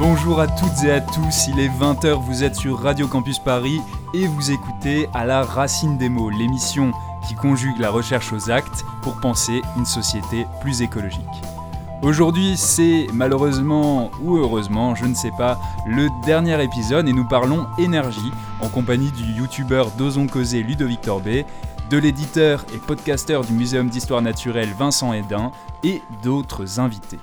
Bonjour 0.00 0.40
à 0.40 0.46
toutes 0.46 0.82
et 0.82 0.92
à 0.92 1.02
tous, 1.02 1.48
il 1.48 1.60
est 1.60 1.68
20h, 1.68 2.14
vous 2.22 2.42
êtes 2.42 2.54
sur 2.54 2.80
Radio 2.80 3.06
Campus 3.06 3.38
Paris 3.38 3.82
et 4.14 4.26
vous 4.26 4.50
écoutez 4.50 5.10
à 5.12 5.26
la 5.26 5.42
racine 5.42 5.98
des 5.98 6.08
mots, 6.08 6.30
l'émission 6.30 6.92
qui 7.28 7.34
conjugue 7.34 7.78
la 7.78 7.90
recherche 7.90 8.32
aux 8.32 8.50
actes 8.50 8.86
pour 9.02 9.20
penser 9.20 9.60
une 9.76 9.84
société 9.84 10.46
plus 10.62 10.80
écologique. 10.80 11.20
Aujourd'hui, 12.00 12.56
c'est 12.56 13.08
malheureusement 13.12 14.10
ou 14.22 14.38
heureusement, 14.38 14.94
je 14.94 15.04
ne 15.04 15.12
sais 15.12 15.32
pas, 15.36 15.60
le 15.86 16.08
dernier 16.24 16.64
épisode 16.64 17.06
et 17.06 17.12
nous 17.12 17.28
parlons 17.28 17.66
énergie 17.78 18.32
en 18.62 18.68
compagnie 18.68 19.12
du 19.12 19.24
youtubeur 19.38 19.90
d'Ozon 19.90 20.28
Causé 20.28 20.62
Ludovic 20.62 21.02
Torbet, 21.02 21.44
de 21.90 21.98
l'éditeur 21.98 22.64
et 22.74 22.78
podcasteur 22.78 23.44
du 23.44 23.52
Muséum 23.52 23.90
d'Histoire 23.90 24.22
Naturelle 24.22 24.72
Vincent 24.78 25.12
Hédin 25.12 25.52
et 25.84 26.00
d'autres 26.22 26.80
invités. 26.80 27.18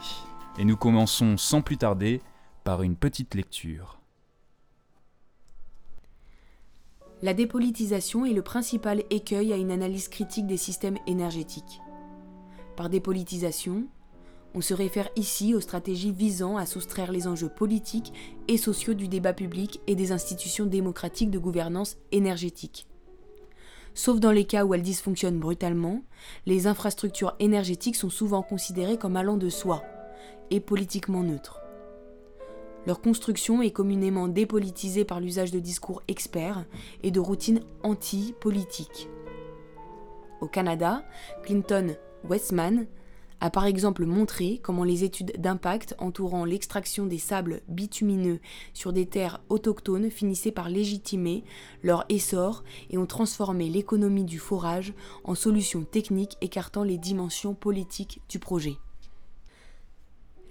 Et 0.60 0.64
nous 0.64 0.78
commençons 0.78 1.38
sans 1.38 1.62
plus 1.62 1.78
tarder 1.78 2.22
par 2.68 2.84
une 2.84 2.98
petite 2.98 3.34
lecture. 3.34 3.98
La 7.22 7.34
dépolitisation 7.34 8.26
est 8.26 8.34
le 8.34 8.42
principal 8.42 9.04
écueil 9.10 9.54
à 9.54 9.56
une 9.56 9.72
analyse 9.72 10.10
critique 10.10 10.48
des 10.48 10.58
systèmes 10.58 10.98
énergétiques. 11.08 11.80
Par 12.76 12.90
dépolitisation, 12.90 13.88
on 14.54 14.60
se 14.60 14.74
réfère 14.74 15.08
ici 15.16 15.56
aux 15.56 15.62
stratégies 15.62 16.12
visant 16.12 16.58
à 16.58 16.66
soustraire 16.66 17.14
les 17.14 17.26
enjeux 17.26 17.48
politiques 17.48 18.12
et 18.50 18.58
sociaux 18.58 18.96
du 18.96 19.08
débat 19.08 19.32
public 19.32 19.80
et 19.88 19.96
des 19.96 20.12
institutions 20.12 20.66
démocratiques 20.66 21.32
de 21.32 21.40
gouvernance 21.40 21.96
énergétique. 22.12 22.86
Sauf 23.94 24.20
dans 24.20 24.34
les 24.34 24.44
cas 24.44 24.66
où 24.66 24.74
elles 24.74 24.82
dysfonctionnent 24.82 25.40
brutalement, 25.40 26.02
les 26.46 26.68
infrastructures 26.68 27.38
énergétiques 27.40 27.96
sont 27.96 28.10
souvent 28.10 28.42
considérées 28.42 28.98
comme 28.98 29.16
allant 29.16 29.38
de 29.38 29.48
soi 29.48 29.84
et 30.52 30.60
politiquement 30.60 31.24
neutres. 31.24 31.57
Leur 32.88 33.02
construction 33.02 33.62
est 33.62 33.72
communément 33.72 34.30
dépolitisée 34.30 35.04
par 35.04 35.20
l'usage 35.20 35.52
de 35.52 35.60
discours 35.60 36.02
experts 36.08 36.66
et 37.04 37.12
de 37.12 37.20
routines 37.20 37.60
anti-politiques. 37.84 39.10
Au 40.40 40.48
Canada, 40.48 41.04
Clinton 41.44 41.98
Westman 42.24 42.88
a 43.42 43.50
par 43.50 43.66
exemple 43.66 44.06
montré 44.06 44.62
comment 44.64 44.86
les 44.86 45.04
études 45.04 45.34
d'impact 45.38 45.96
entourant 45.98 46.46
l'extraction 46.46 47.06
des 47.06 47.18
sables 47.18 47.60
bitumineux 47.68 48.40
sur 48.74 48.94
des 48.94 49.06
terres 49.06 49.42
autochtones 49.50 50.10
finissaient 50.10 50.54
par 50.54 50.70
légitimer 50.70 51.44
leur 51.84 52.06
essor 52.08 52.64
et 52.90 52.98
ont 52.98 53.06
transformé 53.06 53.68
l'économie 53.68 54.24
du 54.24 54.40
forage 54.40 54.94
en 55.26 55.36
solution 55.36 55.84
technique 55.84 56.38
écartant 56.40 56.84
les 56.84 56.98
dimensions 56.98 57.54
politiques 57.54 58.22
du 58.30 58.40
projet. 58.40 58.78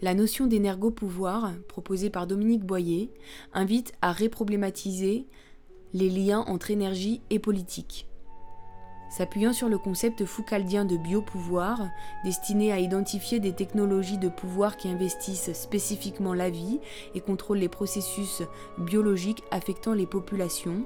La 0.03 0.13
notion 0.13 0.47
d'énergopouvoir, 0.47 1.55
proposée 1.69 2.11
par 2.11 2.27
Dominique 2.27 2.65
Boyer, 2.65 3.11
invite 3.55 3.93
à 4.03 4.13
réproblématiser 4.13 5.27
les 5.95 6.11
liens 6.11 6.41
entre 6.41 6.71
énergie 6.71 7.23
et 7.31 7.39
politique. 7.39 8.07
S'appuyant 9.09 9.53
sur 9.53 9.69
le 9.69 9.79
concept 9.79 10.25
foucaldien 10.25 10.85
de 10.85 10.97
biopouvoir, 10.97 11.81
destiné 12.25 12.73
à 12.73 12.81
identifier 12.81 13.39
des 13.39 13.53
technologies 13.53 14.19
de 14.19 14.29
pouvoir 14.29 14.77
qui 14.77 14.89
investissent 14.89 15.53
spécifiquement 15.53 16.35
la 16.35 16.51
vie 16.51 16.81
et 17.15 17.21
contrôlent 17.21 17.59
les 17.59 17.69
processus 17.69 18.43
biologiques 18.79 19.45
affectant 19.51 19.95
les 19.95 20.07
populations, 20.07 20.83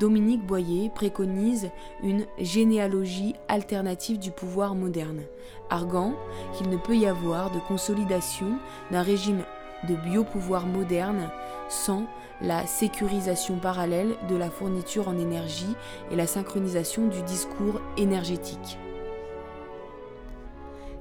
Dominique 0.00 0.46
Boyer 0.46 0.90
préconise 0.94 1.70
une 2.02 2.26
généalogie 2.38 3.34
alternative 3.48 4.18
du 4.18 4.30
pouvoir 4.30 4.74
moderne, 4.74 5.22
arguant 5.68 6.14
qu'il 6.54 6.70
ne 6.70 6.78
peut 6.78 6.96
y 6.96 7.06
avoir 7.06 7.50
de 7.50 7.60
consolidation 7.60 8.58
d'un 8.90 9.02
régime 9.02 9.44
de 9.88 9.94
biopouvoir 9.94 10.66
moderne 10.66 11.30
sans 11.68 12.06
la 12.40 12.66
sécurisation 12.66 13.58
parallèle 13.58 14.16
de 14.28 14.36
la 14.36 14.50
fourniture 14.50 15.08
en 15.08 15.18
énergie 15.18 15.74
et 16.10 16.16
la 16.16 16.26
synchronisation 16.26 17.08
du 17.08 17.22
discours 17.22 17.80
énergétique. 17.96 18.78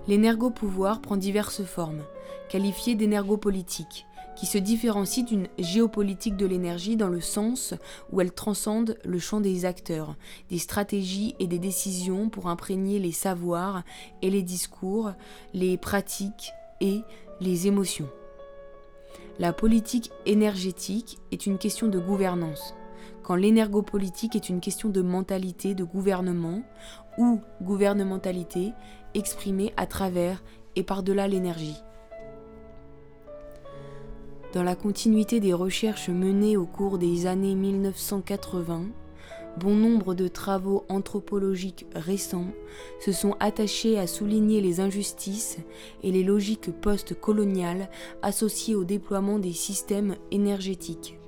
L'énergopouvoir 0.07 1.01
prend 1.01 1.17
diverses 1.17 1.63
formes, 1.63 2.03
qualifiées 2.49 2.95
d'énergopolitique, 2.95 4.07
qui 4.37 4.45
se 4.45 4.57
différencie 4.57 5.25
d'une 5.25 5.47
géopolitique 5.57 6.37
de 6.37 6.45
l'énergie 6.45 6.95
dans 6.95 7.09
le 7.09 7.21
sens 7.21 7.73
où 8.11 8.21
elle 8.21 8.31
transcende 8.31 8.97
le 9.03 9.19
champ 9.19 9.41
des 9.41 9.65
acteurs, 9.65 10.15
des 10.49 10.59
stratégies 10.59 11.35
et 11.39 11.47
des 11.47 11.59
décisions 11.59 12.29
pour 12.29 12.47
imprégner 12.47 12.99
les 12.99 13.11
savoirs 13.11 13.83
et 14.21 14.29
les 14.29 14.43
discours, 14.43 15.11
les 15.53 15.77
pratiques 15.77 16.51
et 16.79 17.01
les 17.41 17.67
émotions. 17.67 18.09
La 19.39 19.53
politique 19.53 20.11
énergétique 20.25 21.19
est 21.31 21.45
une 21.45 21.59
question 21.59 21.87
de 21.87 21.99
gouvernance, 21.99 22.73
quand 23.21 23.35
l'énergopolitique 23.35 24.35
est 24.35 24.49
une 24.49 24.59
question 24.59 24.89
de 24.89 25.01
mentalité, 25.03 25.75
de 25.75 25.83
gouvernement 25.83 26.63
ou 27.19 27.39
gouvernementalité 27.61 28.73
exprimée 29.13 29.73
à 29.77 29.85
travers 29.85 30.43
et 30.75 30.81
par-delà 30.81 31.27
l'énergie. 31.27 31.77
Dans 34.53 34.63
la 34.63 34.75
continuité 34.75 35.39
des 35.39 35.53
recherches 35.53 36.09
menées 36.09 36.57
au 36.57 36.65
cours 36.65 36.97
des 36.97 37.27
années 37.27 37.53
1980, 37.53 38.87
bon 39.57 39.75
nombre 39.75 40.13
de 40.13 40.27
travaux 40.27 40.85
anthropologiques 40.89 41.85
récents 41.95 42.51
se 42.99 43.11
sont 43.11 43.35
attachés 43.39 43.97
à 43.97 44.07
souligner 44.07 44.61
les 44.61 44.79
injustices 44.79 45.57
et 46.03 46.11
les 46.11 46.23
logiques 46.23 46.71
post-coloniales 46.81 47.89
associées 48.21 48.75
au 48.75 48.83
déploiement 48.83 49.39
des 49.39 49.53
systèmes 49.53 50.15
énergétiques. 50.31 51.19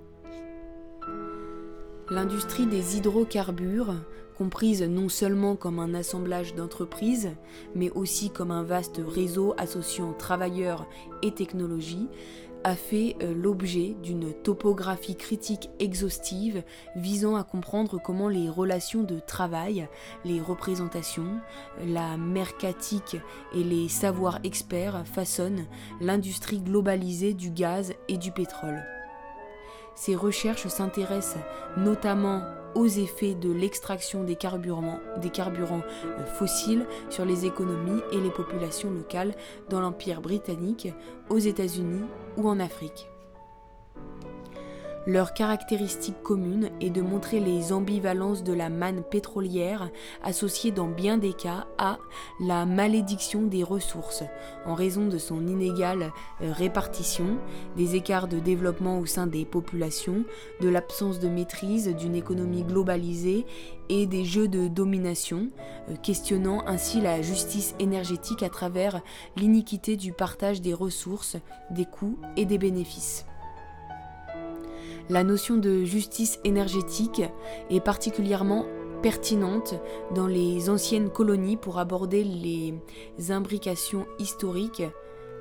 L'industrie 2.12 2.66
des 2.66 2.97
hydrocarbures, 2.97 3.95
comprise 4.40 4.84
non 4.84 5.09
seulement 5.09 5.57
comme 5.57 5.79
un 5.79 5.94
assemblage 5.94 6.56
d'entreprises, 6.56 7.29
mais 7.75 7.91
aussi 7.91 8.29
comme 8.29 8.51
un 8.51 8.63
vaste 8.63 9.01
réseau 9.06 9.53
associant 9.57 10.13
travailleurs 10.13 10.88
et 11.22 11.31
technologies, 11.31 12.07
a 12.64 12.75
fait 12.75 13.16
euh, 13.22 13.34
l'objet 13.34 13.96
d'une 14.03 14.34
topographie 14.34 15.16
critique 15.16 15.70
exhaustive 15.80 16.64
visant 16.96 17.36
à 17.36 17.44
comprendre 17.44 18.00
comment 18.03 18.28
les 18.28 18.50
relations 18.50 19.03
de 19.03 19.20
travail, 19.20 19.88
les 20.25 20.42
représentations, 20.42 21.40
la 21.86 22.18
mercatique 22.18 23.18
et 23.53 23.64
les 23.64 23.88
savoirs 23.88 24.40
experts 24.44 25.06
façonnent 25.06 25.66
l'industrie 26.02 26.59
globalisée 26.59 27.34
du 27.34 27.50
gaz 27.50 27.94
et 28.08 28.18
du 28.18 28.31
pétrole. 28.31 28.84
Ces 29.96 30.16
recherches 30.16 30.68
s'intéressent 30.68 31.44
notamment 31.78 32.41
aux 32.75 32.88
effets 32.88 33.35
de 33.35 33.52
l'extraction 33.52 34.24
des 34.24 34.35
carburants, 34.35 35.00
euh, 35.18 36.25
fossiles 36.25 36.85
sur 37.09 37.25
les 37.25 37.46
économies 37.46 38.02
et 38.12 38.19
les 38.19 38.31
populations 38.31 38.91
locales 38.91 39.34
dans 39.69 39.80
l'Empire 39.80 40.22
britannique, 40.22 40.90
aux 41.29 41.38
États-Unis 41.38 42.06
ou 42.38 42.47
en 42.47 42.59
Afrique. 42.59 43.09
Leur 45.09 45.34
caractéristique 45.34 46.22
commune 46.22 46.70
est 46.81 46.92
de 46.92 47.02
montrer 47.02 47.40
les 47.40 47.74
ambivalences 47.74 48.44
de 48.44 48.53
la 48.53 48.70
manne 48.70 49.02
pétrolière 49.02 49.90
associée 50.22 50.70
dans 50.70 50.86
bien 50.86 51.18
des 51.18 51.34
cas 51.34 51.66
à 51.80 51.97
la 52.40 52.68
malédiction 52.68 53.42
des 53.42 53.64
ressources, 53.64 54.24
en 54.68 54.75
raison 54.75 55.08
de 55.08 55.18
son 55.18 55.47
inégale 55.47 56.12
euh, 56.44 56.52
répartition, 56.52 57.40
des 57.75 57.96
écarts 57.96 58.28
de 58.28 58.38
développement 58.38 59.00
au 59.00 59.08
sein 59.08 59.25
des 59.25 59.46
populations, 59.46 60.25
de 60.62 60.70
l'absence 60.70 61.18
de 61.18 61.28
maîtrise 61.28 61.88
d'une 61.88 62.14
économie 62.14 62.64
globalisée 62.64 63.47
et 63.90 64.05
des 64.05 64.26
jeux 64.26 64.47
de 64.47 64.67
domination, 64.67 65.50
euh, 65.90 65.96
questionnant 65.96 66.62
ainsi 66.67 67.02
la 67.02 67.23
justice 67.23 67.73
énergétique 67.79 68.44
à 68.44 68.50
travers 68.50 69.02
l'iniquité 69.38 69.97
du 69.97 70.14
partage 70.14 70.62
des 70.62 70.76
ressources, 70.76 71.35
des 71.72 71.85
coûts 71.85 72.20
et 72.38 72.46
des 72.46 72.59
bénéfices. 72.59 73.26
La 75.09 75.23
notion 75.23 75.58
de 75.58 75.84
justice 75.85 76.40
énergétique 76.44 77.23
est 77.72 77.79
particulièrement 77.79 78.67
pertinente 79.02 79.73
dans 80.14 80.28
les 80.28 80.70
anciennes 80.70 81.09
colonies 81.09 81.58
pour 81.58 81.79
aborder 81.79 82.23
les 82.23 83.32
imbrications 83.32 84.06
historiques 84.20 84.84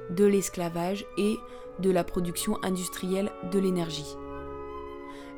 de 0.09 0.25
l'esclavage 0.25 1.05
et 1.19 1.37
de 1.81 1.91
la 1.91 2.03
production 2.03 2.57
industrielle 2.63 3.31
de 3.53 3.59
l'énergie. 3.59 4.17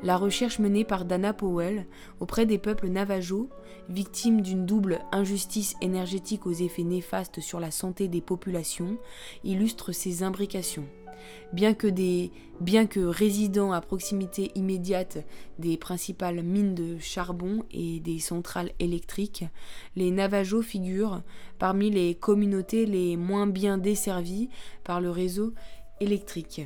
La 0.04 0.16
recherche 0.16 0.60
menée 0.60 0.84
par 0.84 1.04
Dana 1.04 1.34
Powell 1.34 1.86
auprès 2.20 2.46
des 2.46 2.58
peuples 2.58 2.86
navajos, 2.86 3.50
victimes 3.88 4.42
d'une 4.42 4.64
double 4.64 5.00
injustice 5.10 5.74
énergétique 5.82 6.46
aux 6.46 6.52
effets 6.52 6.84
néfastes 6.84 7.40
sur 7.40 7.58
la 7.58 7.72
santé 7.72 8.06
des 8.06 8.20
populations, 8.20 8.96
illustre 9.42 9.90
ces 9.90 10.22
imbrications. 10.22 10.86
Bien 11.52 11.74
que, 11.74 11.86
des, 11.86 12.30
résidant 12.96 13.72
à 13.72 13.80
proximité 13.80 14.52
immédiate 14.54 15.24
des 15.58 15.76
principales 15.76 16.42
mines 16.42 16.74
de 16.74 16.98
charbon 16.98 17.64
et 17.70 18.00
des 18.00 18.18
centrales 18.18 18.72
électriques, 18.78 19.44
les 19.96 20.10
Navajos 20.10 20.62
figurent 20.62 21.22
parmi 21.58 21.90
les 21.90 22.14
communautés 22.14 22.86
les 22.86 23.16
moins 23.16 23.46
bien 23.46 23.78
desservies 23.78 24.48
par 24.84 25.00
le 25.00 25.10
réseau 25.10 25.54
électrique. 26.00 26.62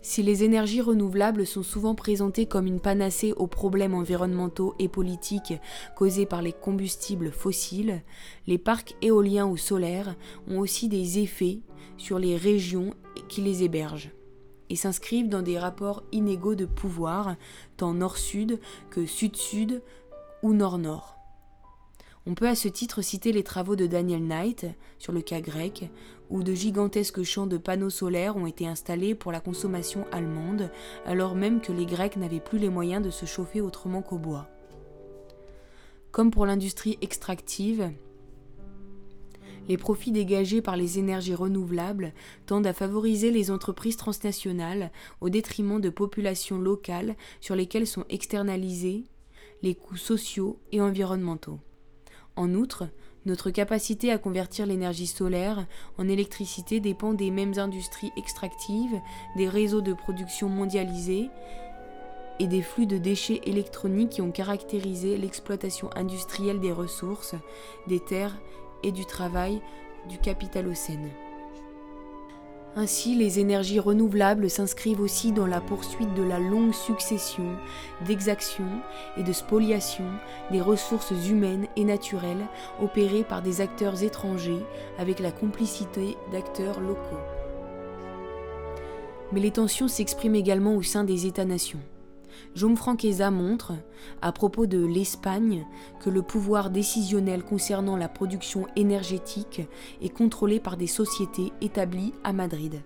Si 0.00 0.22
les 0.22 0.44
énergies 0.44 0.80
renouvelables 0.80 1.46
sont 1.46 1.62
souvent 1.62 1.94
présentées 1.94 2.46
comme 2.46 2.66
une 2.66 2.80
panacée 2.80 3.32
aux 3.32 3.46
problèmes 3.46 3.94
environnementaux 3.94 4.74
et 4.78 4.88
politiques 4.88 5.52
causés 5.96 6.24
par 6.24 6.40
les 6.40 6.52
combustibles 6.52 7.30
fossiles, 7.30 8.02
les 8.46 8.58
parcs 8.58 8.94
éoliens 9.02 9.46
ou 9.46 9.56
solaires 9.56 10.14
ont 10.48 10.60
aussi 10.60 10.88
des 10.88 11.18
effets 11.18 11.58
sur 11.98 12.18
les 12.18 12.36
régions 12.36 12.94
qui 13.28 13.42
les 13.42 13.62
hébergent 13.62 14.10
et 14.70 14.76
s'inscrivent 14.76 15.28
dans 15.28 15.42
des 15.42 15.58
rapports 15.58 16.02
inégaux 16.12 16.54
de 16.54 16.66
pouvoir, 16.66 17.36
tant 17.76 17.94
nord-sud 17.94 18.60
que 18.90 19.06
sud-sud 19.06 19.82
ou 20.42 20.52
nord-nord. 20.52 21.16
On 22.26 22.34
peut 22.34 22.48
à 22.48 22.54
ce 22.54 22.68
titre 22.68 23.00
citer 23.00 23.32
les 23.32 23.42
travaux 23.42 23.74
de 23.74 23.86
Daniel 23.86 24.22
Knight 24.22 24.66
sur 24.98 25.12
le 25.12 25.22
cas 25.22 25.40
grec, 25.40 25.90
où 26.28 26.42
de 26.42 26.52
gigantesques 26.52 27.22
champs 27.22 27.46
de 27.46 27.56
panneaux 27.56 27.88
solaires 27.88 28.36
ont 28.36 28.46
été 28.46 28.66
installés 28.66 29.14
pour 29.14 29.32
la 29.32 29.40
consommation 29.40 30.06
allemande, 30.12 30.70
alors 31.06 31.34
même 31.34 31.62
que 31.62 31.72
les 31.72 31.86
Grecs 31.86 32.18
n'avaient 32.18 32.40
plus 32.40 32.58
les 32.58 32.68
moyens 32.68 33.02
de 33.02 33.10
se 33.10 33.24
chauffer 33.24 33.62
autrement 33.62 34.02
qu'au 34.02 34.18
bois. 34.18 34.46
Comme 36.10 36.30
pour 36.30 36.44
l'industrie 36.44 36.98
extractive, 37.00 37.90
les 39.68 39.76
profits 39.76 40.12
dégagés 40.12 40.62
par 40.62 40.76
les 40.76 40.98
énergies 40.98 41.34
renouvelables 41.34 42.12
tendent 42.46 42.66
à 42.66 42.72
favoriser 42.72 43.30
les 43.30 43.50
entreprises 43.50 43.96
transnationales 43.96 44.90
au 45.20 45.28
détriment 45.28 45.80
de 45.80 45.90
populations 45.90 46.58
locales 46.58 47.16
sur 47.40 47.54
lesquelles 47.54 47.86
sont 47.86 48.04
externalisés 48.08 49.04
les 49.62 49.74
coûts 49.74 49.96
sociaux 49.96 50.58
et 50.72 50.80
environnementaux. 50.80 51.58
En 52.36 52.54
outre, 52.54 52.88
notre 53.26 53.50
capacité 53.50 54.12
à 54.12 54.18
convertir 54.18 54.64
l'énergie 54.64 55.06
solaire 55.06 55.66
en 55.98 56.08
électricité 56.08 56.80
dépend 56.80 57.12
des 57.12 57.30
mêmes 57.30 57.58
industries 57.58 58.12
extractives, 58.16 59.00
des 59.36 59.48
réseaux 59.48 59.80
de 59.80 59.92
production 59.92 60.48
mondialisés 60.48 61.28
et 62.38 62.46
des 62.46 62.62
flux 62.62 62.86
de 62.86 62.98
déchets 62.98 63.40
électroniques 63.44 64.10
qui 64.10 64.22
ont 64.22 64.30
caractérisé 64.30 65.16
l'exploitation 65.16 65.90
industrielle 65.96 66.60
des 66.60 66.72
ressources, 66.72 67.34
des 67.88 68.00
terres 68.00 68.38
et 68.82 68.92
du 68.92 69.06
travail 69.06 69.60
du 70.08 70.18
capitalocène. 70.18 71.10
Ainsi, 72.76 73.16
les 73.16 73.40
énergies 73.40 73.80
renouvelables 73.80 74.48
s'inscrivent 74.48 75.00
aussi 75.00 75.32
dans 75.32 75.46
la 75.46 75.60
poursuite 75.60 76.14
de 76.14 76.22
la 76.22 76.38
longue 76.38 76.74
succession 76.74 77.56
d'exactions 78.06 78.80
et 79.16 79.24
de 79.24 79.32
spoliations 79.32 80.12
des 80.52 80.60
ressources 80.60 81.12
humaines 81.28 81.66
et 81.76 81.84
naturelles 81.84 82.46
opérées 82.80 83.24
par 83.24 83.42
des 83.42 83.60
acteurs 83.60 84.02
étrangers 84.04 84.64
avec 84.98 85.18
la 85.18 85.32
complicité 85.32 86.16
d'acteurs 86.30 86.80
locaux. 86.80 87.18
Mais 89.32 89.40
les 89.40 89.50
tensions 89.50 89.88
s'expriment 89.88 90.36
également 90.36 90.76
au 90.76 90.82
sein 90.82 91.04
des 91.04 91.26
États-nations. 91.26 91.80
Jaume 92.54 92.76
Franqueza 92.76 93.30
montre, 93.30 93.72
à 94.22 94.32
propos 94.32 94.66
de 94.66 94.84
l'Espagne, 94.84 95.66
que 96.00 96.10
le 96.10 96.22
pouvoir 96.22 96.70
décisionnel 96.70 97.42
concernant 97.42 97.96
la 97.96 98.08
production 98.08 98.66
énergétique 98.76 99.62
est 100.00 100.08
contrôlé 100.08 100.60
par 100.60 100.76
des 100.76 100.86
sociétés 100.86 101.52
établies 101.60 102.14
à 102.24 102.32
Madrid, 102.32 102.82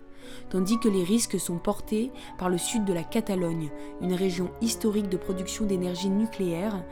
tandis 0.51 0.79
que 0.79 0.89
les 0.89 1.05
risques 1.05 1.41
sont 1.41 1.59
portés 1.59 2.11
par 2.39 2.49
le 2.49 2.59
sud 2.59 2.85
de 2.85 2.93
la 2.93 3.05
Catalogne, 3.05 3.71
une 4.01 4.15
région 4.15 4.51
historique 4.61 5.09
de 5.09 5.17
production 5.17 5.65
d'énergie 5.65 6.11
nucléaire, 6.11 6.85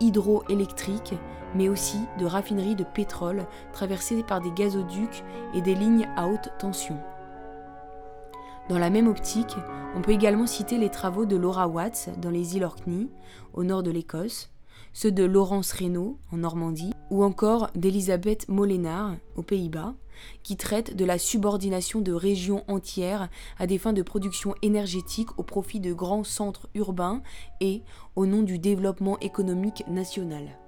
hydroélectrique, 0.00 1.14
mais 1.54 1.68
aussi 1.68 1.98
de 2.18 2.26
raffineries 2.26 2.76
de 2.76 2.84
pétrole 2.84 3.46
traversées 3.72 4.22
par 4.22 4.40
des 4.40 4.52
gazoducs 4.52 5.24
et 5.54 5.60
des 5.60 5.74
lignes 5.74 6.08
à 6.16 6.28
haute 6.28 6.50
tension. 6.58 6.98
Dans 8.68 8.78
la 8.78 8.90
même 8.90 9.08
optique, 9.08 9.56
on 9.96 10.02
peut 10.02 10.12
également 10.12 10.46
citer 10.46 10.78
les 10.78 10.90
travaux 10.90 11.26
de 11.26 11.36
Laura 11.36 11.66
Watts 11.66 12.10
dans 12.18 12.30
les 12.30 12.56
îles 12.56 12.64
Orkney, 12.64 13.08
au 13.54 13.64
nord 13.64 13.82
de 13.82 13.90
l'Écosse, 13.90 14.50
ceux 14.92 15.12
de 15.12 15.24
Laurence 15.24 15.72
Reynaud 15.72 16.18
en 16.32 16.38
Normandie, 16.38 16.92
ou 17.10 17.24
encore 17.24 17.70
d'Elisabeth 17.74 18.48
Molénard 18.48 19.16
aux 19.36 19.42
Pays-Bas, 19.42 19.94
qui 20.42 20.56
traitent 20.56 20.94
de 20.94 21.04
la 21.04 21.18
subordination 21.18 22.00
de 22.00 22.12
régions 22.12 22.64
entières 22.68 23.28
à 23.58 23.66
des 23.66 23.78
fins 23.78 23.92
de 23.92 24.02
production 24.02 24.54
énergétique 24.62 25.38
au 25.38 25.42
profit 25.42 25.80
de 25.80 25.92
grands 25.92 26.24
centres 26.24 26.68
urbains 26.74 27.22
et 27.60 27.82
au 28.16 28.26
nom 28.26 28.42
du 28.42 28.58
développement 28.58 29.18
économique 29.20 29.84
national. 29.88 30.58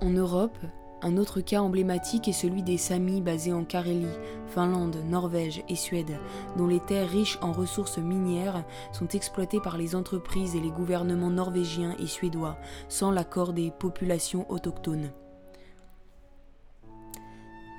En 0.00 0.10
Europe, 0.10 0.58
un 1.04 1.18
autre 1.18 1.42
cas 1.42 1.60
emblématique 1.60 2.28
est 2.28 2.32
celui 2.32 2.62
des 2.62 2.78
Samis 2.78 3.20
basés 3.20 3.52
en 3.52 3.64
Carélie, 3.64 4.06
Finlande, 4.48 4.96
Norvège 5.06 5.62
et 5.68 5.76
Suède, 5.76 6.18
dont 6.56 6.66
les 6.66 6.80
terres 6.80 7.10
riches 7.10 7.38
en 7.42 7.52
ressources 7.52 7.98
minières 7.98 8.64
sont 8.90 9.08
exploitées 9.08 9.60
par 9.60 9.76
les 9.76 9.94
entreprises 9.94 10.56
et 10.56 10.60
les 10.60 10.70
gouvernements 10.70 11.30
norvégiens 11.30 11.94
et 11.98 12.06
suédois, 12.06 12.56
sans 12.88 13.10
l'accord 13.10 13.52
des 13.52 13.70
populations 13.70 14.50
autochtones. 14.50 15.12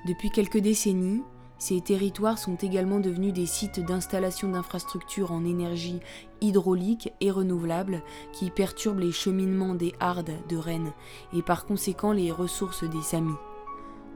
Depuis 0.07 0.29
quelques 0.29 0.59
décennies, 0.59 1.23
ces 1.57 1.79
territoires 1.79 2.37
sont 2.37 2.55
également 2.55 2.99
devenus 2.99 3.33
des 3.33 3.45
sites 3.45 3.79
d'installation 3.79 4.49
d'infrastructures 4.49 5.31
en 5.31 5.45
énergie 5.45 5.99
hydraulique 6.41 7.13
et 7.21 7.31
renouvelable 7.31 8.01
qui 8.33 8.49
perturbent 8.49 8.99
les 8.99 9.11
cheminements 9.11 9.75
des 9.75 9.93
hardes 9.99 10.33
de 10.49 10.57
Rennes 10.57 10.91
et 11.33 11.41
par 11.41 11.65
conséquent 11.65 12.11
les 12.11 12.31
ressources 12.31 12.83
des 12.83 13.01
Samis. 13.01 13.35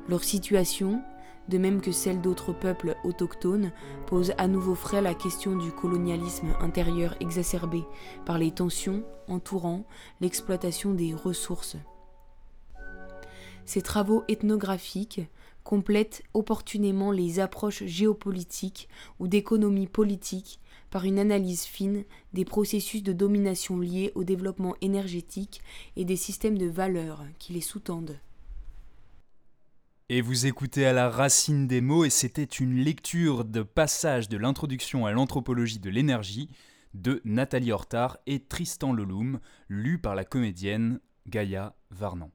Leur 0.09 0.23
situation, 0.23 1.01
de 1.47 1.57
même 1.57 1.81
que 1.81 1.91
celle 1.91 2.19
d'autres 2.19 2.51
peuples 2.51 2.95
autochtones, 3.03 3.71
pose 4.05 4.33
à 4.37 4.47
nouveau 4.47 4.75
frais 4.75 5.01
la 5.01 5.13
question 5.13 5.55
du 5.55 5.71
colonialisme 5.71 6.53
intérieur 6.59 7.15
exacerbé 7.19 7.83
par 8.25 8.37
les 8.37 8.51
tensions 8.51 9.03
entourant 9.27 9.85
l'exploitation 10.19 10.93
des 10.93 11.13
ressources. 11.13 11.77
Ces 13.65 13.81
travaux 13.81 14.23
ethnographiques 14.27 15.21
complète 15.69 16.23
opportunément 16.33 17.11
les 17.11 17.39
approches 17.39 17.83
géopolitiques 17.83 18.89
ou 19.19 19.27
d'économie 19.27 19.85
politique 19.85 20.59
par 20.89 21.05
une 21.05 21.19
analyse 21.19 21.65
fine 21.65 22.05
des 22.33 22.43
processus 22.43 23.03
de 23.03 23.13
domination 23.13 23.77
liés 23.77 24.11
au 24.15 24.23
développement 24.23 24.73
énergétique 24.81 25.61
et 25.95 26.05
des 26.05 26.15
systèmes 26.15 26.57
de 26.57 26.65
valeurs 26.65 27.23
qui 27.37 27.53
les 27.53 27.61
sous-tendent. 27.61 28.17
Et 30.09 30.21
vous 30.21 30.47
écoutez 30.47 30.87
à 30.87 30.93
la 30.93 31.07
racine 31.07 31.67
des 31.67 31.81
mots 31.81 32.03
et 32.03 32.09
c'était 32.09 32.41
une 32.41 32.73
lecture 32.73 33.45
de 33.45 33.61
passage 33.61 34.27
de 34.27 34.37
l'introduction 34.37 35.05
à 35.05 35.11
l'anthropologie 35.11 35.77
de 35.77 35.91
l'énergie 35.91 36.49
de 36.95 37.21
Nathalie 37.25 37.71
Hortard 37.71 38.17
et 38.25 38.39
Tristan 38.39 38.91
Leloum, 38.91 39.39
lu 39.67 39.99
par 39.99 40.15
la 40.15 40.25
comédienne 40.25 40.99
Gaïa 41.27 41.75
Varnan. 41.91 42.31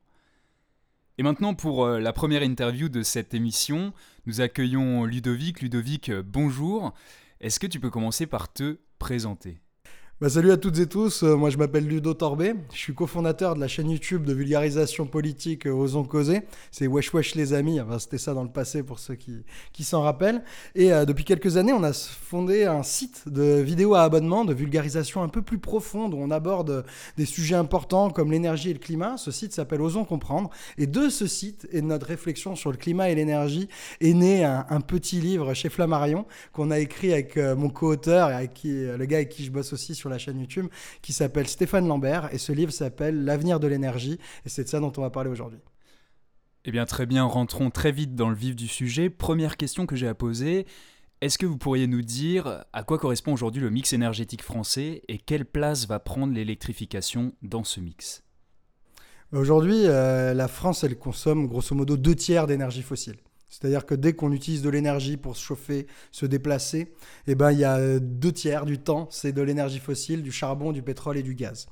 Et 1.16 1.22
maintenant, 1.22 1.54
pour 1.54 1.84
euh, 1.84 2.00
la 2.00 2.12
première 2.12 2.42
interview 2.42 2.88
de 2.88 3.04
cette 3.04 3.34
émission, 3.34 3.92
nous 4.26 4.40
accueillons 4.40 5.04
Ludovic. 5.04 5.60
Ludovic, 5.60 6.08
euh, 6.08 6.24
bonjour. 6.26 6.92
Est-ce 7.40 7.60
que 7.60 7.68
tu 7.68 7.78
peux 7.78 7.90
commencer 7.90 8.26
par 8.26 8.52
te 8.52 8.80
présenter? 8.98 9.63
Bah, 10.24 10.30
salut 10.30 10.52
à 10.52 10.56
toutes 10.56 10.78
et 10.78 10.86
tous, 10.86 11.22
euh, 11.22 11.36
moi 11.36 11.50
je 11.50 11.58
m'appelle 11.58 11.86
Ludo 11.86 12.14
Torbé, 12.14 12.54
je 12.72 12.78
suis 12.78 12.94
cofondateur 12.94 13.54
de 13.56 13.60
la 13.60 13.68
chaîne 13.68 13.90
YouTube 13.90 14.24
de 14.24 14.32
vulgarisation 14.32 15.04
politique 15.04 15.66
euh, 15.66 15.72
Osons 15.72 16.04
Causer, 16.04 16.44
c'est 16.70 16.86
Wesh 16.86 17.12
Wesh 17.12 17.34
les 17.34 17.52
amis, 17.52 17.78
enfin, 17.78 17.98
c'était 17.98 18.16
ça 18.16 18.32
dans 18.32 18.42
le 18.42 18.48
passé 18.48 18.82
pour 18.82 19.00
ceux 19.00 19.16
qui, 19.16 19.84
s'en 19.84 20.00
rappellent. 20.00 20.42
Et 20.74 20.94
euh, 20.94 21.04
depuis 21.04 21.24
quelques 21.24 21.58
années, 21.58 21.74
on 21.74 21.84
a 21.84 21.92
fondé 21.92 22.64
un 22.64 22.82
site 22.82 23.24
de 23.28 23.60
vidéos 23.60 23.96
à 23.96 24.00
abonnement, 24.00 24.46
de 24.46 24.54
vulgarisation 24.54 25.22
un 25.22 25.28
peu 25.28 25.42
plus 25.42 25.58
profonde, 25.58 26.14
où 26.14 26.16
on 26.16 26.30
aborde 26.30 26.86
des 27.18 27.26
sujets 27.26 27.56
importants 27.56 28.08
comme 28.08 28.32
l'énergie 28.32 28.70
et 28.70 28.72
le 28.72 28.78
climat. 28.78 29.18
Ce 29.18 29.30
site 29.30 29.52
s'appelle 29.52 29.82
Osons 29.82 30.06
Comprendre, 30.06 30.48
et 30.78 30.86
de 30.86 31.10
ce 31.10 31.26
site 31.26 31.68
et 31.70 31.82
de 31.82 31.86
notre 31.86 32.06
réflexion 32.06 32.56
sur 32.56 32.70
le 32.70 32.78
climat 32.78 33.10
et 33.10 33.14
l'énergie 33.14 33.68
est 34.00 34.14
né 34.14 34.42
un, 34.42 34.80
petit 34.80 35.20
livre 35.20 35.52
chez 35.52 35.68
Flammarion 35.68 36.24
qu'on 36.54 36.70
a 36.70 36.78
écrit 36.78 37.12
avec 37.12 37.36
mon 37.36 37.68
co-auteur 37.68 38.30
et 38.30 38.34
avec 38.34 38.60
le 38.64 39.04
gars 39.04 39.18
avec 39.18 39.28
qui 39.28 39.44
je 39.44 39.50
bosse 39.50 39.74
aussi 39.74 39.94
sur 39.94 40.08
la 40.08 40.13
chaîne 40.18 40.38
YouTube, 40.38 40.66
qui 41.02 41.12
s'appelle 41.12 41.46
Stéphane 41.46 41.86
Lambert. 41.86 42.32
Et 42.32 42.38
ce 42.38 42.52
livre 42.52 42.72
s'appelle 42.72 43.24
L'avenir 43.24 43.60
de 43.60 43.66
l'énergie. 43.66 44.18
Et 44.44 44.48
c'est 44.48 44.64
de 44.64 44.68
ça 44.68 44.80
dont 44.80 44.92
on 44.96 45.00
va 45.00 45.10
parler 45.10 45.30
aujourd'hui. 45.30 45.60
Eh 46.64 46.70
bien, 46.70 46.86
très 46.86 47.06
bien, 47.06 47.24
rentrons 47.24 47.70
très 47.70 47.92
vite 47.92 48.14
dans 48.14 48.30
le 48.30 48.34
vif 48.34 48.56
du 48.56 48.68
sujet. 48.68 49.10
Première 49.10 49.56
question 49.56 49.86
que 49.86 49.96
j'ai 49.96 50.08
à 50.08 50.14
poser. 50.14 50.66
Est-ce 51.20 51.38
que 51.38 51.46
vous 51.46 51.58
pourriez 51.58 51.86
nous 51.86 52.02
dire 52.02 52.64
à 52.72 52.82
quoi 52.82 52.98
correspond 52.98 53.32
aujourd'hui 53.32 53.62
le 53.62 53.70
mix 53.70 53.92
énergétique 53.92 54.42
français 54.42 55.02
et 55.08 55.18
quelle 55.18 55.46
place 55.46 55.86
va 55.86 55.98
prendre 55.98 56.34
l'électrification 56.34 57.32
dans 57.42 57.64
ce 57.64 57.80
mix? 57.80 58.22
Aujourd'hui, 59.32 59.86
euh, 59.86 60.32
la 60.34 60.48
France, 60.48 60.84
elle 60.84 60.98
consomme 60.98 61.46
grosso 61.46 61.74
modo 61.74 61.96
deux 61.96 62.14
tiers 62.14 62.46
d'énergie 62.46 62.82
fossile. 62.82 63.16
C'est-à-dire 63.60 63.86
que 63.86 63.94
dès 63.94 64.14
qu'on 64.14 64.32
utilise 64.32 64.62
de 64.62 64.68
l'énergie 64.68 65.16
pour 65.16 65.36
se 65.36 65.42
chauffer, 65.44 65.86
se 66.10 66.26
déplacer, 66.26 66.92
eh 67.26 67.34
ben, 67.34 67.52
il 67.52 67.58
y 67.58 67.64
a 67.64 67.98
deux 68.00 68.32
tiers 68.32 68.66
du 68.66 68.78
temps, 68.78 69.08
c'est 69.10 69.32
de 69.32 69.42
l'énergie 69.42 69.78
fossile, 69.78 70.22
du 70.22 70.32
charbon, 70.32 70.72
du 70.72 70.82
pétrole 70.82 71.16
et 71.16 71.22
du 71.22 71.34
gaz. 71.34 71.66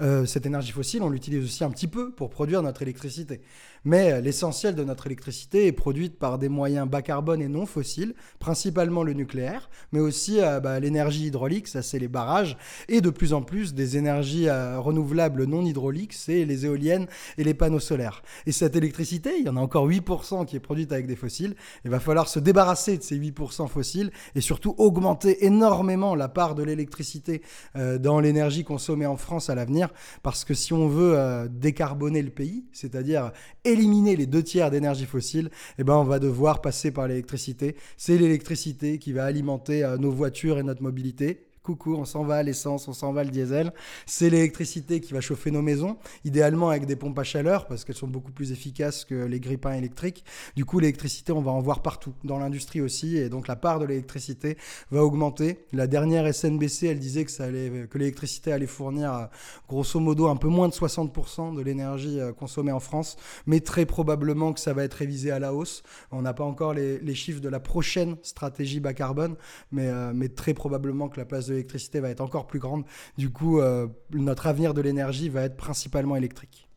Euh, 0.00 0.26
cette 0.26 0.46
énergie 0.46 0.72
fossile, 0.72 1.02
on 1.02 1.10
l'utilise 1.10 1.44
aussi 1.44 1.62
un 1.62 1.70
petit 1.70 1.86
peu 1.86 2.10
pour 2.10 2.30
produire 2.30 2.62
notre 2.62 2.82
électricité. 2.82 3.40
Mais 3.84 4.20
l'essentiel 4.20 4.74
de 4.74 4.84
notre 4.84 5.06
électricité 5.06 5.66
est 5.66 5.72
produite 5.72 6.18
par 6.18 6.38
des 6.38 6.48
moyens 6.48 6.88
bas 6.88 7.02
carbone 7.02 7.40
et 7.40 7.48
non 7.48 7.66
fossiles, 7.66 8.14
principalement 8.38 9.02
le 9.02 9.12
nucléaire, 9.12 9.70
mais 9.92 10.00
aussi 10.00 10.40
euh, 10.40 10.60
bah, 10.60 10.80
l'énergie 10.80 11.26
hydraulique, 11.26 11.68
ça 11.68 11.82
c'est 11.82 11.98
les 11.98 12.08
barrages, 12.08 12.56
et 12.88 13.00
de 13.00 13.10
plus 13.10 13.32
en 13.32 13.42
plus 13.42 13.74
des 13.74 13.96
énergies 13.96 14.48
euh, 14.48 14.80
renouvelables 14.80 15.44
non 15.44 15.64
hydrauliques, 15.64 16.12
c'est 16.12 16.44
les 16.44 16.66
éoliennes 16.66 17.06
et 17.36 17.44
les 17.44 17.54
panneaux 17.54 17.80
solaires. 17.80 18.22
Et 18.46 18.52
cette 18.52 18.76
électricité, 18.76 19.34
il 19.38 19.46
y 19.46 19.48
en 19.48 19.56
a 19.56 19.60
encore 19.60 19.88
8% 19.88 20.44
qui 20.46 20.56
est 20.56 20.60
produite 20.60 20.92
avec 20.92 21.06
des 21.06 21.16
fossiles 21.16 21.54
il 21.84 21.90
va 21.90 22.00
falloir 22.00 22.28
se 22.28 22.38
débarrasser 22.38 22.96
de 22.98 23.02
ces 23.02 23.18
8% 23.18 23.68
fossiles 23.68 24.10
et 24.34 24.40
surtout 24.40 24.74
augmenter 24.78 25.44
énormément 25.46 26.14
la 26.14 26.28
part 26.28 26.54
de 26.54 26.62
l'électricité 26.62 27.42
euh, 27.76 27.98
dans 27.98 28.20
l'énergie 28.20 28.64
consommée 28.64 29.06
en 29.06 29.16
France 29.16 29.50
à 29.50 29.54
l'avenir. 29.54 29.88
Parce 30.22 30.44
que 30.44 30.54
si 30.54 30.72
on 30.72 30.88
veut 30.88 31.16
euh, 31.16 31.48
décarboner 31.48 32.22
le 32.22 32.30
pays, 32.30 32.64
c'est-à-dire 32.72 33.32
éliminer 33.72 34.16
les 34.16 34.26
deux 34.26 34.42
tiers 34.42 34.70
d'énergie 34.70 35.06
fossile, 35.06 35.50
eh 35.78 35.84
ben 35.84 35.94
on 35.94 36.04
va 36.04 36.18
devoir 36.18 36.60
passer 36.60 36.90
par 36.90 37.08
l'électricité. 37.08 37.76
C'est 37.96 38.18
l'électricité 38.18 38.98
qui 38.98 39.12
va 39.12 39.24
alimenter 39.24 39.84
euh, 39.84 39.96
nos 39.96 40.10
voitures 40.10 40.58
et 40.58 40.62
notre 40.62 40.82
mobilité 40.82 41.47
coucou, 41.68 41.96
on 41.96 42.06
s'en 42.06 42.24
va 42.24 42.36
à 42.36 42.42
l'essence, 42.42 42.88
on 42.88 42.94
s'en 42.94 43.12
va 43.12 43.24
le 43.24 43.30
diesel. 43.30 43.74
C'est 44.06 44.30
l'électricité 44.30 45.00
qui 45.00 45.12
va 45.12 45.20
chauffer 45.20 45.50
nos 45.50 45.60
maisons, 45.60 45.98
idéalement 46.24 46.70
avec 46.70 46.86
des 46.86 46.96
pompes 46.96 47.18
à 47.18 47.24
chaleur, 47.24 47.66
parce 47.66 47.84
qu'elles 47.84 47.94
sont 47.94 48.06
beaucoup 48.06 48.32
plus 48.32 48.52
efficaces 48.52 49.04
que 49.04 49.26
les 49.26 49.38
grippins 49.38 49.74
électriques. 49.74 50.24
Du 50.56 50.64
coup, 50.64 50.78
l'électricité, 50.78 51.30
on 51.32 51.42
va 51.42 51.50
en 51.50 51.60
voir 51.60 51.82
partout, 51.82 52.14
dans 52.24 52.38
l'industrie 52.38 52.80
aussi, 52.80 53.18
et 53.18 53.28
donc 53.28 53.48
la 53.48 53.56
part 53.56 53.80
de 53.80 53.84
l'électricité 53.84 54.56
va 54.90 55.04
augmenter. 55.04 55.66
La 55.72 55.86
dernière 55.86 56.32
SNBC, 56.32 56.86
elle 56.86 57.00
disait 57.00 57.26
que, 57.26 57.98
l'électricité 57.98 58.50
allait 58.50 58.66
fournir, 58.66 59.12
euh, 59.12 59.26
grosso 59.68 60.00
modo, 60.00 60.28
un 60.28 60.36
peu 60.36 60.48
moins 60.48 60.68
de 60.68 60.74
60% 60.74 61.54
de 61.54 61.60
l'énergie 61.60 62.18
euh, 62.18 62.32
consommée 62.32 62.72
en 62.72 62.80
France, 62.80 63.16
mais 63.46 63.60
très 63.60 63.84
probablement 63.84 64.54
que 64.54 64.60
ça 64.60 64.72
va 64.72 64.84
être 64.84 64.94
révisé 64.94 65.30
à 65.30 65.38
la 65.38 65.52
hausse. 65.52 65.82
On 66.12 66.22
n'a 66.22 66.32
pas 66.32 66.44
encore 66.44 66.72
les, 66.72 67.14
chiffres 67.14 67.40
de 67.40 67.48
la 67.48 67.60
prochaine 67.60 68.16
stratégie 68.22 68.80
bas 68.80 68.94
carbone, 68.94 69.36
mais, 69.70 69.88
euh, 69.88 70.14
très 70.34 70.54
probablement 70.54 71.08
que 71.08 71.18
la 71.18 71.26
place 71.26 71.46
de 71.46 71.57
l'électricité 71.58 72.00
va 72.00 72.10
être 72.10 72.20
encore 72.20 72.46
plus 72.46 72.58
grande. 72.58 72.84
Du 73.16 73.30
coup, 73.30 73.60
euh, 73.60 73.86
notre 74.12 74.46
avenir 74.46 74.74
de 74.74 74.80
l'énergie 74.80 75.28
va 75.28 75.42
être 75.42 75.56
principalement 75.56 76.16
électrique. 76.16 76.68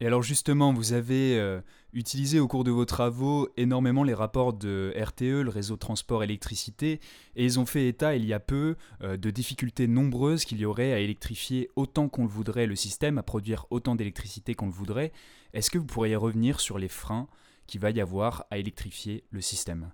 Et 0.00 0.06
alors 0.06 0.22
justement, 0.22 0.72
vous 0.72 0.92
avez 0.92 1.38
euh, 1.38 1.60
utilisé 1.92 2.40
au 2.40 2.48
cours 2.48 2.64
de 2.64 2.70
vos 2.70 2.84
travaux 2.84 3.48
énormément 3.56 4.02
les 4.02 4.12
rapports 4.12 4.52
de 4.52 4.92
RTE, 4.96 5.42
le 5.42 5.48
réseau 5.48 5.76
transport 5.76 6.24
électricité, 6.24 7.00
et 7.36 7.44
ils 7.44 7.60
ont 7.60 7.66
fait 7.66 7.88
état 7.88 8.16
il 8.16 8.24
y 8.24 8.32
a 8.32 8.40
peu 8.40 8.76
euh, 9.02 9.16
de 9.16 9.30
difficultés 9.30 9.86
nombreuses 9.86 10.44
qu'il 10.44 10.58
y 10.58 10.66
aurait 10.66 10.92
à 10.92 10.98
électrifier 10.98 11.70
autant 11.76 12.08
qu'on 12.08 12.24
le 12.24 12.28
voudrait 12.28 12.66
le 12.66 12.76
système, 12.76 13.18
à 13.18 13.22
produire 13.22 13.66
autant 13.70 13.94
d'électricité 13.94 14.54
qu'on 14.54 14.66
le 14.66 14.72
voudrait. 14.72 15.12
Est-ce 15.52 15.70
que 15.70 15.78
vous 15.78 15.86
pourriez 15.86 16.16
revenir 16.16 16.58
sur 16.58 16.78
les 16.78 16.88
freins 16.88 17.28
qu'il 17.68 17.80
va 17.80 17.90
y 17.90 18.00
avoir 18.00 18.44
à 18.50 18.58
électrifier 18.58 19.24
le 19.30 19.40
système? 19.40 19.90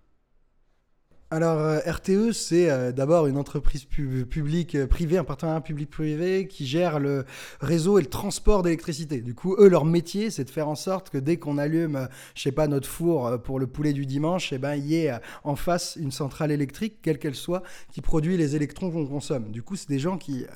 Alors, 1.33 1.61
euh, 1.61 1.79
RTE, 1.87 2.33
c'est 2.33 2.69
euh, 2.69 2.91
d'abord 2.91 3.29
une 3.29 3.37
entreprise 3.37 3.85
publique 3.85 4.75
euh, 4.75 4.89
privée, 4.89 5.17
un 5.17 5.23
partenariat 5.23 5.61
public-privé 5.61 6.49
qui 6.49 6.67
gère 6.67 6.99
le 6.99 7.25
réseau 7.61 8.01
et 8.01 8.03
le 8.03 8.09
transport 8.09 8.65
d'électricité. 8.65 9.21
Du 9.21 9.33
coup, 9.33 9.55
eux, 9.61 9.69
leur 9.69 9.85
métier, 9.85 10.33
c'est 10.33 10.43
de 10.43 10.51
faire 10.51 10.69
en 10.69 10.75
sorte 10.75 11.09
que 11.09 11.19
dès 11.19 11.37
qu'on 11.37 11.57
allume, 11.57 12.09
je 12.35 12.43
sais 12.43 12.51
pas, 12.51 12.67
notre 12.67 12.89
four 12.89 13.41
pour 13.43 13.61
le 13.61 13.69
poulet 13.69 13.93
du 13.93 14.07
dimanche, 14.07 14.53
eh 14.53 14.59
ben, 14.59 14.75
il 14.75 14.87
y 14.87 14.97
ait 14.97 15.13
en 15.45 15.55
face 15.55 15.97
une 16.01 16.11
centrale 16.11 16.51
électrique, 16.51 16.97
quelle 17.01 17.21
qu'elle 17.21 17.37
soit, 17.37 17.63
qui 17.93 18.01
produit 18.01 18.37
les 18.37 18.57
électrons 18.57 18.91
qu'on 18.91 19.07
consomme. 19.07 19.53
Du 19.53 19.63
coup, 19.63 19.77
c'est 19.77 19.89
des 19.89 20.01
gens 20.01 20.19
qui, 20.19 20.47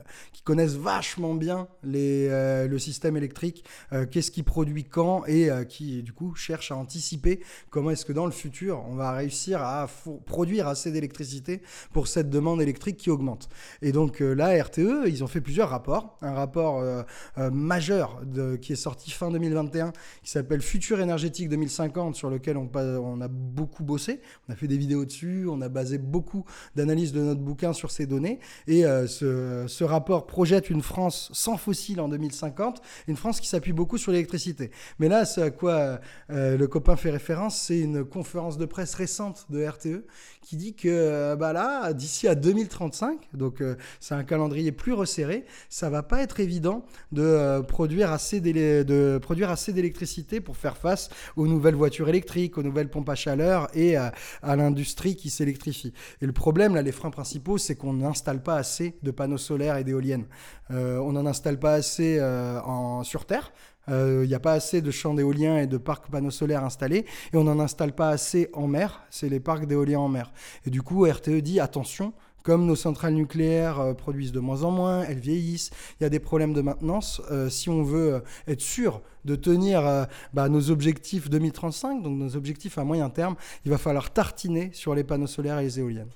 connaissent 0.42 0.76
vachement 0.76 1.34
bien 1.34 1.68
le 1.82 2.76
système 2.76 3.16
électrique, 3.16 3.64
qu'est-ce 4.10 4.30
qui 4.30 4.42
produit 4.42 4.84
quand, 4.84 5.24
et 5.26 5.48
qui, 5.70 6.02
du 6.02 6.12
coup, 6.12 6.34
cherchent 6.34 6.70
à 6.70 6.76
anticiper 6.76 7.40
comment 7.70 7.90
est-ce 7.90 8.04
que 8.04 8.12
dans 8.12 8.26
le 8.26 8.32
futur, 8.32 8.84
on 8.86 8.94
va 8.94 9.12
réussir 9.12 9.62
à 9.62 9.88
produire 10.26 10.63
assez 10.68 10.90
d'électricité 10.90 11.62
pour 11.92 12.08
cette 12.08 12.30
demande 12.30 12.60
électrique 12.62 12.96
qui 12.96 13.10
augmente. 13.10 13.48
Et 13.82 13.92
donc 13.92 14.20
euh, 14.20 14.34
là, 14.34 14.62
RTE, 14.62 15.06
ils 15.06 15.22
ont 15.24 15.26
fait 15.26 15.40
plusieurs 15.40 15.68
rapports. 15.68 16.18
Un 16.22 16.32
rapport 16.32 16.80
euh, 16.80 17.02
euh, 17.38 17.50
majeur 17.50 18.22
qui 18.60 18.72
est 18.72 18.76
sorti 18.76 19.10
fin 19.10 19.30
2021, 19.30 19.92
qui 20.22 20.30
s'appelle 20.30 20.60
Futur 20.60 21.00
énergétique 21.00 21.48
2050, 21.48 22.14
sur 22.14 22.30
lequel 22.30 22.56
on, 22.56 22.70
on 22.74 23.20
a 23.20 23.28
beaucoup 23.28 23.84
bossé. 23.84 24.20
On 24.48 24.52
a 24.52 24.56
fait 24.56 24.66
des 24.66 24.76
vidéos 24.76 25.04
dessus, 25.04 25.46
on 25.48 25.60
a 25.60 25.68
basé 25.68 25.98
beaucoup 25.98 26.44
d'analyses 26.74 27.12
de 27.12 27.20
notre 27.20 27.40
bouquin 27.40 27.72
sur 27.72 27.90
ces 27.90 28.06
données. 28.06 28.40
Et 28.66 28.82
ce, 28.82 29.64
ce 29.66 29.84
rapport 29.84 30.26
projette 30.26 30.70
une 30.70 30.82
France 30.82 31.30
sans 31.32 31.56
fossiles 31.56 32.00
en 32.00 32.08
2050, 32.08 32.80
une 33.08 33.16
France 33.16 33.40
qui 33.40 33.48
s'appuie 33.48 33.72
beaucoup 33.72 33.98
sur 33.98 34.12
l'électricité. 34.12 34.70
Mais 34.98 35.08
là, 35.08 35.24
ce 35.24 35.40
à 35.40 35.50
quoi 35.50 36.00
le 36.28 36.66
copain 36.66 36.96
fait 36.96 37.10
référence, 37.10 37.60
c'est 37.60 37.78
une 37.78 38.04
conférence 38.04 38.58
de 38.58 38.64
presse 38.64 38.94
récente 38.94 39.46
de 39.50 39.64
RTE 39.64 40.04
qui 40.44 40.56
dit 40.56 40.74
que 40.74 40.88
euh, 40.88 41.36
bah 41.36 41.52
là, 41.52 41.92
d'ici 41.92 42.28
à 42.28 42.34
2035, 42.34 43.30
donc 43.32 43.60
euh, 43.60 43.76
c'est 43.98 44.14
un 44.14 44.24
calendrier 44.24 44.72
plus 44.72 44.92
resserré, 44.92 45.46
ça 45.70 45.88
va 45.90 46.02
pas 46.02 46.22
être 46.22 46.38
évident 46.38 46.84
de 47.12 47.22
euh, 47.22 47.62
produire 47.62 48.12
assez 48.12 48.40
de 48.40 49.18
produire 49.22 49.50
assez 49.50 49.72
d'électricité 49.72 50.40
pour 50.40 50.56
faire 50.56 50.76
face 50.76 51.08
aux 51.36 51.46
nouvelles 51.46 51.74
voitures 51.74 52.08
électriques, 52.08 52.58
aux 52.58 52.62
nouvelles 52.62 52.90
pompes 52.90 53.08
à 53.08 53.14
chaleur 53.14 53.68
et 53.74 53.96
à 53.96 54.12
l'industrie 54.42 55.16
qui 55.16 55.30
s'électrifie. 55.30 55.94
Et 56.20 56.26
le 56.26 56.32
problème 56.32 56.74
là, 56.74 56.82
les 56.82 56.92
freins 56.92 57.10
principaux, 57.10 57.56
c'est 57.56 57.74
qu'on 57.74 57.94
n'installe 57.94 58.42
pas 58.42 58.56
assez 58.56 58.98
de 59.02 59.10
panneaux 59.10 59.38
solaires 59.38 59.78
et 59.78 59.84
d'éoliennes. 59.84 60.26
on 60.70 61.12
n'en 61.12 61.24
installe 61.24 61.58
pas 61.58 61.74
assez 61.74 62.20
en, 62.20 63.02
sur 63.02 63.24
Terre 63.24 63.52
il 63.88 63.94
euh, 63.94 64.26
n'y 64.26 64.34
a 64.34 64.40
pas 64.40 64.52
assez 64.52 64.80
de 64.80 64.90
champs 64.90 65.14
d'éoliens 65.14 65.58
et 65.58 65.66
de 65.66 65.76
parcs 65.76 66.10
panneaux 66.10 66.30
solaires 66.30 66.64
installés, 66.64 67.04
et 67.32 67.36
on 67.36 67.44
n'en 67.44 67.60
installe 67.60 67.94
pas 67.94 68.08
assez 68.08 68.48
en 68.52 68.66
mer, 68.66 69.02
c'est 69.10 69.28
les 69.28 69.40
parcs 69.40 69.66
d'éoliens 69.66 70.00
en 70.00 70.08
mer. 70.08 70.32
Et 70.66 70.70
du 70.70 70.82
coup, 70.82 71.04
RTE 71.04 71.40
dit 71.40 71.60
attention, 71.60 72.14
comme 72.42 72.66
nos 72.66 72.76
centrales 72.76 73.14
nucléaires 73.14 73.80
euh, 73.80 73.94
produisent 73.94 74.32
de 74.32 74.40
moins 74.40 74.62
en 74.62 74.70
moins, 74.70 75.02
elles 75.04 75.18
vieillissent, 75.18 75.70
il 75.98 76.04
y 76.04 76.06
a 76.06 76.10
des 76.10 76.20
problèmes 76.20 76.52
de 76.52 76.60
maintenance. 76.60 77.20
Euh, 77.30 77.48
si 77.48 77.68
on 77.68 77.82
veut 77.82 78.22
être 78.46 78.60
sûr 78.60 79.02
de 79.24 79.36
tenir 79.36 80.06
bah, 80.34 80.50
nos 80.50 80.70
objectifs 80.70 81.30
2035, 81.30 82.02
donc 82.02 82.18
nos 82.18 82.36
objectifs 82.36 82.76
à 82.76 82.84
moyen 82.84 83.08
terme, 83.08 83.36
il 83.64 83.70
va 83.70 83.78
falloir 83.78 84.12
tartiner 84.12 84.70
sur 84.74 84.94
les 84.94 85.04
panneaux 85.04 85.26
solaires 85.26 85.58
et 85.58 85.62
les 85.62 85.80
éoliennes. 85.80 86.10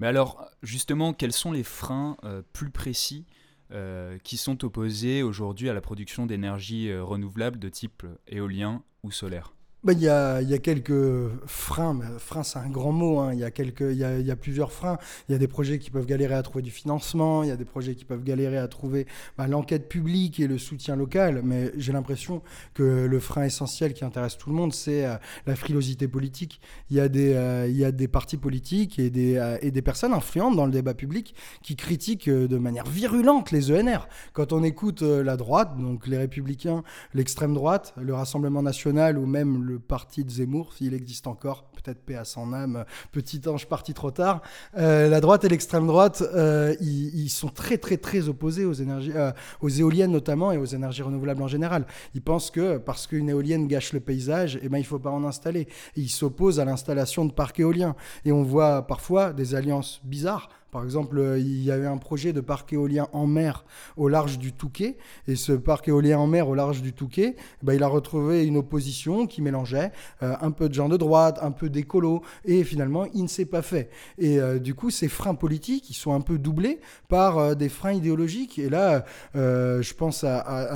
Mais 0.00 0.06
alors, 0.06 0.42
justement, 0.62 1.12
quels 1.12 1.32
sont 1.32 1.52
les 1.52 1.62
freins 1.62 2.16
plus 2.54 2.70
précis 2.70 3.26
euh, 3.72 4.18
qui 4.22 4.36
sont 4.36 4.64
opposés 4.64 5.22
aujourd'hui 5.22 5.68
à 5.68 5.74
la 5.74 5.80
production 5.80 6.26
d'énergie 6.26 6.90
euh, 6.90 7.02
renouvelable 7.02 7.58
de 7.58 7.68
type 7.68 8.04
éolien 8.26 8.82
ou 9.02 9.10
solaire 9.10 9.54
il 9.90 9.98
y, 9.98 10.08
a, 10.08 10.40
y, 10.42 10.54
a, 10.54 10.58
quelques 10.58 11.28
freins, 11.46 11.94
mais 11.94 12.04
frein 12.18 12.44
c'est 12.44 12.60
un 12.60 12.68
grand 12.68 12.92
mot, 12.92 13.18
hein. 13.18 13.32
il, 13.32 13.40
y 13.40 13.44
a 13.44 13.50
quelques, 13.50 13.80
il, 13.80 13.96
y 13.96 14.04
a, 14.04 14.16
y 14.18 14.30
a 14.30 14.36
plusieurs 14.36 14.70
freins. 14.70 14.96
Il 15.28 15.32
y 15.32 15.34
a 15.34 15.38
des 15.38 15.48
projets 15.48 15.80
qui 15.80 15.90
peuvent 15.90 16.06
galérer 16.06 16.34
à 16.34 16.42
trouver 16.42 16.62
du 16.62 16.70
financement, 16.70 17.42
il 17.42 17.48
y 17.48 17.52
a 17.52 17.56
des 17.56 17.64
projets 17.64 17.96
qui 17.96 18.04
peuvent 18.04 18.22
galérer 18.22 18.58
à 18.58 18.68
trouver 18.68 19.06
bah, 19.36 19.48
l'enquête 19.48 19.88
publique 19.88 20.38
et 20.38 20.46
le 20.46 20.56
soutien 20.56 20.94
local, 20.94 21.40
mais 21.42 21.72
j'ai 21.76 21.92
l'impression 21.92 22.42
que 22.74 23.06
le 23.06 23.18
frein 23.18 23.42
essentiel 23.44 23.92
qui 23.92 24.04
intéresse 24.04 24.38
tout 24.38 24.50
le 24.50 24.54
monde, 24.54 24.72
c'est 24.72 25.04
euh, 25.04 25.16
la 25.46 25.56
frilosité 25.56 26.06
politique. 26.06 26.60
Il 26.90 26.96
y, 26.96 27.00
a 27.00 27.08
des, 27.08 27.34
euh, 27.34 27.66
il 27.68 27.76
y 27.76 27.84
a 27.84 27.90
des 27.90 28.06
partis 28.06 28.36
politiques 28.36 29.00
et 29.00 29.10
des, 29.10 29.36
euh, 29.36 29.58
et 29.62 29.72
des 29.72 29.82
personnes 29.82 30.12
influentes 30.12 30.54
dans 30.54 30.66
le 30.66 30.72
débat 30.72 30.94
public 30.94 31.34
qui 31.62 31.74
critiquent 31.74 32.30
de 32.30 32.58
manière 32.58 32.86
virulente 32.86 33.50
les 33.50 33.72
ENR. 33.72 34.06
Quand 34.32 34.52
on 34.52 34.62
écoute 34.62 35.02
la 35.02 35.36
droite, 35.36 35.76
donc 35.76 36.06
les 36.06 36.18
républicains, 36.18 36.84
l'extrême 37.14 37.54
droite, 37.54 37.94
le 38.00 38.14
Rassemblement 38.14 38.62
national 38.62 39.18
ou 39.18 39.26
même 39.26 39.64
le 39.64 39.71
le 39.72 39.78
parti 39.78 40.24
de 40.24 40.30
Zemmour, 40.30 40.72
s'il 40.74 40.92
existe 40.92 41.26
encore, 41.26 41.64
peut-être 41.70 42.04
paix 42.04 42.16
à 42.16 42.24
son 42.24 42.52
âme, 42.52 42.84
petit 43.10 43.40
ange 43.48 43.66
parti 43.66 43.94
trop 43.94 44.10
tard. 44.10 44.42
Euh, 44.76 45.08
la 45.08 45.20
droite 45.20 45.44
et 45.44 45.48
l'extrême 45.48 45.86
droite, 45.86 46.22
euh, 46.34 46.74
ils, 46.80 47.30
sont 47.30 47.48
très 47.48 47.78
très 47.78 47.96
très 47.96 48.28
opposés 48.28 48.66
aux 48.66 48.74
énergies, 48.74 49.12
euh, 49.14 49.32
aux 49.60 49.70
éoliennes 49.70 50.12
notamment 50.12 50.52
et 50.52 50.58
aux 50.58 50.66
énergies 50.66 51.02
renouvelables 51.02 51.42
en 51.42 51.48
général. 51.48 51.86
Ils 52.14 52.20
pensent 52.20 52.50
que 52.50 52.76
parce 52.76 53.06
qu'une 53.06 53.30
éolienne 53.30 53.66
gâche 53.66 53.94
le 53.94 54.00
paysage, 54.00 54.58
eh 54.62 54.68
ben 54.68 54.78
il 54.78 54.84
faut 54.84 54.98
pas 54.98 55.10
en 55.10 55.24
installer. 55.24 55.66
ils 55.96 56.10
s'opposent 56.10 56.60
à 56.60 56.64
l'installation 56.64 57.24
de 57.24 57.32
parcs 57.32 57.58
éoliens. 57.60 57.96
Et 58.24 58.32
on 58.32 58.42
voit 58.42 58.86
parfois 58.86 59.32
des 59.32 59.54
alliances 59.54 60.00
bizarres 60.04 60.48
Par 60.72 60.84
exemple, 60.84 61.18
euh, 61.18 61.38
il 61.38 61.62
y 61.62 61.70
a 61.70 61.76
eu 61.76 61.84
un 61.84 61.98
projet 61.98 62.32
de 62.32 62.40
parc 62.40 62.72
éolien 62.72 63.06
en 63.12 63.26
mer 63.26 63.66
au 63.98 64.08
large 64.08 64.38
du 64.38 64.54
Touquet. 64.54 64.96
Et 65.28 65.36
ce 65.36 65.52
parc 65.52 65.88
éolien 65.88 66.18
en 66.18 66.26
mer 66.26 66.48
au 66.48 66.54
large 66.54 66.80
du 66.80 66.94
Touquet, 66.94 67.36
bah, 67.62 67.74
il 67.74 67.82
a 67.82 67.88
retrouvé 67.88 68.46
une 68.46 68.56
opposition 68.56 69.26
qui 69.26 69.42
mélangeait 69.42 69.92
euh, 70.22 70.34
un 70.40 70.50
peu 70.50 70.70
de 70.70 70.74
gens 70.74 70.88
de 70.88 70.96
droite, 70.96 71.38
un 71.42 71.50
peu 71.50 71.68
d'écolo. 71.68 72.22
Et 72.46 72.64
finalement, 72.64 73.04
il 73.12 73.24
ne 73.24 73.28
s'est 73.28 73.44
pas 73.44 73.60
fait. 73.60 73.90
Et 74.16 74.40
euh, 74.40 74.58
du 74.58 74.74
coup, 74.74 74.88
ces 74.88 75.08
freins 75.08 75.34
politiques, 75.34 75.90
ils 75.90 75.94
sont 75.94 76.14
un 76.14 76.22
peu 76.22 76.38
doublés 76.38 76.80
par 77.06 77.54
des 77.54 77.68
freins 77.68 77.92
idéologiques. 77.92 78.58
Et 78.58 78.70
là, 78.70 79.04
je 79.34 79.92
pense 79.92 80.24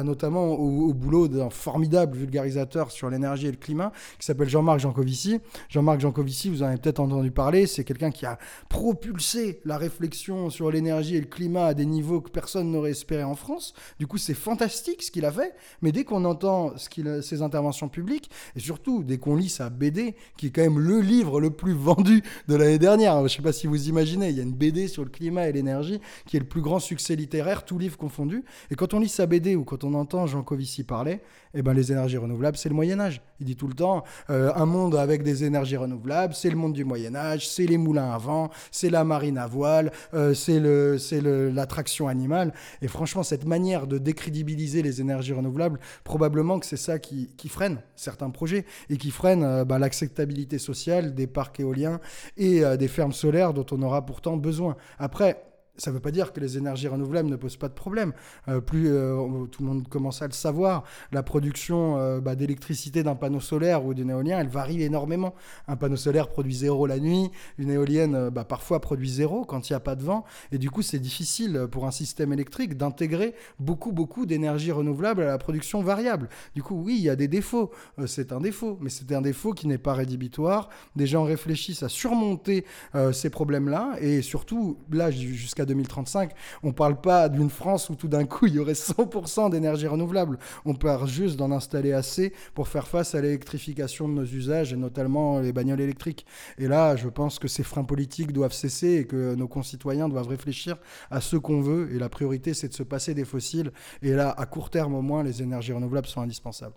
notamment 0.05 0.49
au, 0.53 0.93
boulot 0.93 1.27
d'un 1.29 1.49
formidable 1.49 2.19
vulgarisateur 2.19 2.91
sur 2.91 3.09
l'énergie 3.09 3.47
et 3.47 3.51
le 3.51 3.57
climat 3.57 3.93
qui 4.19 4.27
s'appelle 4.27 4.51
Jean-Marc 4.51 4.81
Jancovici. 4.81 5.41
Jean-Marc 5.71 6.01
Jancovici, 6.01 6.51
vous 6.51 6.63
en 6.63 6.67
avez 6.67 6.77
peut-être 6.77 7.01
entendu 7.01 7.31
parler, 7.31 7.67
c'est 7.67 7.85
quelqu'un 7.85 8.11
qui 8.11 8.27
a 8.27 8.39
propulsé 8.69 9.61
la 9.65 9.79
réflexion 9.87 10.51
sur 10.51 10.71
l'énergie 10.71 11.17
et 11.17 11.21
le 11.21 11.27
climat 11.27 11.67
à 11.67 11.75
des 11.75 11.87
niveaux 11.87 12.21
que 12.21 12.31
personne 12.31 12.71
n'aurait 12.71 12.91
espéré 12.91 13.23
en 13.23 13.35
France. 13.35 13.75
Du 13.99 14.07
coup, 14.07 14.19
c'est 14.19 14.35
fantastique 14.35 15.03
ce 15.03 15.11
qu'il 15.11 15.25
a 15.25 15.33
fait, 15.33 15.55
mais 15.83 15.93
dès 15.93 16.05
qu'on 16.05 16.25
entend 16.25 16.75
ses 16.77 17.43
interventions 17.43 17.89
publiques, 17.89 18.31
et 18.57 18.61
surtout 18.61 19.05
dès 19.05 19.19
qu'on 19.19 19.37
lit 19.37 19.49
sa 19.49 19.71
BD, 19.71 20.15
qui 20.37 20.47
est 20.47 20.51
quand 20.51 20.63
même 20.63 20.79
le 20.79 21.01
livre 21.01 21.41
le 21.41 21.51
plus 21.51 21.75
vendu 21.75 22.23
de 22.49 22.55
l'année 22.55 22.79
dernière, 22.79 23.17
je 23.19 23.23
ne 23.23 23.29
sais 23.29 23.43
pas 23.43 23.53
si 23.53 23.67
vous 23.67 23.89
imaginez, 23.89 24.31
il 24.31 24.37
y 24.37 24.41
a 24.41 24.43
une 24.43 24.55
BD 24.55 24.89
sur 24.89 25.05
le 25.05 25.11
climat 25.11 25.49
et 25.49 25.53
l'énergie 25.53 26.01
qui 26.27 26.37
est 26.37 26.41
le 26.41 26.47
plus 26.47 26.63
grand 26.63 26.81
succès 26.81 27.17
littéraire, 27.17 27.65
tout 27.65 27.79
livre 27.79 27.97
confondu, 27.97 28.45
et 28.71 28.75
quand 28.75 28.95
on 28.95 29.01
lit 29.01 29.09
sa 29.09 29.27
BD 29.27 29.57
ou 29.57 29.65
quand 29.65 29.85
on 29.85 29.95
entend 29.95 30.27
Jean 30.27 30.43
Covici 30.43 30.85
parler, 30.85 31.21
eh 31.59 31.63
ben, 31.63 31.73
les 31.73 31.91
énergies 31.91 32.19
renouvelables, 32.19 32.57
c'est 32.59 32.69
le 32.69 32.75
Moyen 32.75 33.01
Âge. 33.01 33.23
Il 33.41 33.47
dit 33.47 33.57
tout 33.57 33.67
le 33.67 33.73
temps, 33.73 34.05
euh, 34.29 34.53
un 34.55 34.67
monde 34.67 34.95
avec 34.95 35.23
des 35.23 35.45
énergies 35.45 35.79
renouvelables, 35.79 36.35
c'est 36.35 36.51
le 36.51 36.57
monde 36.57 36.75
du 36.75 36.85
Moyen 36.85 37.15
Âge, 37.15 37.49
c'est 37.49 37.65
les 37.65 37.79
moulins 37.79 38.11
à 38.11 38.19
vent, 38.19 38.51
c'est 38.71 38.91
la 38.91 39.05
marine 39.05 39.39
à 39.39 39.47
voile, 39.47 39.91
euh, 40.13 40.35
c'est 40.35 41.21
l'attraction 41.21 42.09
animale. 42.09 42.53
Et 42.83 42.89
franchement, 42.89 43.23
cette 43.23 43.47
manière 43.47 43.87
de 43.87 43.97
décrédibiliser 43.97 44.83
les 44.83 45.01
énergies 45.01 45.33
renouvelables, 45.33 45.81
probablement 46.05 46.59
que 46.59 46.67
c'est 46.67 46.77
ça 46.77 46.99
qui, 46.99 47.31
qui, 47.39 47.49
freine 47.49 47.81
certains 47.95 48.29
projets 48.29 48.67
et 48.91 48.99
qui 48.99 49.11
freine 49.11 49.43
euh, 49.43 49.65
bah, 49.65 49.79
l'acceptabilité 49.79 50.59
sociale 50.59 51.15
des 51.15 51.27
parcs 51.27 51.59
éoliens 51.59 52.01
et 52.37 52.63
des 52.77 52.89
fermes 52.89 53.13
solaires 53.13 53.55
dont 53.55 53.65
on 53.71 53.81
aura 53.81 54.05
pourtant 54.05 54.37
besoin. 54.37 54.77
Après, 54.99 55.43
ça 55.79 55.91
ne 55.91 55.97
veut 55.97 56.01
pas 56.01 56.11
dire 56.11 56.33
que 56.33 56.41
les 56.41 56.57
énergies 56.59 56.89
renouvelables 56.89 57.29
ne 57.29 57.37
posent 57.37 57.57
pas 57.57 57.69
de 57.69 57.75
problème. 57.75 58.13
Euh, 58.49 58.61
plus 58.61 58.89
euh, 58.89 59.47
tout 59.47 59.63
le 59.63 59.69
monde 59.69 59.89
commence 59.89 60.23
à 60.23 60.27
le 60.27 60.33
savoir, 60.33 60.85
la 61.13 61.23
production 61.23 61.99
euh, 61.99 62.21
bah, 62.21 62.35
d'électricité 62.35 63.03
d'un 63.03 63.15
panneau 63.15 63.41
solaire 63.41 63.85
ou 63.85 63.95
d'un 63.95 64.09
éolien, 64.09 64.39
elle 64.41 64.49
varie 64.49 64.83
énormément. 64.83 65.35
Un 65.69 65.77
panneau 65.77 65.97
solaire 65.97 66.29
produit 66.29 66.55
zéro 66.55 66.87
la 66.87 66.99
nuit, 66.99 67.31
une 67.59 67.71
éolienne 67.71 68.31
bah, 68.31 68.45
parfois 68.45 68.81
produit 68.81 69.11
zéro 69.11 69.45
quand 69.45 69.69
il 69.69 69.73
n'y 69.73 69.77
a 69.77 69.81
pas 69.81 69.95
de 69.95 70.03
vent. 70.03 70.25
Et 70.53 70.59
du 70.59 70.71
coup, 70.71 70.83
c'est 70.83 70.99
difficile 70.99 71.67
pour 71.71 71.87
un 71.87 71.91
système 71.91 72.33
électrique 72.33 72.77
d'intégrer 72.77 73.35
beaucoup, 73.59 73.93
beaucoup 73.93 74.27
d'énergie 74.27 74.73
renouvelable 74.73 75.23
à 75.23 75.27
la 75.27 75.39
production 75.39 75.83
variable. 75.83 76.29
Du 76.55 76.63
coup, 76.63 76.81
oui, 76.83 76.97
il 76.99 77.05
y 77.05 77.11
a 77.11 77.17
des 77.17 77.29
défauts. 77.29 77.71
c'est 78.07 78.33
un 78.33 78.41
défaut, 78.41 78.79
mais 78.81 78.91
c'est 78.91 79.13
un 79.13 79.21
défaut 79.23 79.53
qui 79.53 79.67
n'est 79.69 79.79
pas 79.79 79.95
rédhibitoire. 79.95 80.69
Des 80.95 81.07
gens 81.07 81.25
réfléchissent 81.25 81.83
à 81.83 81.89
surmonter 81.89 82.65
ces 83.13 83.31
problèmes-là. 83.31 83.97
Et 84.01 84.23
surtout, 84.23 84.79
là, 84.91 85.11
jusqu'à 85.11 85.66
2035. 85.67 86.33
On 86.63 86.73
parle 86.73 87.01
pas 87.01 87.29
d'une 87.29 87.51
France 87.51 87.91
où 87.91 87.95
tout 87.95 88.09
d'un 88.09 88.25
coup 88.25 88.47
il 88.47 88.55
y 88.55 88.59
aurait 88.59 88.73
100% 88.73 89.51
d'énergie 89.51 89.87
renouvelable. 89.87 90.39
On 90.65 90.75
parle 90.75 91.09
juste 91.09 91.37
d'en 91.37 91.51
installer 91.51 91.93
assez 91.93 92.33
pour 92.55 92.69
faire 92.69 92.89
face 92.89 93.15
à 93.15 93.21
l'électrification 93.21 94.09
de 94.09 94.15
nos 94.15 94.25
usages 94.25 94.73
et 94.73 94.77
notamment 94.77 95.41
les 95.41 95.53
bagnoles 95.53 95.81
électriques. 95.81 96.27
Et 96.59 96.69
là, 96.69 96.97
je 96.97 97.09
pense 97.09 97.39
que 97.39 97.49
ces 97.49 97.63
freins 97.63 97.85
politiques 97.85 98.33
doivent 98.33 98.53
cesser 98.53 98.95
et 98.95 99.07
que 99.07 99.35
nos 99.35 99.49
concitoyens 99.49 100.09
doivent 100.09 100.29
réfléchir 100.29 100.77
à 101.11 101.21
ce 101.21 101.37
qu'on 101.37 101.61
veut. 101.61 101.93
Et 101.93 101.99
la 101.99 102.09
priorité, 102.09 102.55
c'est 102.55 102.69
de 102.69 102.75
se 102.75 102.83
passer 102.83 103.15
des 103.15 103.25
fossiles. 103.25 103.73
Et 104.03 104.13
là, 104.13 104.31
à 104.31 104.47
court 104.47 104.71
terme 104.71 104.95
au 104.95 105.03
moins, 105.03 105.23
les 105.23 105.43
énergies 105.43 105.73
renouvelables 105.73 106.07
sont 106.07 106.21
indispensables. 106.21 106.77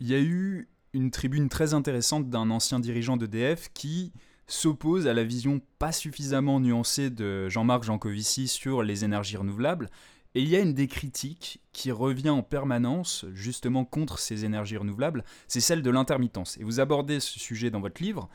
Il 0.00 0.08
y 0.08 0.14
a 0.14 0.20
eu 0.20 0.68
une 0.92 1.10
tribune 1.10 1.48
très 1.48 1.74
intéressante 1.74 2.28
d'un 2.28 2.50
ancien 2.50 2.80
dirigeant 2.80 3.16
d'EDF 3.16 3.70
qui 3.72 4.12
s'oppose 4.52 5.06
à 5.06 5.14
la 5.14 5.24
vision 5.24 5.62
pas 5.78 5.92
suffisamment 5.92 6.60
nuancée 6.60 7.08
de 7.08 7.48
Jean-Marc 7.48 7.84
Jancovici 7.84 8.48
sur 8.48 8.82
les 8.82 9.02
énergies 9.02 9.38
renouvelables. 9.38 9.88
Et 10.34 10.42
il 10.42 10.48
y 10.48 10.56
a 10.56 10.60
une 10.60 10.74
des 10.74 10.88
critiques 10.88 11.62
qui 11.72 11.90
revient 11.90 12.30
en 12.30 12.42
permanence 12.42 13.24
justement 13.32 13.86
contre 13.86 14.18
ces 14.18 14.44
énergies 14.44 14.76
renouvelables, 14.76 15.24
c'est 15.48 15.60
celle 15.60 15.82
de 15.82 15.90
l'intermittence. 15.90 16.58
Et 16.58 16.64
vous 16.64 16.80
abordez 16.80 17.18
ce 17.18 17.38
sujet 17.38 17.70
dans 17.70 17.80
votre 17.80 18.02
livre 18.02 18.28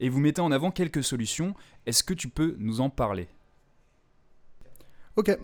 et 0.00 0.08
vous 0.08 0.18
mettez 0.18 0.40
en 0.40 0.50
avant 0.50 0.70
quelques 0.70 1.04
solutions. 1.04 1.54
Est-ce 1.84 2.02
que 2.02 2.14
tu 2.14 2.28
peux 2.28 2.56
nous 2.58 2.80
en 2.80 2.88
parler? 2.88 3.28
Ok, 5.16 5.36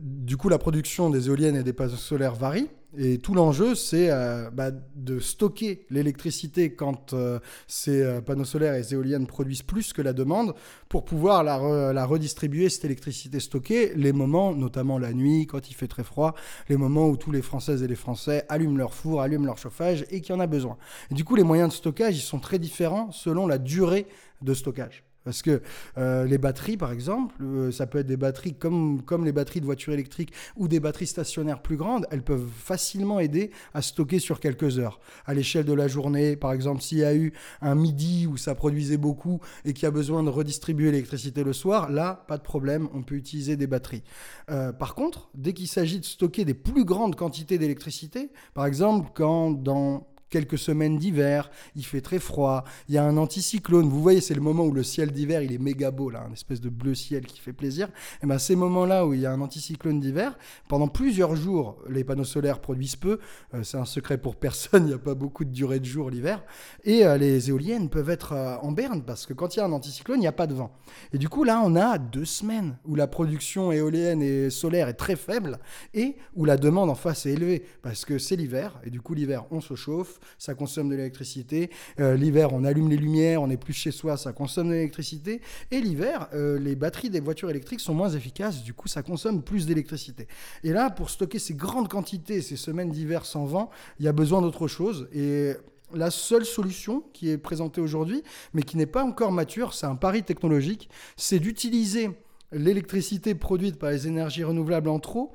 du 0.00 0.36
coup 0.36 0.48
la 0.48 0.58
production 0.58 1.10
des 1.10 1.28
éoliennes 1.28 1.56
et 1.56 1.62
des 1.62 1.72
panneaux 1.72 1.96
solaires 1.96 2.34
varie. 2.34 2.68
Et 2.98 3.18
tout 3.18 3.34
l'enjeu, 3.34 3.74
c'est 3.74 4.10
euh, 4.10 4.50
bah, 4.50 4.70
de 4.70 5.20
stocker 5.20 5.84
l'électricité 5.90 6.74
quand 6.74 7.12
euh, 7.12 7.40
ces 7.66 8.00
euh, 8.00 8.22
panneaux 8.22 8.46
solaires 8.46 8.74
et 8.74 8.94
éoliennes 8.94 9.26
produisent 9.26 9.62
plus 9.62 9.92
que 9.92 10.00
la 10.00 10.14
demande 10.14 10.54
pour 10.88 11.04
pouvoir 11.04 11.44
la, 11.44 12.06
redistribuer, 12.06 12.70
cette 12.70 12.86
électricité 12.86 13.38
stockée, 13.38 13.92
les 13.96 14.12
moments, 14.12 14.54
notamment 14.54 14.98
la 14.98 15.12
nuit, 15.12 15.46
quand 15.46 15.68
il 15.68 15.74
fait 15.74 15.88
très 15.88 16.04
froid, 16.04 16.34
les 16.70 16.78
moments 16.78 17.08
où 17.08 17.18
tous 17.18 17.32
les 17.32 17.42
Françaises 17.42 17.82
et 17.82 17.88
les 17.88 17.96
Français 17.96 18.46
allument 18.48 18.78
leur 18.78 18.94
four, 18.94 19.20
allument 19.20 19.44
leur 19.44 19.58
chauffage 19.58 20.06
et 20.10 20.22
qu'il 20.22 20.34
y 20.34 20.38
en 20.38 20.40
a 20.40 20.46
besoin. 20.46 20.78
Du 21.10 21.22
coup, 21.22 21.36
les 21.36 21.42
moyens 21.42 21.68
de 21.68 21.74
stockage, 21.74 22.16
ils 22.16 22.22
sont 22.22 22.38
très 22.38 22.58
différents 22.58 23.10
selon 23.12 23.46
la 23.46 23.58
durée 23.58 24.06
de 24.40 24.54
stockage. 24.54 25.04
Parce 25.26 25.42
que 25.42 25.60
euh, 25.98 26.24
les 26.24 26.38
batteries, 26.38 26.76
par 26.76 26.92
exemple, 26.92 27.34
euh, 27.42 27.72
ça 27.72 27.88
peut 27.88 27.98
être 27.98 28.06
des 28.06 28.16
batteries 28.16 28.54
comme, 28.54 29.02
les 29.24 29.32
batteries 29.32 29.60
de 29.60 29.64
voitures 29.64 29.92
électriques 29.92 30.32
ou 30.56 30.68
des 30.68 30.78
batteries 30.78 31.08
stationnaires 31.08 31.62
plus 31.62 31.76
grandes, 31.76 32.06
elles 32.12 32.22
peuvent 32.22 32.46
facilement 32.48 33.18
aider 33.18 33.50
à 33.74 33.82
stocker 33.82 34.20
sur 34.20 34.38
quelques 34.38 34.78
heures. 34.78 35.00
À 35.26 35.34
l'échelle 35.34 35.64
de 35.64 35.72
la 35.72 35.88
journée, 35.88 36.36
par 36.36 36.52
exemple, 36.52 36.80
s'il 36.80 36.98
y 36.98 37.04
a 37.04 37.12
eu 37.12 37.32
un 37.60 37.74
midi 37.74 38.28
où 38.28 38.36
ça 38.36 38.54
produisait 38.54 38.98
beaucoup 38.98 39.40
et 39.64 39.72
qu'il 39.72 39.82
y 39.82 39.86
a 39.86 39.90
besoin 39.90 40.22
de 40.22 40.30
redistribuer 40.30 40.92
l'électricité 40.92 41.42
le 41.42 41.52
soir, 41.52 41.90
là, 41.90 42.24
pas 42.28 42.38
de 42.38 42.44
problème, 42.44 42.88
on 42.94 43.02
peut 43.02 43.16
utiliser 43.16 43.56
des 43.56 43.66
batteries. 43.66 44.04
Euh, 44.48 44.72
par 44.72 44.94
contre, 44.94 45.28
dès 45.34 45.54
qu'il 45.54 45.66
s'agit 45.66 45.98
de 45.98 46.04
stocker 46.04 46.44
des 46.44 46.54
plus 46.54 46.84
grandes 46.84 47.16
quantités 47.16 47.58
d'électricité, 47.58 48.30
par 48.54 48.64
exemple, 48.64 49.10
quand 49.12 49.50
dans 49.50 50.06
quelques 50.30 50.58
semaines 50.58 50.98
d'hiver, 50.98 51.50
il 51.74 51.84
fait 51.84 52.00
très 52.00 52.18
froid, 52.18 52.64
il 52.88 52.94
y 52.94 52.98
a 52.98 53.04
un 53.04 53.16
anticyclone. 53.16 53.88
Vous 53.88 54.02
voyez, 54.02 54.20
c'est 54.20 54.34
le 54.34 54.40
moment 54.40 54.64
où 54.64 54.72
le 54.72 54.82
ciel 54.82 55.12
d'hiver, 55.12 55.42
il 55.42 55.52
est 55.52 55.58
méga 55.58 55.90
beau, 55.90 56.10
là, 56.10 56.24
un 56.28 56.32
espèce 56.32 56.60
de 56.60 56.68
bleu 56.68 56.94
ciel 56.94 57.26
qui 57.26 57.40
fait 57.40 57.52
plaisir. 57.52 57.88
Et 58.22 58.26
bien, 58.26 58.38
ces 58.38 58.56
moments-là 58.56 59.06
où 59.06 59.14
il 59.14 59.20
y 59.20 59.26
a 59.26 59.32
un 59.32 59.40
anticyclone 59.40 60.00
d'hiver, 60.00 60.38
pendant 60.68 60.88
plusieurs 60.88 61.36
jours, 61.36 61.78
les 61.88 62.04
panneaux 62.04 62.24
solaires 62.24 62.60
produisent 62.60 62.96
peu. 62.96 63.18
Euh, 63.54 63.62
c'est 63.62 63.78
un 63.78 63.84
secret 63.84 64.18
pour 64.18 64.36
personne, 64.46 64.84
il 64.84 64.88
n'y 64.88 64.94
a 64.94 64.98
pas 64.98 65.14
beaucoup 65.14 65.44
de 65.44 65.50
durée 65.50 65.80
de 65.80 65.84
jour 65.84 66.10
l'hiver. 66.10 66.44
Et 66.84 67.04
euh, 67.04 67.16
les 67.16 67.50
éoliennes 67.50 67.88
peuvent 67.88 68.10
être 68.10 68.32
euh, 68.32 68.56
en 68.62 68.72
berne 68.72 69.02
parce 69.02 69.26
que 69.26 69.32
quand 69.32 69.54
il 69.54 69.58
y 69.58 69.62
a 69.62 69.66
un 69.66 69.72
anticyclone, 69.72 70.18
il 70.18 70.22
n'y 70.22 70.26
a 70.26 70.32
pas 70.32 70.46
de 70.46 70.54
vent. 70.54 70.72
Et 71.12 71.18
du 71.18 71.28
coup, 71.28 71.44
là, 71.44 71.62
on 71.64 71.76
a 71.76 71.98
deux 71.98 72.24
semaines 72.24 72.78
où 72.84 72.94
la 72.94 73.06
production 73.06 73.72
éolienne 73.72 74.22
et 74.22 74.50
solaire 74.50 74.88
est 74.88 74.94
très 74.94 75.16
faible 75.16 75.58
et 75.94 76.16
où 76.34 76.44
la 76.44 76.56
demande 76.56 76.90
en 76.90 76.94
face 76.94 77.26
est 77.26 77.32
élevée 77.32 77.64
parce 77.82 78.04
que 78.04 78.18
c'est 78.18 78.36
l'hiver. 78.36 78.80
Et 78.84 78.90
du 78.90 79.00
coup, 79.00 79.14
l'hiver, 79.14 79.44
on 79.50 79.60
se 79.60 79.74
chauffe 79.74 80.15
ça 80.38 80.54
consomme 80.54 80.88
de 80.88 80.96
l'électricité. 80.96 81.70
Euh, 82.00 82.16
l'hiver, 82.16 82.52
on 82.52 82.64
allume 82.64 82.88
les 82.88 82.96
lumières, 82.96 83.42
on 83.42 83.50
est 83.50 83.56
plus 83.56 83.72
chez 83.72 83.90
soi, 83.90 84.16
ça 84.16 84.32
consomme 84.32 84.68
de 84.68 84.74
l'électricité. 84.74 85.40
Et 85.70 85.80
l'hiver, 85.80 86.28
euh, 86.34 86.58
les 86.58 86.76
batteries 86.76 87.10
des 87.10 87.20
voitures 87.20 87.50
électriques 87.50 87.80
sont 87.80 87.94
moins 87.94 88.10
efficaces, 88.10 88.62
du 88.62 88.74
coup, 88.74 88.88
ça 88.88 89.02
consomme 89.02 89.42
plus 89.42 89.66
d'électricité. 89.66 90.28
Et 90.64 90.70
là, 90.72 90.90
pour 90.90 91.10
stocker 91.10 91.38
ces 91.38 91.54
grandes 91.54 91.88
quantités, 91.88 92.42
ces 92.42 92.56
semaines 92.56 92.90
d'hiver 92.90 93.24
sans 93.24 93.44
vent, 93.44 93.70
il 93.98 94.04
y 94.04 94.08
a 94.08 94.12
besoin 94.12 94.42
d'autre 94.42 94.68
chose. 94.68 95.08
Et 95.12 95.52
la 95.94 96.10
seule 96.10 96.44
solution 96.44 97.04
qui 97.12 97.30
est 97.30 97.38
présentée 97.38 97.80
aujourd'hui, 97.80 98.22
mais 98.54 98.62
qui 98.62 98.76
n'est 98.76 98.86
pas 98.86 99.04
encore 99.04 99.32
mature, 99.32 99.74
c'est 99.74 99.86
un 99.86 99.94
pari 99.96 100.22
technologique, 100.22 100.88
c'est 101.16 101.38
d'utiliser 101.38 102.10
l'électricité 102.52 103.34
produite 103.34 103.78
par 103.78 103.90
les 103.90 104.06
énergies 104.06 104.44
renouvelables 104.44 104.88
en 104.88 104.98
trop 104.98 105.32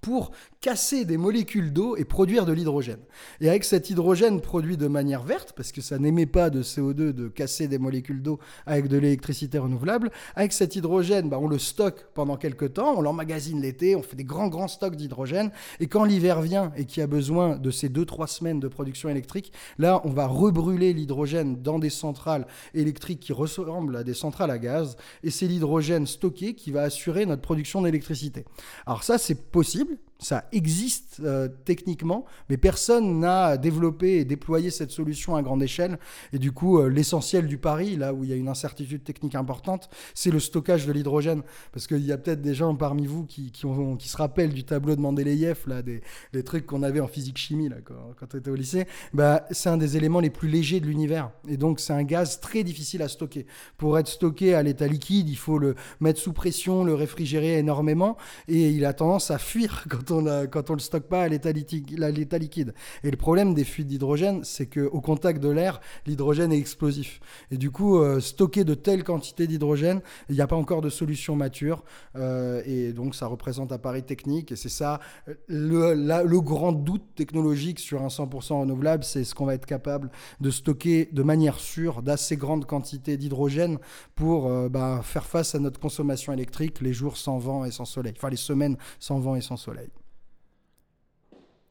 pour 0.00 0.30
casser 0.60 1.04
des 1.04 1.16
molécules 1.16 1.72
d'eau 1.72 1.96
et 1.96 2.04
produire 2.04 2.44
de 2.44 2.52
l'hydrogène. 2.52 3.00
Et 3.40 3.48
avec 3.48 3.64
cet 3.64 3.90
hydrogène 3.90 4.40
produit 4.40 4.76
de 4.76 4.88
manière 4.88 5.22
verte, 5.22 5.52
parce 5.56 5.72
que 5.72 5.80
ça 5.80 5.98
n'émet 5.98 6.26
pas 6.26 6.50
de 6.50 6.62
CO2 6.62 7.12
de 7.12 7.28
casser 7.28 7.68
des 7.68 7.78
molécules 7.78 8.22
d'eau 8.22 8.38
avec 8.66 8.88
de 8.88 8.96
l'électricité 8.96 9.58
renouvelable, 9.58 10.10
avec 10.34 10.52
cet 10.52 10.76
hydrogène, 10.76 11.28
bah, 11.28 11.38
on 11.40 11.48
le 11.48 11.58
stocke 11.58 12.06
pendant 12.14 12.36
quelques 12.36 12.74
temps, 12.74 12.94
on 12.96 13.00
l'emmagasine 13.00 13.60
l'été, 13.60 13.94
on 13.96 14.02
fait 14.02 14.16
des 14.16 14.24
grands 14.24 14.48
grands 14.48 14.68
stocks 14.68 14.96
d'hydrogène, 14.96 15.50
et 15.80 15.86
quand 15.86 16.04
l'hiver 16.04 16.40
vient 16.40 16.72
et 16.76 16.84
qu'il 16.84 17.00
y 17.00 17.04
a 17.04 17.06
besoin 17.06 17.56
de 17.56 17.70
ces 17.70 17.88
2-3 17.88 18.26
semaines 18.26 18.60
de 18.60 18.68
production 18.68 19.08
électrique, 19.08 19.52
là 19.78 20.00
on 20.04 20.10
va 20.10 20.26
rebrûler 20.26 20.92
l'hydrogène 20.92 21.62
dans 21.62 21.78
des 21.78 21.90
centrales 21.90 22.46
électriques 22.74 23.20
qui 23.20 23.32
ressemblent 23.32 23.96
à 23.96 24.04
des 24.04 24.14
centrales 24.14 24.50
à 24.50 24.58
gaz, 24.58 24.96
et 25.22 25.30
c'est 25.30 25.46
l'hydrogène 25.46 26.06
stocké 26.06 26.54
qui 26.54 26.70
va 26.70 26.82
assurer 26.82 27.26
notre 27.26 27.42
production 27.42 27.82
d'électricité. 27.82 28.44
Alors 28.86 29.04
ça 29.04 29.18
c'est 29.18 29.50
possible, 29.50 29.85
possible 29.86 30.15
Ça 30.18 30.44
existe 30.50 31.20
euh, 31.22 31.46
techniquement, 31.66 32.24
mais 32.48 32.56
personne 32.56 33.20
n'a 33.20 33.58
développé 33.58 34.16
et 34.16 34.24
déployé 34.24 34.70
cette 34.70 34.90
solution 34.90 35.36
à 35.36 35.42
grande 35.42 35.62
échelle. 35.62 35.98
Et 36.32 36.38
du 36.38 36.52
coup, 36.52 36.78
euh, 36.78 36.88
l'essentiel 36.88 37.46
du 37.46 37.58
pari, 37.58 37.96
là 37.96 38.14
où 38.14 38.24
il 38.24 38.30
y 38.30 38.32
a 38.32 38.36
une 38.36 38.48
incertitude 38.48 39.04
technique 39.04 39.34
importante, 39.34 39.90
c'est 40.14 40.30
le 40.30 40.40
stockage 40.40 40.86
de 40.86 40.92
l'hydrogène. 40.92 41.42
Parce 41.72 41.86
qu'il 41.86 42.04
y 42.04 42.12
a 42.12 42.18
peut-être 42.18 42.40
des 42.40 42.54
gens 42.54 42.74
parmi 42.74 43.06
vous 43.06 43.24
qui, 43.24 43.50
qui, 43.52 43.66
ont, 43.66 43.96
qui, 43.96 44.08
se 44.08 44.16
rappellent 44.16 44.54
du 44.54 44.64
tableau 44.64 44.96
de 44.96 45.00
Mendeleïev, 45.02 45.58
là, 45.66 45.82
des, 45.82 46.00
des 46.32 46.42
trucs 46.42 46.64
qu'on 46.64 46.82
avait 46.82 47.00
en 47.00 47.08
physique-chimie 47.08 47.68
là, 47.68 47.76
quand, 47.84 48.34
on 48.34 48.38
était 48.38 48.50
au 48.50 48.54
lycée. 48.54 48.86
Bah, 49.12 49.44
c'est 49.50 49.68
un 49.68 49.76
des 49.76 49.98
éléments 49.98 50.20
les 50.20 50.30
plus 50.30 50.48
légers 50.48 50.80
de 50.80 50.86
l'univers. 50.86 51.30
Et 51.46 51.58
donc, 51.58 51.78
c'est 51.78 51.92
un 51.92 52.04
gaz 52.04 52.40
très 52.40 52.64
difficile 52.64 53.02
à 53.02 53.08
stocker. 53.08 53.46
Pour 53.76 53.98
être 53.98 54.08
stocké 54.08 54.54
à 54.54 54.62
l'état 54.62 54.86
liquide, 54.86 55.28
il 55.28 55.36
faut 55.36 55.58
le 55.58 55.74
mettre 56.00 56.20
sous 56.20 56.32
pression, 56.32 56.84
le 56.84 56.94
réfrigérer 56.94 57.58
énormément. 57.58 58.16
Et 58.48 58.70
il 58.70 58.86
a 58.86 58.94
tendance 58.94 59.30
à 59.30 59.36
fuir 59.36 59.84
quand 59.90 60.05
quand 60.06 60.16
on 60.16 60.22
ne 60.22 60.46
quand 60.46 60.70
on 60.70 60.74
le 60.74 60.80
stocke 60.80 61.04
pas 61.04 61.22
à 61.22 61.28
l'état 61.28 61.52
liquide. 61.52 62.74
Et 63.04 63.10
le 63.10 63.16
problème 63.16 63.54
des 63.54 63.64
fuites 63.64 63.86
d'hydrogène, 63.86 64.44
c'est 64.44 64.66
qu'au 64.66 65.00
contact 65.00 65.42
de 65.42 65.48
l'air, 65.48 65.80
l'hydrogène 66.06 66.52
est 66.52 66.58
explosif. 66.58 67.20
Et 67.50 67.56
du 67.56 67.70
coup, 67.70 67.98
euh, 67.98 68.20
stocker 68.20 68.64
de 68.64 68.74
telles 68.74 69.04
quantités 69.04 69.46
d'hydrogène, 69.46 70.00
il 70.28 70.34
n'y 70.34 70.40
a 70.40 70.46
pas 70.46 70.56
encore 70.56 70.80
de 70.80 70.90
solution 70.90 71.36
mature. 71.36 71.84
Euh, 72.16 72.62
et 72.66 72.92
donc, 72.92 73.14
ça 73.14 73.26
représente 73.26 73.72
un 73.72 73.78
pari 73.78 74.02
technique. 74.02 74.52
Et 74.52 74.56
c'est 74.56 74.68
ça, 74.68 75.00
le, 75.48 75.94
le 75.94 76.40
grand 76.40 76.72
doute 76.72 77.14
technologique 77.14 77.78
sur 77.78 78.02
un 78.02 78.08
100% 78.08 78.60
renouvelable, 78.60 79.04
c'est 79.04 79.24
ce 79.24 79.34
qu'on 79.34 79.46
va 79.46 79.54
être 79.54 79.66
capable 79.66 80.10
de 80.40 80.50
stocker 80.50 81.08
de 81.12 81.22
manière 81.22 81.58
sûre 81.58 82.02
d'assez 82.02 82.36
grandes 82.36 82.66
quantités 82.66 83.16
d'hydrogène 83.16 83.78
pour 84.14 84.46
euh, 84.46 84.68
bah, 84.68 85.00
faire 85.02 85.26
face 85.26 85.54
à 85.54 85.58
notre 85.58 85.80
consommation 85.80 86.32
électrique 86.32 86.80
les 86.80 86.92
jours 86.92 87.16
sans 87.16 87.38
vent 87.38 87.64
et 87.64 87.70
sans 87.70 87.84
soleil, 87.84 88.14
enfin 88.16 88.30
les 88.30 88.36
semaines 88.36 88.76
sans 88.98 89.18
vent 89.18 89.36
et 89.36 89.40
sans 89.40 89.56
soleil. 89.56 89.88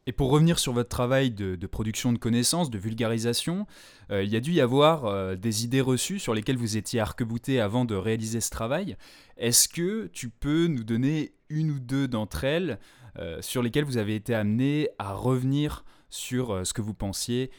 Et 0.08 0.12
pour 0.12 0.30
revenir 0.30 0.60
sur 0.60 0.72
votre 0.72 0.90
travail 0.90 1.32
de, 1.32 1.66
production 1.66 2.14
de 2.14 2.20
connaissances, 2.20 2.70
de 2.70 2.78
vulgarisation, 2.78 3.66
euh, 4.12 4.24
il 4.24 4.30
y 4.30 4.36
a 4.36 4.40
dû 4.40 4.52
y 4.52 4.62
avoir 4.62 5.06
euh, 5.06 5.36
des 5.36 5.64
idées 5.64 5.82
reçues 5.82 6.20
sur 6.20 6.36
lesquelles 6.36 6.58
vous 6.58 6.78
étiez 6.78 7.00
arc-bouté 7.00 7.60
avant 7.60 7.86
de 7.86 7.96
réaliser 7.96 8.40
ce 8.40 8.52
travail. 8.52 8.98
Est-ce 9.38 9.68
que 9.68 10.06
tu 10.14 10.30
peux 10.30 10.68
nous 10.68 10.84
donner 10.84 11.34
une 11.50 11.72
ou 11.72 11.80
deux 11.80 12.08
d'entre 12.08 12.44
elles 12.44 12.80
euh, 13.18 13.42
sur 13.42 13.64
lesquelles 13.64 13.84
vous 13.84 13.98
avez 13.98 14.14
été 14.14 14.36
amené 14.36 14.90
à 15.00 15.14
revenir 15.14 15.86
sur 16.12 16.66
ce 16.66 16.72
que 16.74 16.84
vous 16.84 16.94
pensiez 16.94 17.50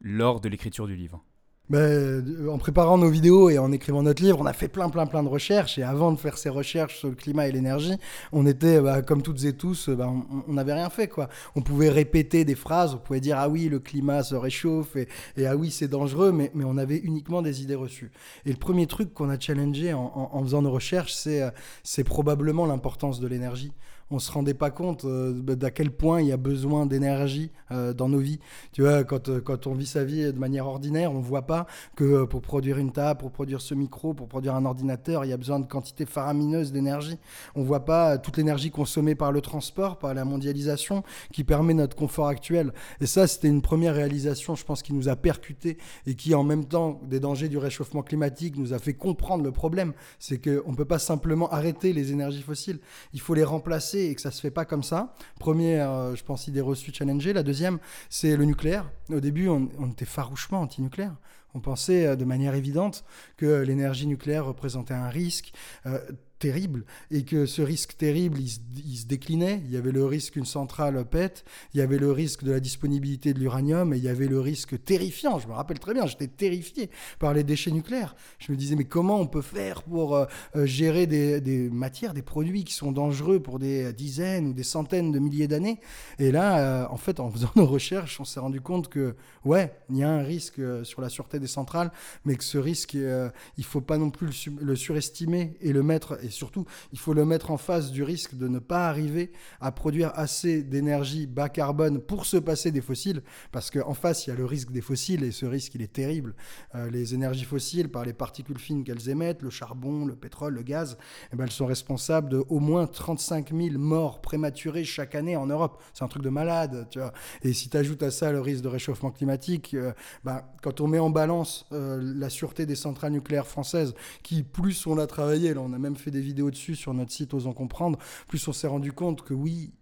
lors 0.00 0.40
de 0.40 0.48
l'écriture 0.48 0.86
du 0.86 0.94
livre? 0.94 1.24
Ben, 1.68 2.48
en 2.48 2.58
préparant 2.58 2.96
nos 2.96 3.10
vidéos 3.10 3.50
et 3.50 3.58
en 3.58 3.72
écrivant 3.72 4.02
notre 4.02 4.22
livre, 4.22 4.38
on 4.40 4.46
a 4.46 4.52
fait 4.52 4.68
plein, 4.68 4.88
plein, 4.88 5.06
plein 5.06 5.22
de 5.22 5.28
recherches. 5.28 5.78
Et 5.78 5.82
avant 5.82 6.12
de 6.12 6.18
faire 6.18 6.38
ces 6.38 6.48
recherches 6.48 6.98
sur 6.98 7.08
le 7.08 7.14
climat 7.14 7.48
et 7.48 7.52
l'énergie, 7.52 7.96
on 8.32 8.46
était, 8.46 8.80
bah, 8.80 9.02
comme 9.02 9.22
toutes 9.22 9.44
et 9.44 9.52
tous, 9.52 9.88
bah, 9.88 10.08
on 10.46 10.52
n'avait 10.52 10.74
rien 10.74 10.90
fait. 10.90 11.08
Quoi. 11.08 11.28
On 11.56 11.62
pouvait 11.62 11.90
répéter 11.90 12.44
des 12.44 12.54
phrases, 12.54 12.94
on 12.94 12.98
pouvait 12.98 13.20
dire 13.20 13.36
Ah 13.38 13.48
oui, 13.48 13.68
le 13.68 13.80
climat 13.80 14.22
se 14.22 14.36
réchauffe 14.36 14.94
et, 14.94 15.08
et 15.36 15.46
Ah 15.46 15.56
oui, 15.56 15.70
c'est 15.70 15.88
dangereux, 15.88 16.30
mais, 16.30 16.50
mais, 16.54 16.64
on 16.64 16.76
avait 16.76 16.98
uniquement 16.98 17.42
des 17.42 17.62
idées 17.62 17.74
reçues. 17.74 18.12
Et 18.44 18.50
le 18.50 18.58
premier 18.58 18.86
truc 18.86 19.12
qu'on 19.12 19.28
a 19.28 19.38
challengé 19.38 19.92
en, 19.92 20.12
en, 20.14 20.30
en 20.38 20.42
faisant 20.44 20.62
nos 20.62 20.70
recherches, 20.70 21.14
c'est 21.14 22.04
probablement 22.04 22.66
l'importance 22.66 23.20
de 23.20 23.26
l'énergie 23.26 23.72
on 24.10 24.18
se 24.18 24.30
rendait 24.30 24.54
pas 24.54 24.70
compte 24.70 25.04
euh, 25.04 25.32
d'à 25.32 25.70
quel 25.70 25.90
point 25.90 26.20
il 26.20 26.28
y 26.28 26.32
a 26.32 26.36
besoin 26.36 26.86
d'énergie 26.86 27.50
euh, 27.72 27.92
dans 27.92 28.08
nos 28.08 28.18
vies. 28.18 28.38
Tu 28.72 28.82
vois, 28.82 29.02
quand, 29.04 29.28
euh, 29.28 29.40
quand 29.40 29.66
on 29.66 29.74
vit 29.74 29.86
sa 29.86 30.04
vie 30.04 30.32
de 30.32 30.38
manière 30.38 30.66
ordinaire, 30.66 31.12
on 31.12 31.20
voit 31.20 31.46
pas 31.46 31.66
que 31.96 32.24
pour 32.24 32.40
produire 32.40 32.78
une 32.78 32.92
table, 32.92 33.18
pour 33.20 33.32
produire 33.32 33.60
ce 33.60 33.74
micro, 33.74 34.14
pour 34.14 34.28
produire 34.28 34.54
un 34.54 34.64
ordinateur, 34.64 35.24
il 35.24 35.28
y 35.28 35.32
a 35.32 35.36
besoin 35.36 35.58
de 35.58 35.66
quantités 35.66 36.06
faramineuses 36.06 36.70
d'énergie. 36.70 37.18
On 37.56 37.64
voit 37.64 37.84
pas 37.84 38.18
toute 38.18 38.36
l'énergie 38.36 38.70
consommée 38.70 39.16
par 39.16 39.32
le 39.32 39.40
transport, 39.40 39.98
par 39.98 40.14
la 40.14 40.24
mondialisation, 40.24 41.02
qui 41.32 41.42
permet 41.42 41.74
notre 41.74 41.96
confort 41.96 42.28
actuel. 42.28 42.72
Et 43.00 43.06
ça, 43.06 43.26
c'était 43.26 43.48
une 43.48 43.62
première 43.62 43.94
réalisation, 43.94 44.54
je 44.54 44.64
pense, 44.64 44.82
qui 44.82 44.92
nous 44.92 45.08
a 45.08 45.16
percuté 45.16 45.78
et 46.06 46.14
qui, 46.14 46.34
en 46.34 46.44
même 46.44 46.66
temps, 46.66 47.00
des 47.04 47.18
dangers 47.18 47.48
du 47.48 47.58
réchauffement 47.58 48.02
climatique, 48.02 48.56
nous 48.56 48.72
a 48.72 48.78
fait 48.78 48.94
comprendre 48.94 49.42
le 49.42 49.50
problème. 49.50 49.94
C'est 50.20 50.38
qu'on 50.38 50.70
ne 50.70 50.76
peut 50.76 50.84
pas 50.84 51.00
simplement 51.00 51.50
arrêter 51.50 51.92
les 51.92 52.12
énergies 52.12 52.42
fossiles. 52.42 52.78
Il 53.12 53.20
faut 53.20 53.34
les 53.34 53.44
remplacer 53.44 53.95
et 54.04 54.14
que 54.14 54.20
ça 54.20 54.30
se 54.30 54.40
fait 54.40 54.50
pas 54.50 54.64
comme 54.64 54.82
ça. 54.82 55.14
Première, 55.38 55.90
euh, 55.90 56.14
je 56.14 56.24
pense, 56.24 56.46
idée 56.46 56.60
reçue 56.60 56.92
challenger. 56.92 57.32
La 57.32 57.42
deuxième, 57.42 57.78
c'est 58.08 58.36
le 58.36 58.44
nucléaire. 58.44 58.90
Au 59.10 59.20
début, 59.20 59.48
on, 59.48 59.68
était 59.90 60.04
farouchement 60.04 60.60
anti-nucléaire. 60.60 61.14
On 61.54 61.60
pensait 61.60 62.06
euh, 62.06 62.16
de 62.16 62.24
manière 62.24 62.54
évidente 62.54 63.04
que 63.36 63.62
l'énergie 63.62 64.06
nucléaire 64.06 64.46
représentait 64.46 64.94
un 64.94 65.08
risque. 65.08 65.52
Euh, 65.86 65.98
terrible 66.46 66.84
et 67.10 67.24
que 67.24 67.44
ce 67.44 67.60
risque 67.60 67.96
terrible, 67.96 68.38
il 68.38 68.48
se, 68.96 69.06
déclinait. 69.06 69.62
Il 69.64 69.72
y 69.72 69.76
avait 69.76 69.90
le 69.90 70.04
risque 70.04 70.34
qu'une 70.34 70.44
centrale 70.44 71.04
pète, 71.04 71.44
il 71.74 71.78
y 71.78 71.80
avait 71.80 71.98
le 71.98 72.12
risque 72.12 72.44
de 72.44 72.52
la 72.52 72.60
disponibilité 72.60 73.34
de 73.34 73.40
l'uranium 73.40 73.92
et 73.92 73.96
il 73.96 74.04
y 74.04 74.08
avait 74.08 74.28
le 74.28 74.38
risque 74.38 74.84
terrifiant. 74.84 75.40
Je 75.40 75.48
me 75.48 75.54
rappelle 75.54 75.80
très 75.80 75.92
bien, 75.92 76.06
j'étais 76.06 76.28
terrifié 76.28 76.88
par 77.18 77.34
les 77.34 77.42
déchets 77.42 77.72
nucléaires. 77.72 78.14
Je 78.38 78.52
me 78.52 78.56
disais, 78.56 78.76
mais 78.76 78.84
comment 78.84 79.18
on 79.20 79.26
peut 79.26 79.42
faire 79.42 79.82
pour 79.82 80.14
euh, 80.14 80.26
euh, 80.54 80.66
gérer 80.66 81.08
des, 81.08 81.68
matières, 81.70 82.14
des 82.14 82.22
produits 82.22 82.62
qui 82.62 82.74
sont 82.74 82.92
dangereux 82.92 83.40
pour 83.40 83.58
des 83.58 83.92
dizaines 83.92 84.46
ou 84.46 84.52
des 84.52 84.62
centaines 84.62 85.10
de 85.10 85.18
milliers 85.18 85.48
d'années? 85.48 85.80
Et 86.20 86.30
là, 86.30 86.58
euh, 86.58 86.86
en 86.90 86.96
fait, 86.96 87.18
en 87.18 87.28
faisant 87.28 87.50
nos 87.56 87.66
recherches, 87.66 88.20
on 88.20 88.24
s'est 88.24 88.40
rendu 88.40 88.60
compte 88.60 88.88
que, 88.88 89.16
ouais, 89.44 89.76
il 89.90 89.96
y 89.96 90.04
a 90.04 90.10
un 90.10 90.22
risque 90.22 90.60
sur 90.84 91.00
la 91.00 91.08
sûreté 91.08 91.40
des 91.40 91.48
centrales, 91.48 91.90
mais 92.24 92.36
que 92.36 92.44
ce 92.44 92.58
risque, 92.58 92.94
il 92.94 93.64
faut 93.64 93.80
pas 93.80 93.98
non 93.98 94.10
plus 94.10 94.28
le, 94.60 94.76
surestimer 94.76 95.56
et 95.60 95.72
le 95.72 95.82
mettre 95.82 96.18
et 96.22 96.30
surtout, 96.36 96.64
il 96.92 96.98
faut 96.98 97.14
le 97.14 97.24
mettre 97.24 97.50
en 97.50 97.56
face 97.56 97.90
du 97.90 98.02
risque 98.02 98.36
de 98.36 98.48
ne 98.48 98.58
pas 98.58 98.88
arriver 98.88 99.32
à 99.60 99.72
produire 99.72 100.12
assez 100.14 100.62
d'énergie 100.62 101.26
bas 101.26 101.48
carbone 101.48 102.00
pour 102.00 102.26
se 102.26 102.36
passer 102.36 102.70
des 102.70 102.80
fossiles, 102.80 103.22
parce 103.52 103.70
qu'en 103.70 103.94
face, 103.94 104.26
il 104.26 104.30
y 104.30 104.32
a 104.32 104.36
le 104.36 104.44
risque 104.44 104.70
des 104.70 104.80
fossiles, 104.80 105.24
et 105.24 105.32
ce 105.32 105.46
risque, 105.46 105.74
il 105.74 105.82
est 105.82 105.92
terrible. 105.92 106.34
Euh, 106.74 106.90
les 106.90 107.14
énergies 107.14 107.44
fossiles, 107.44 107.90
par 107.90 108.04
les 108.04 108.12
particules 108.12 108.58
fines 108.58 108.84
qu'elles 108.84 109.08
émettent, 109.08 109.42
le 109.42 109.50
charbon, 109.50 110.06
le 110.06 110.14
pétrole, 110.14 110.54
le 110.54 110.62
gaz, 110.62 110.98
eh 111.32 111.36
ben, 111.36 111.44
elles 111.44 111.50
sont 111.50 111.66
responsables 111.66 112.28
de 112.28 112.44
au 112.48 112.60
moins 112.60 112.86
35 112.86 113.52
000 113.54 113.78
morts 113.78 114.20
prématurées 114.20 114.84
chaque 114.84 115.14
année 115.14 115.36
en 115.36 115.46
Europe. 115.46 115.82
C'est 115.94 116.04
un 116.04 116.08
truc 116.08 116.22
de 116.22 116.28
malade, 116.28 116.86
tu 116.90 116.98
vois. 116.98 117.12
Et 117.42 117.52
si 117.52 117.68
tu 117.68 117.76
ajoutes 117.76 118.02
à 118.02 118.10
ça 118.10 118.32
le 118.32 118.40
risque 118.40 118.62
de 118.62 118.68
réchauffement 118.68 119.10
climatique, 119.10 119.74
euh, 119.74 119.92
ben, 120.24 120.42
quand 120.62 120.80
on 120.80 120.86
met 120.86 120.98
en 120.98 121.10
balance 121.10 121.66
euh, 121.72 122.00
la 122.02 122.30
sûreté 122.30 122.66
des 122.66 122.74
centrales 122.74 123.12
nucléaires 123.12 123.46
françaises, 123.46 123.94
qui 124.22 124.42
plus 124.42 124.86
on 124.86 124.98
a 124.98 125.06
travaillé, 125.06 125.54
là 125.54 125.60
on 125.60 125.72
a 125.72 125.78
même 125.78 125.96
fait 125.96 126.10
des 126.10 126.15
vidéos 126.20 126.50
dessus 126.50 126.74
sur 126.74 126.94
notre 126.94 127.12
site 127.12 127.34
Osons 127.34 127.52
Comprendre, 127.52 127.98
plus 128.28 128.46
on 128.48 128.52
s'est 128.52 128.66
rendu 128.66 128.92
compte 128.92 129.22
que 129.22 129.34
oui, 129.34 129.72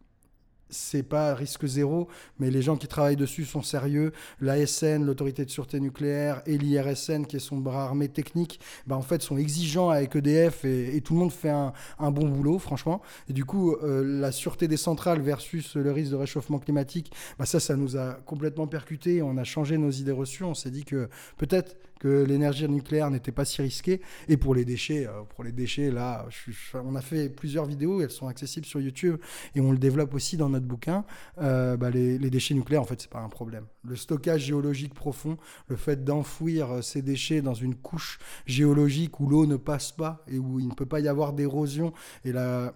c'est 0.75 1.03
pas 1.03 1.35
risque 1.35 1.67
zéro, 1.67 2.09
mais 2.39 2.51
les 2.51 2.63
gens 2.63 2.77
qui 2.77 2.89
travaillent 2.89 3.17
dessus 3.17 3.45
sont 3.45 3.63
sérieux. 3.63 4.13
L'ASN, 4.41 5.05
l'autorité 5.05 5.45
de 5.45 5.51
sûreté 5.51 5.81
nucléaire, 5.81 6.43
et 6.47 6.59
l'IRSN, 6.59 7.25
qui 7.25 7.37
est 7.37 7.41
son 7.41 7.59
bras 7.59 7.85
armé 7.85 8.09
technique, 8.09 8.61
bah, 8.87 8.97
en 8.97 9.03
fait, 9.03 9.23
sont 9.23 9.37
exigeants 9.37 9.91
avec 9.91 10.17
EDF 10.17 10.65
et, 10.65 11.01
tout 11.05 11.15
le 11.15 11.21
monde 11.21 11.33
fait 11.33 11.51
un, 11.51 11.73
bon 12.11 12.29
boulot, 12.29 12.59
franchement. 12.59 13.03
Et 13.29 13.33
du 13.33 13.45
coup, 13.45 13.73
euh, 13.73 14.03
la 14.21 14.33
sûreté 14.33 14.69
des 14.69 14.77
centrales 14.77 15.21
versus 15.21 15.77
le 15.77 15.93
risque 15.93 16.11
de 16.11 16.17
réchauffement 16.17 16.59
climatique, 16.59 17.13
bah, 17.39 17.47
ça, 17.47 17.61
ça 17.61 17.77
nous 17.77 17.97
a 17.97 18.15
complètement 18.27 18.67
percuté. 18.67 19.23
On 19.23 19.37
a 19.37 19.45
changé 19.45 19.79
nos 19.79 19.91
idées 19.91 20.13
reçues. 20.13 20.45
On 20.45 20.55
s'est 20.55 20.71
dit 20.71 20.85
que 20.85 21.09
peut-être 21.37 21.77
que 22.05 22.23
l'énergie 22.23 22.69
nucléaire 22.69 23.11
n'était 23.11 23.33
pas 23.33 23.47
si 23.47 23.63
risquée. 23.63 24.03
Et 24.29 24.37
pour 24.37 24.55
les 24.55 24.67
déchets, 24.67 25.07
euh, 25.07 25.23
pour 25.35 25.43
les 25.43 25.53
déchets, 25.53 25.91
là, 25.91 26.27
on 26.75 26.95
a 26.97 27.01
fait 27.01 27.31
plusieurs 27.31 27.65
vidéos, 27.65 28.03
elles 28.03 28.11
sont 28.11 28.29
accessibles 28.29 28.67
sur 28.67 28.79
YouTube 28.79 29.17
et 29.55 29.61
on 29.63 29.73
le 29.73 29.79
développe 29.79 30.13
aussi 30.13 30.37
dans 30.37 30.51
notre 30.51 30.67
bouquin. 30.67 31.07
Euh, 31.39 31.79
bah, 31.79 31.89
les, 31.89 32.19
déchets 32.19 32.53
nucléaires, 32.53 32.83
en 32.83 32.85
fait, 32.85 33.01
c'est 33.01 33.11
pas 33.11 33.21
un 33.21 33.31
problème. 33.31 33.65
Le 33.85 33.97
stockage 33.97 34.43
géologique 34.43 34.93
profond, 34.93 35.39
le 35.69 35.77
fait 35.77 36.05
d'enfouir 36.05 36.71
euh, 36.71 36.83
ces 36.83 37.01
déchets 37.01 37.41
dans 37.41 37.55
une 37.55 37.75
couche 37.75 38.19
géologique 38.45 39.19
où 39.21 39.27
l'eau 39.27 39.47
ne 39.47 39.57
passe 39.57 39.91
pas 39.91 40.23
et 40.29 40.39
où 40.39 40.61
il 40.61 40.69
ne 40.69 40.75
peut 40.75 40.85
pas 40.85 41.01
y 41.01 41.09
avoir 41.09 41.33
d'érosion 41.33 41.95
et 42.27 42.33
la, 42.33 42.75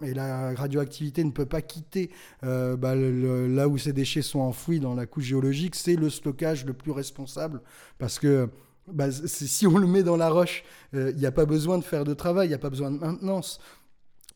radioactivité 0.56 1.22
ne 1.22 1.32
peut 1.32 1.46
pas 1.46 1.60
quitter 1.60 2.10
bah, 2.42 2.94
là 2.94 3.68
où 3.68 3.76
ces 3.76 3.92
déchets 3.92 4.22
sont 4.22 4.40
enfouis 4.40 4.80
dans 4.80 4.94
la 4.94 5.06
couche 5.06 5.24
géologique, 5.24 5.74
c'est 5.74 5.96
le 5.96 6.08
stockage 6.08 6.64
le 6.64 6.72
plus 6.72 6.92
responsable 6.92 7.60
parce 7.98 8.18
que 8.18 8.48
bah, 8.92 9.11
si 9.11 9.66
on 9.66 9.79
le 9.79 9.87
met 9.87 10.03
dans 10.03 10.16
la 10.16 10.29
roche, 10.29 10.64
euh, 10.94 11.11
il 11.14 11.18
n'y 11.18 11.27
a 11.27 11.33
pas 11.33 11.46
besoin 11.46 11.79
de 11.79 11.85
faire 11.85 12.05
de 12.05 12.14
travail, 12.14 12.46
il 12.46 12.51
n'y 12.51 12.55
a 12.55 12.59
pas 12.59 12.70
besoin 12.70 12.90
de 12.90 12.98
maintenance 12.98 13.59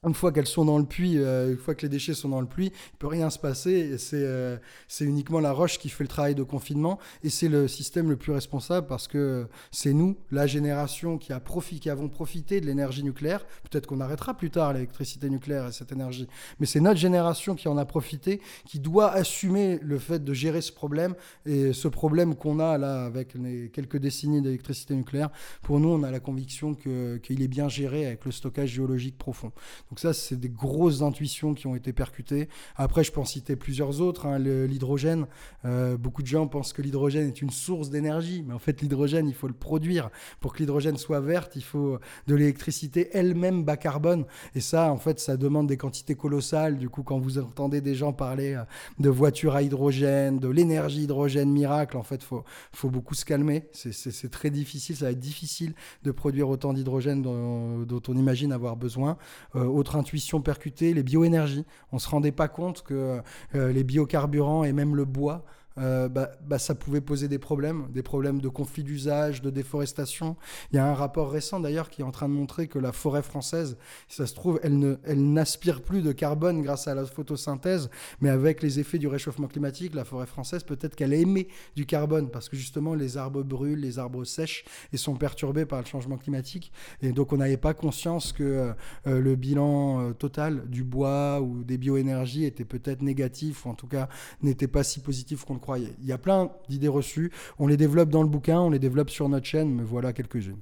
une 0.05 0.15
fois 0.15 0.33
qu'elles 0.33 0.49
sont 0.49 0.65
dans 0.65 0.79
le 0.79 0.85
puits, 0.85 1.19
euh, 1.19 1.53
une 1.53 1.57
fois 1.57 1.77
que 1.77 1.83
les 1.83 1.89
déchets 1.89 2.15
sont 2.15 2.29
dans 2.29 2.41
le 2.41 2.47
puits, 2.47 2.73
il 2.75 2.99
peut 2.99 3.07
rien 3.07 3.31
se 3.31 3.39
passer. 3.39 3.97
Euh, 4.15 4.59
c'est 4.89 5.05
uniquement 5.05 5.39
la 5.39 5.53
roche 5.53 5.79
qui 5.79 5.89
fait 5.89 6.03
le 6.03 6.09
travail 6.09 6.35
de 6.35 6.43
confinement 6.43 6.99
et 7.23 7.31
c'est 7.31 7.49
le 7.49 7.69
système 7.69 8.11
le 8.11 8.17
plus 8.17 8.33
responsable 8.33 8.89
parce 8.89 9.07
que 9.07 9.47
c'est 9.71 9.93
nous, 9.93 10.17
la 10.33 10.49
génération 10.49 11.19
qui 11.19 11.33
a 11.33 11.39
profit, 11.39 11.79
qui 11.79 11.89
avons 11.89 12.09
profité 12.09 12.61
de 12.61 12.67
l'énergie 12.67 13.05
nucléaire. 13.05 13.47
Peut-être 13.71 13.87
qu'on 13.87 14.01
arrêtera 14.01 14.35
plus 14.35 14.51
tard 14.51 14.73
l'électricité 14.73 15.31
nucléaire 15.31 15.69
et 15.69 15.73
cette 15.73 15.93
énergie, 15.93 16.27
mais 16.59 16.67
c'est 16.67 16.81
notre 16.81 16.99
génération 16.99 17.55
qui 17.55 17.69
en 17.69 17.79
a 17.79 17.85
profité, 17.85 18.41
qui 18.67 18.81
doit 18.81 19.13
assumer 19.13 19.79
le 19.83 19.99
fait 20.01 20.25
de 20.25 20.35
gérer 20.35 20.63
ce 20.63 20.73
problème 20.73 21.15
et 21.47 21.73
ce 21.73 21.87
problème 21.87 22.35
qu'on 22.35 22.59
a 22.59 22.77
là 22.77 23.05
avec 23.05 23.35
les 23.35 23.71
quelques 23.71 23.99
décennies 23.99 24.43
d'électricité 24.43 24.97
nucléaire. 24.97 25.31
Pour 25.63 25.79
nous, 25.79 25.91
on 25.91 26.03
a 26.03 26.11
la 26.11 26.21
conviction 26.21 26.75
qu'il 26.75 27.41
est 27.41 27.49
bien 27.49 27.69
géré 27.69 28.07
avec 28.07 28.25
le 28.25 28.33
stockage 28.33 28.71
géologique 28.71 29.17
profond. 29.17 29.53
Donc 29.93 30.01
ça, 30.01 30.15
c'est 30.15 30.41
des 30.41 30.49
grosses 30.49 31.03
intuitions 31.03 31.53
qui 31.53 31.67
ont 31.67 31.77
été 31.77 31.93
percutées. 31.93 32.49
Après, 32.77 33.05
je 33.05 33.13
peux 33.13 33.21
en 33.21 33.27
citer 33.27 33.57
plusieurs 33.57 34.01
autres. 34.01 34.25
Hein. 34.25 34.39
L'hydrogène, 34.39 35.27
euh, 35.67 35.99
beaucoup 35.99 36.23
de 36.23 36.27
gens 36.27 36.47
pensent 36.47 36.73
que 36.73 36.81
l'hydrogène 36.81 37.29
est 37.29 37.43
une 37.43 37.51
source 37.51 37.91
d'énergie, 37.91 38.43
mais 38.43 38.55
en 38.55 38.59
fait, 38.59 38.81
l'hydrogène, 38.81 39.29
il 39.29 39.35
faut 39.35 39.49
le 39.49 39.53
produire. 39.53 40.09
Pour 40.41 40.55
que 40.55 40.61
l'hydrogène 40.61 40.97
soit 40.97 41.21
verte, 41.21 41.57
il 41.57 41.63
faut 41.63 41.99
de 42.27 42.35
l'électricité 42.35 43.11
elle-même 43.13 43.65
bas 43.65 43.77
carbone. 43.77 44.25
Et 44.55 44.63
ça, 44.63 44.91
en 44.91 44.97
fait, 44.97 45.21
ça 45.21 45.37
demande 45.37 45.67
des 45.67 45.77
quantités 45.77 46.15
colossales. 46.15 46.79
Du 46.79 46.89
coup, 46.89 47.03
quand 47.03 47.19
vous 47.19 47.37
entendez 47.37 47.83
des 47.83 47.95
gens 47.95 48.15
parler 48.15 48.55
euh, 48.55 48.65
de 48.99 49.11
voitures 49.11 49.57
à 49.57 49.61
hydrogène, 49.61 50.39
de 50.39 50.49
l'énergie 50.49 51.03
hydrogène 51.03 51.51
miracle, 51.51 51.99
en 51.99 52.03
fait, 52.03 52.23
faut, 52.23 52.45
faut 52.73 52.89
beaucoup 52.89 53.15
se 53.15 53.27
calmer. 53.27 53.69
C'est 53.73 54.31
très 54.31 54.49
difficile, 54.49 54.97
ça 54.97 55.05
va 55.05 55.11
être 55.11 55.21
difficile 55.21 55.75
de 56.03 56.13
produire 56.13 56.49
autant 56.49 56.73
d'hydrogène 56.73 57.21
dont, 57.21 58.03
on 58.09 58.17
imagine 58.17 58.53
avoir 58.53 58.77
besoin. 58.77 59.19
Euh, 59.55 59.82
intuition 59.97 60.41
percutée, 60.41 60.95
les 60.95 61.03
bioénergies. 61.03 61.65
On 61.93 61.97
ne 61.97 62.01
se 62.01 62.09
rendait 62.09 62.33
pas 62.33 62.49
compte 62.49 62.83
que 62.83 63.21
euh, 63.55 63.73
les 63.73 63.85
biocarburants 63.85 64.65
et 64.65 64.73
même 64.73 64.97
le 64.97 65.05
bois 65.05 65.45
euh, 65.79 66.09
bah, 66.09 66.31
bah, 66.47 66.59
ça 66.59 66.75
pouvait 66.75 67.01
poser 67.01 67.29
des 67.29 67.39
problèmes, 67.39 67.89
des 67.91 68.03
problèmes 68.03 68.41
de 68.41 68.49
conflit 68.49 68.85
d'usage, 68.85 69.43
de 69.43 69.51
déforestation. 69.51 70.37
Il 70.73 70.77
y 70.77 70.79
a 70.79 70.87
un 70.87 70.95
rapport 70.95 71.31
récent 71.31 71.61
d'ailleurs 71.61 71.91
qui 71.91 72.03
est 72.03 72.05
en 72.05 72.11
train 72.11 72.29
de 72.29 72.35
montrer 72.35 72.69
que 72.69 72.79
la 72.79 72.93
forêt 72.93 73.23
française, 73.23 73.77
si 74.09 74.17
ça 74.17 74.27
se 74.27 74.35
trouve, 74.35 74.61
elle, 74.63 74.79
ne, 74.79 74.97
elle 75.05 75.33
n'aspire 75.33 75.83
plus 75.83 76.03
de 76.03 76.13
carbone 76.13 76.63
grâce 76.63 76.89
à 76.89 76.95
la 76.95 77.05
photosynthèse, 77.05 77.91
mais 78.21 78.29
avec 78.29 78.63
les 78.63 78.81
effets 78.81 78.99
du 78.99 79.09
réchauffement 79.09 79.49
climatique, 79.49 79.95
la 79.95 80.05
forêt 80.05 80.27
française, 80.27 80.63
peut-être 80.63 80.95
qu'elle 80.95 81.13
émet 81.13 81.49
du 81.77 81.87
carbone 81.87 82.31
parce 82.31 82.49
que 82.49 82.57
justement 82.57 82.95
les 82.95 83.17
arbres 83.17 83.43
brûlent, 83.43 83.81
les 83.81 83.99
arbres 83.99 84.25
sèchent 84.25 84.65
et 84.93 84.97
sont 84.97 85.17
perturbés 85.17 85.65
par 85.65 85.81
le 85.81 85.87
changement 85.87 86.17
climatique. 86.17 86.73
Et 87.01 87.13
donc 87.13 87.33
on 87.33 87.39
n'avait 87.39 87.57
pas 87.57 87.75
conscience 87.75 88.33
que 88.33 88.43
euh, 88.43 88.73
euh, 89.07 89.21
le 89.21 89.37
bilan 89.37 90.13
total 90.15 90.69
du 90.69 90.85
bois 90.85 91.41
ou 91.41 91.65
des 91.65 91.79
bioénergies 91.79 92.45
était 92.45 92.65
peut-être 92.65 93.03
négatif 93.03 93.67
ou 93.67 93.71
en 93.71 93.75
tout 93.75 93.87
cas 93.87 94.09
n'était 94.43 94.69
pas 94.69 94.83
si 94.83 95.01
positif 95.01 95.45
qu'on 95.45 95.59
Il 95.77 96.07
y 96.07 96.13
a 96.13 96.19
plein 96.19 96.51
d'idées 96.69 96.89
reçues. 96.89 97.33
On 97.59 97.67
les 97.67 97.77
développe 97.77 98.11
dans 98.11 98.23
le 98.23 98.29
bouquin, 98.29 98.61
on 98.61 98.71
les 98.71 98.79
développe 98.79 99.11
sur 99.11 99.29
notre 99.29 99.47
chaîne, 99.47 99.75
mais 99.75 99.85
voilà 99.85 100.13
quelques-unes. 100.13 100.61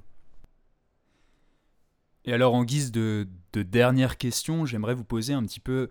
Et 2.25 2.33
alors, 2.33 2.53
en 2.53 2.63
guise 2.63 2.91
de, 2.91 3.27
dernière 3.53 4.17
question, 4.17 4.65
j'aimerais 4.65 4.93
vous 4.93 5.03
poser 5.03 5.33
un 5.33 5.43
petit 5.43 5.59
peu 5.59 5.89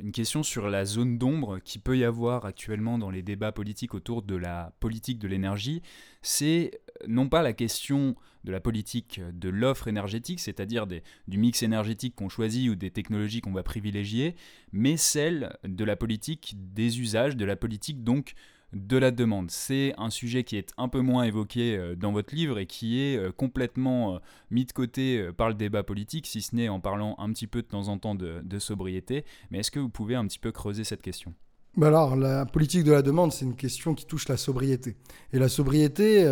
une 0.00 0.12
question 0.12 0.42
sur 0.42 0.68
la 0.68 0.84
zone 0.84 1.18
d'ombre 1.18 1.58
qui 1.58 1.78
peut 1.78 1.96
y 1.96 2.04
avoir 2.04 2.44
actuellement 2.44 2.98
dans 2.98 3.10
les 3.10 3.22
débats 3.22 3.52
politiques 3.52 3.94
autour 3.94 4.22
de 4.22 4.36
la 4.36 4.72
politique 4.80 5.18
de 5.18 5.28
l'énergie. 5.28 5.82
C'est 6.22 6.80
non 7.06 7.28
pas 7.28 7.42
la 7.42 7.52
question 7.52 8.16
de 8.44 8.52
la 8.52 8.60
politique 8.60 9.20
de 9.32 9.48
l'offre 9.48 9.88
énergétique, 9.88 10.40
c'est-à-dire 10.40 10.86
du 10.86 11.38
mix 11.38 11.62
énergétique 11.62 12.14
qu'on 12.14 12.28
choisit 12.28 12.70
ou 12.70 12.74
des 12.74 12.90
technologies 12.90 13.40
qu'on 13.40 13.52
va 13.52 13.62
privilégier, 13.62 14.34
mais 14.72 14.96
celle 14.96 15.56
de 15.64 15.84
la 15.84 15.96
politique 15.96 16.54
des 16.56 17.00
usages, 17.00 17.36
de 17.36 17.44
la 17.44 17.56
politique 17.56 18.02
donc 18.02 18.34
de 18.72 18.96
la 18.96 19.10
demande. 19.10 19.50
C'est 19.50 19.94
un 19.98 20.10
sujet 20.10 20.44
qui 20.44 20.56
est 20.56 20.72
un 20.76 20.88
peu 20.88 21.00
moins 21.00 21.24
évoqué 21.24 21.76
euh, 21.76 21.94
dans 21.96 22.12
votre 22.12 22.34
livre 22.34 22.58
et 22.58 22.66
qui 22.66 23.00
est 23.00 23.16
euh, 23.16 23.32
complètement 23.32 24.14
euh, 24.14 24.18
mis 24.50 24.64
de 24.64 24.72
côté 24.72 25.30
par 25.36 25.48
le 25.48 25.54
débat 25.54 25.82
politique, 25.82 26.26
si 26.26 26.42
ce 26.42 26.54
n'est 26.54 26.68
en 26.68 26.80
parlant 26.80 27.16
un 27.18 27.32
petit 27.32 27.46
peu 27.46 27.62
de 27.62 27.66
temps 27.66 27.88
en 27.88 27.98
temps 27.98 28.14
de, 28.14 28.58
sobriété. 28.58 29.24
Mais 29.50 29.60
est-ce 29.60 29.70
que 29.70 29.80
vous 29.80 29.88
pouvez 29.88 30.14
un 30.14 30.26
petit 30.26 30.38
peu 30.38 30.52
creuser 30.52 30.84
cette 30.84 31.02
question? 31.02 31.34
Bah 31.76 31.86
alors, 31.86 32.16
la 32.16 32.46
politique 32.46 32.84
de 32.84 32.92
la 32.92 33.00
demande, 33.00 33.32
c'est 33.32 33.44
une 33.44 33.56
question 33.56 33.94
qui 33.94 34.04
touche 34.04 34.28
la 34.28 34.36
sobriété. 34.36 34.96
Et 35.32 35.38
la 35.38 35.48
sobriété, 35.48 36.26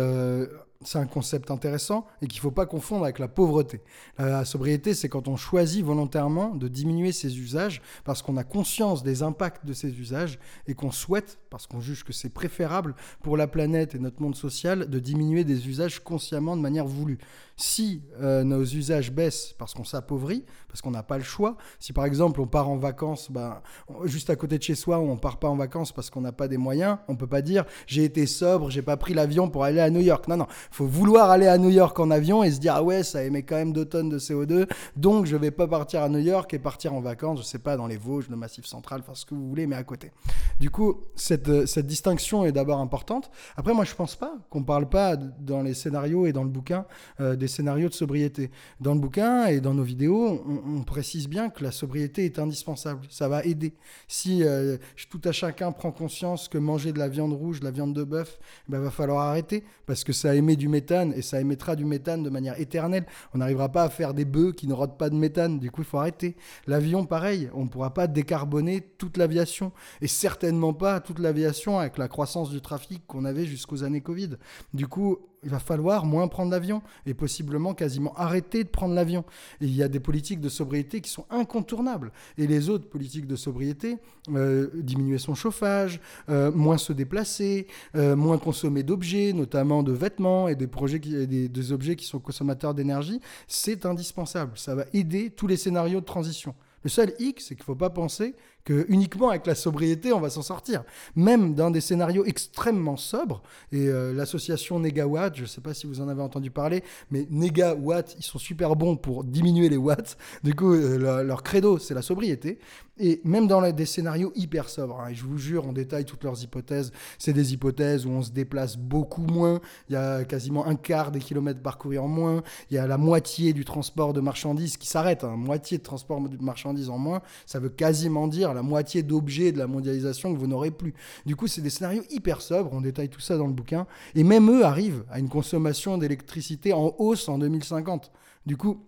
c'est 0.83 0.99
un 0.99 1.05
concept 1.05 1.51
intéressant 1.51 2.07
et 2.21 2.27
qu'il 2.27 2.37
ne 2.37 2.41
faut 2.41 2.51
pas 2.51 2.65
confondre 2.65 3.03
avec 3.03 3.19
la 3.19 3.27
pauvreté. 3.27 3.81
La 4.17 4.45
sobriété, 4.45 4.93
c'est 4.93 5.09
quand 5.09 5.27
on 5.27 5.35
choisit 5.35 5.83
volontairement 5.83 6.55
de 6.55 6.67
diminuer 6.67 7.11
ses 7.11 7.37
usages 7.39 7.81
parce 8.05 8.21
qu'on 8.21 8.37
a 8.37 8.43
conscience 8.43 9.03
des 9.03 9.21
impacts 9.21 9.65
de 9.65 9.73
ces 9.73 9.99
usages 9.99 10.39
et 10.67 10.73
qu'on 10.75 10.91
souhaite, 10.91 11.39
parce 11.49 11.67
qu'on 11.67 11.81
juge 11.81 12.03
que 12.03 12.13
c'est 12.13 12.29
préférable 12.29 12.95
pour 13.21 13.37
la 13.37 13.47
planète 13.47 13.95
et 13.95 13.99
notre 13.99 14.21
monde 14.21 14.35
social, 14.35 14.89
de 14.89 14.99
diminuer 14.99 15.43
des 15.43 15.67
usages 15.67 15.99
consciemment 15.99 16.55
de 16.55 16.61
manière 16.61 16.85
voulue. 16.85 17.17
Si 17.57 18.03
euh, 18.21 18.45
nos 18.45 18.63
usages 18.63 19.11
baissent 19.11 19.53
parce 19.57 19.73
qu'on 19.73 19.83
s'appauvrit, 19.83 20.45
parce 20.69 20.81
qu'on 20.81 20.91
n'a 20.91 21.03
pas 21.03 21.17
le 21.17 21.25
choix, 21.25 21.57
si 21.77 21.91
par 21.91 22.05
exemple 22.05 22.39
on 22.39 22.47
part 22.47 22.69
en 22.69 22.77
vacances 22.77 23.29
ben, 23.31 23.61
juste 24.05 24.29
à 24.29 24.37
côté 24.37 24.57
de 24.57 24.63
chez 24.63 24.75
soi, 24.75 24.99
on 24.99 25.15
ne 25.15 25.19
part 25.19 25.39
pas 25.39 25.49
en 25.49 25.57
vacances 25.57 25.91
parce 25.91 26.09
qu'on 26.09 26.21
n'a 26.21 26.31
pas 26.31 26.47
des 26.47 26.57
moyens, 26.57 26.99
on 27.09 27.13
ne 27.13 27.17
peut 27.17 27.27
pas 27.27 27.41
dire 27.41 27.65
j'ai 27.85 28.05
été 28.05 28.27
sobre, 28.27 28.69
j'ai 28.69 28.81
pas 28.81 28.95
pris 28.95 29.13
l'avion 29.13 29.49
pour 29.49 29.65
aller 29.65 29.81
à 29.81 29.89
New 29.89 29.99
York. 29.99 30.27
Non, 30.29 30.37
non, 30.37 30.47
faut 30.71 30.85
vouloir 30.85 31.31
aller 31.31 31.47
à 31.47 31.57
New 31.57 31.69
York 31.69 31.99
en 31.99 32.11
avion 32.11 32.43
et 32.43 32.51
se 32.51 32.59
dire 32.59 32.75
ah 32.75 32.83
ouais 32.83 33.03
ça 33.03 33.23
émet 33.23 33.43
quand 33.43 33.55
même 33.55 33.73
2 33.73 33.85
tonnes 33.85 34.09
de 34.09 34.19
CO2 34.19 34.67
donc 34.95 35.25
je 35.25 35.35
vais 35.35 35.51
pas 35.51 35.67
partir 35.67 36.01
à 36.01 36.09
New 36.09 36.19
York 36.19 36.53
et 36.53 36.59
partir 36.59 36.93
en 36.93 37.01
vacances 37.01 37.39
je 37.39 37.43
sais 37.43 37.59
pas 37.59 37.75
dans 37.75 37.87
les 37.87 37.97
Vosges 37.97 38.29
le 38.29 38.35
Massif 38.35 38.65
central 38.65 39.01
enfin 39.01 39.15
ce 39.15 39.25
que 39.25 39.35
vous 39.35 39.47
voulez 39.47 39.67
mais 39.67 39.75
à 39.75 39.83
côté 39.83 40.11
du 40.59 40.69
coup 40.69 41.01
cette, 41.15 41.38
cette 41.65 41.87
distinction 41.87 42.45
est 42.45 42.51
d'abord 42.51 42.79
importante 42.79 43.31
après 43.57 43.73
moi 43.73 43.85
je 43.85 43.95
pense 43.95 44.15
pas 44.15 44.33
qu'on 44.49 44.63
parle 44.63 44.89
pas 44.89 45.15
dans 45.15 45.61
les 45.61 45.73
scénarios 45.73 46.25
et 46.25 46.33
dans 46.33 46.43
le 46.43 46.49
bouquin 46.49 46.85
euh, 47.19 47.35
des 47.35 47.47
scénarios 47.47 47.89
de 47.89 47.93
sobriété 47.93 48.51
dans 48.79 48.93
le 48.93 48.99
bouquin 48.99 49.45
et 49.45 49.61
dans 49.61 49.73
nos 49.73 49.83
vidéos 49.83 50.41
on, 50.65 50.83
précise 50.83 51.27
bien 51.27 51.49
que 51.49 51.63
la 51.63 51.71
sobriété 51.71 52.25
est 52.25 52.39
indispensable 52.39 53.01
ça 53.09 53.27
va 53.27 53.43
aider 53.43 53.73
si 54.07 54.43
euh, 54.43 54.77
tout 55.09 55.21
à 55.25 55.31
chacun 55.31 55.71
prend 55.71 55.91
conscience 55.91 56.47
que 56.47 56.57
manger 56.57 56.93
de 56.93 56.99
la 56.99 57.07
viande 57.07 57.33
rouge 57.33 57.59
de 57.59 57.65
la 57.65 57.71
viande 57.71 57.93
de 57.93 58.03
bœuf 58.03 58.39
il 58.67 58.71
ben, 58.71 58.79
va 58.79 58.91
falloir 58.91 59.27
arrêter 59.27 59.63
parce 59.85 60.03
que 60.03 60.13
ça 60.13 60.35
émet 60.35 60.55
du 60.55 60.67
méthane 60.67 61.13
et 61.15 61.21
ça 61.21 61.39
émettra 61.41 61.75
du 61.75 61.85
méthane 61.85 62.23
de 62.23 62.29
manière 62.29 62.59
éternelle. 62.59 63.05
On 63.33 63.39
n'arrivera 63.39 63.69
pas 63.69 63.83
à 63.83 63.89
faire 63.89 64.13
des 64.13 64.25
bœufs 64.25 64.51
qui 64.51 64.67
ne 64.67 64.73
rodent 64.73 64.97
pas 64.97 65.09
de 65.09 65.15
méthane. 65.15 65.59
Du 65.59 65.71
coup, 65.71 65.81
il 65.81 65.85
faut 65.85 65.97
arrêter. 65.97 66.35
L'avion, 66.67 67.05
pareil, 67.05 67.49
on 67.53 67.63
ne 67.63 67.69
pourra 67.69 67.93
pas 67.93 68.07
décarboner 68.07 68.81
toute 68.97 69.17
l'aviation 69.17 69.71
et 70.01 70.07
certainement 70.07 70.73
pas 70.73 70.99
toute 70.99 71.19
l'aviation 71.29 71.79
avec 71.79 71.97
la 71.97 72.07
croissance 72.07 72.49
du 72.49 72.59
trafic 72.59 73.05
qu'on 73.05 73.23
avait 73.23 73.45
jusqu'aux 73.45 73.83
années 73.83 74.01
Covid. 74.01 74.31
Du 74.73 74.87
coup, 74.87 75.19
il 75.43 75.49
va 75.49 75.59
falloir 75.59 76.05
moins 76.05 76.27
prendre 76.27 76.51
l'avion 76.51 76.81
et 77.05 77.13
possiblement 77.13 77.73
quasiment 77.73 78.13
arrêter 78.15 78.63
de 78.63 78.69
prendre 78.69 78.93
l'avion. 78.93 79.23
il 79.61 79.73
y 79.73 79.83
a 79.83 79.87
des 79.87 79.99
politiques 79.99 80.41
de 80.41 80.49
sobriété 80.49 81.01
qui 81.01 81.09
sont 81.09 81.25
incontournables. 81.29 82.11
Et 82.37 82.47
les 82.47 82.69
autres 82.69 82.89
politiques 82.89 83.27
de 83.27 83.35
sobriété, 83.35 83.97
euh, 84.33 84.69
diminuer 84.73 85.19
son 85.19 85.35
chauffage, 85.35 86.01
euh, 86.29 86.51
moins 86.51 86.77
se 86.77 86.93
déplacer, 86.93 87.67
euh, 87.95 88.15
moins 88.15 88.37
consommer 88.37 88.83
d'objets, 88.83 89.31
notamment 89.33 89.83
de 89.83 89.91
vêtements 89.91 90.47
et 90.47 90.55
des, 90.55 90.67
projets 90.67 90.99
qui, 90.99 91.27
des, 91.27 91.47
des 91.47 91.71
objets 91.71 91.95
qui 91.95 92.05
sont 92.05 92.19
consommateurs 92.19 92.73
d'énergie, 92.73 93.21
c'est 93.47 93.85
indispensable. 93.85 94.53
Ça 94.55 94.75
va 94.75 94.85
aider 94.93 95.29
tous 95.29 95.47
les 95.47 95.57
scénarios 95.57 96.01
de 96.01 96.05
transition. 96.05 96.55
Le 96.83 96.89
seul 96.89 97.13
hic, 97.19 97.41
c'est 97.41 97.55
qu'il 97.55 97.63
ne 97.63 97.65
faut 97.65 97.75
pas 97.75 97.89
penser 97.89 98.35
que 98.69 98.85
uniquement 98.87 99.29
avec 99.29 99.47
la 99.47 99.55
sobriété, 99.55 100.13
on 100.13 100.19
va 100.19 100.29
s'en 100.29 100.43
sortir. 100.43 100.83
Même 101.15 101.55
dans 101.55 101.71
des 101.71 101.81
scénarios 101.81 102.23
extrêmement 102.25 102.97
sobres, 102.97 103.41
et 103.71 103.87
euh, 103.87 104.13
l'association 104.13 104.79
Negawatt, 104.79 105.35
je 105.35 105.41
ne 105.41 105.47
sais 105.47 105.59
pas 105.59 105.73
si 105.73 105.87
vous 105.87 106.01
en 106.01 106.07
avez 106.07 106.21
entendu 106.21 106.51
parler, 106.51 106.83
mais 107.09 107.25
Negawatt, 107.31 108.15
ils 108.19 108.23
sont 108.23 108.37
super 108.37 108.75
bons 108.75 108.95
pour 108.95 109.23
diminuer 109.23 109.69
les 109.69 109.77
watts. 109.77 110.17
Du 110.43 110.53
coup, 110.53 110.71
euh, 110.71 111.23
leur, 111.23 111.41
credo, 111.41 111.79
c'est 111.79 111.95
la 111.95 112.03
sobriété. 112.03 112.59
Et 112.99 113.21
même 113.23 113.47
dans 113.47 113.71
des 113.71 113.85
scénarios 113.85 114.31
hyper 114.35 114.69
sobres, 114.69 114.99
hein, 114.99 115.09
et 115.09 115.15
je 115.15 115.23
vous 115.23 115.37
jure, 115.37 115.65
on 115.65 115.71
détaille 115.71 116.05
toutes 116.05 116.23
leurs 116.23 116.43
hypothèses. 116.43 116.91
C'est 117.17 117.33
des 117.33 117.53
hypothèses 117.53 118.05
où 118.05 118.09
on 118.09 118.21
se 118.21 118.29
déplace 118.29 118.77
beaucoup 118.77 119.23
moins. 119.23 119.61
Il 119.89 119.93
y 119.93 119.95
a 119.95 120.25
quasiment 120.25 120.67
un 120.67 120.75
quart 120.75 121.11
des 121.11 121.19
kilomètres 121.19 121.61
parcourus 121.61 121.97
en 121.97 122.09
moins. 122.09 122.43
Il 122.69 122.75
y 122.75 122.77
a 122.77 122.85
la 122.85 122.97
moitié 122.97 123.53
du 123.53 123.63
transport 123.65 124.13
de 124.13 124.19
marchandises 124.19 124.77
qui 124.77 124.87
s'arrête. 124.87 125.23
Hein. 125.23 125.37
Moitié 125.37 125.77
de 125.77 125.83
transport 125.83 126.19
de 126.19 126.43
marchandises 126.43 126.89
en 126.89 126.97
moins. 126.97 127.21
Ça 127.45 127.59
veut 127.59 127.69
quasiment 127.69 128.27
dire 128.27 128.53
la 128.59 128.63
moitié 128.63 129.03
d'objets 129.03 129.53
de 129.53 129.57
la 129.57 129.67
mondialisation 129.67 130.33
que 130.33 130.37
vous 130.37 130.47
n'aurez 130.47 130.71
plus. 130.71 130.93
Du 131.25 131.37
coup, 131.37 131.47
c'est 131.47 131.61
des 131.61 131.69
scénarios 131.69 132.03
hyper 132.09 132.41
sobres, 132.41 132.71
on 132.73 132.81
détaille 132.81 133.07
tout 133.07 133.21
ça 133.21 133.37
dans 133.37 133.47
le 133.47 133.53
bouquin, 133.53 133.87
et 134.15 134.23
même 134.25 134.49
eux 134.49 134.65
arrivent 134.65 135.05
à 135.09 135.19
une 135.19 135.29
consommation 135.29 135.97
d'électricité 135.97 136.73
en 136.73 136.93
hausse 136.97 137.29
en 137.29 137.37
2050. 137.37 138.11
Du 138.45 138.57
coup, 138.57 138.83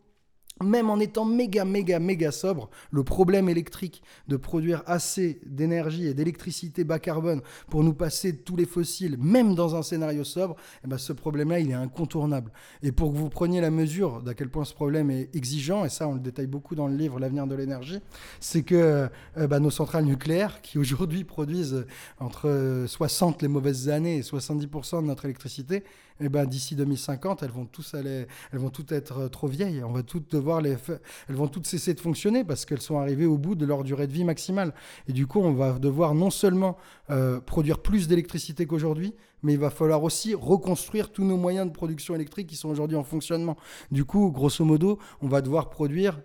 même 0.64 0.90
en 0.90 1.00
étant 1.00 1.26
méga, 1.26 1.66
méga, 1.66 2.00
méga 2.00 2.32
sobre, 2.32 2.70
le 2.92 3.04
problème 3.04 3.50
électrique 3.50 4.02
de 4.28 4.38
produire 4.38 4.84
assez 4.86 5.40
d'énergie 5.46 6.08
et 6.08 6.14
d'électricité 6.14 6.84
bas 6.84 7.00
carbone 7.00 7.42
pour 7.70 7.84
nous 7.84 7.94
passer 7.94 8.32
de 8.34 8.38
tous 8.38 8.56
les 8.56 8.66
fossiles, 8.66 9.18
même 9.20 9.56
dans 9.56 9.76
un 9.76 9.84
scénario 9.84 10.24
sobre, 10.24 10.56
eh 10.84 10.88
ben 10.88 10.98
ce 10.98 11.14
problème-là, 11.14 11.60
il 11.60 11.70
est 11.72 11.76
incontournable. 11.76 12.52
Et 12.84 12.92
pour 12.92 13.12
que 13.12 13.18
vous 13.18 13.30
preniez 13.30 13.62
la 13.62 13.72
mesure 13.72 14.22
d'à 14.22 14.34
quel 14.34 14.50
point 14.50 14.66
ce 14.66 14.74
problème 14.74 15.12
est 15.12 15.36
exigeant, 15.36 15.86
et 15.86 15.90
ça, 15.90 16.08
on 16.08 16.14
le 16.14 16.20
détaille 16.20 16.48
beaucoup 16.48 16.76
dans 16.76 16.88
le 16.88 16.96
livre 16.96 17.20
L'avenir 17.20 17.48
de 17.48 17.56
l'énergie, 17.56 18.00
c'est 18.40 18.64
que 18.64 19.10
euh, 19.38 19.48
bah, 19.48 19.60
nos 19.60 19.70
centrales 19.70 20.06
nucléaires, 20.06 20.62
qui 20.62 20.78
aujourd'hui 20.78 21.24
produisent 21.24 21.86
entre 22.20 22.86
60 22.88 23.42
les 23.42 23.48
mauvaises 23.48 23.90
années 23.90 24.18
et 24.18 24.22
70% 24.22 25.02
de 25.02 25.08
notre 25.08 25.26
électricité, 25.26 25.84
eh 26.22 26.30
ben, 26.30 26.46
d'ici 26.46 26.76
2050, 26.76 27.44
elles 27.44 27.52
vont, 27.52 27.66
tous 27.66 27.94
aller, 27.94 28.28
elles 28.52 28.60
vont 28.60 28.70
toutes 28.70 28.92
être 28.92 29.20
euh, 29.20 29.28
trop 29.30 29.48
vieilles. 29.48 29.84
On 29.84 29.92
va 29.92 30.04
toutes 30.04 30.32
devoir 30.32 30.62
les, 30.62 30.76
elles 31.30 31.36
vont 31.36 31.48
toutes 31.48 31.68
cesser 31.68 31.94
de 31.94 32.00
fonctionner 32.00 32.44
parce 32.44 32.66
qu'elles 32.66 32.82
sont 32.82 33.00
arrivées 33.00 33.26
au 33.26 33.38
bout 33.38 33.56
de 33.56 33.66
leur 33.66 33.84
durée 33.84 34.08
de 34.08 34.14
vie 34.14 34.24
maximale. 34.24 34.74
Et 35.08 35.14
du 35.14 35.28
coup, 35.28 35.40
on 35.40 35.54
va 35.54 35.80
devoir 35.80 36.14
non 36.14 36.30
seulement 36.30 36.78
euh, 37.10 37.40
produire 37.40 37.80
plus 37.80 38.08
d'électricité 38.08 38.66
qu'aujourd'hui, 38.66 39.16
mais 39.44 39.54
il 39.54 39.60
va 39.60 39.70
falloir 39.70 40.04
aussi 40.04 40.36
reconstruire 40.36 41.12
tous 41.12 41.24
nos 41.24 41.38
moyens 41.38 41.68
de 41.68 41.72
production 41.72 42.16
électrique 42.16 42.48
qui 42.48 42.56
sont 42.56 42.70
aujourd'hui 42.70 42.98
en 42.98 43.04
fonctionnement. 43.04 43.58
Du 43.92 44.06
coup, 44.06 44.32
grosso 44.32 44.64
modo, 44.64 45.00
on 45.22 45.28
va 45.28 45.42
devoir 45.42 45.70
produire 45.70 46.20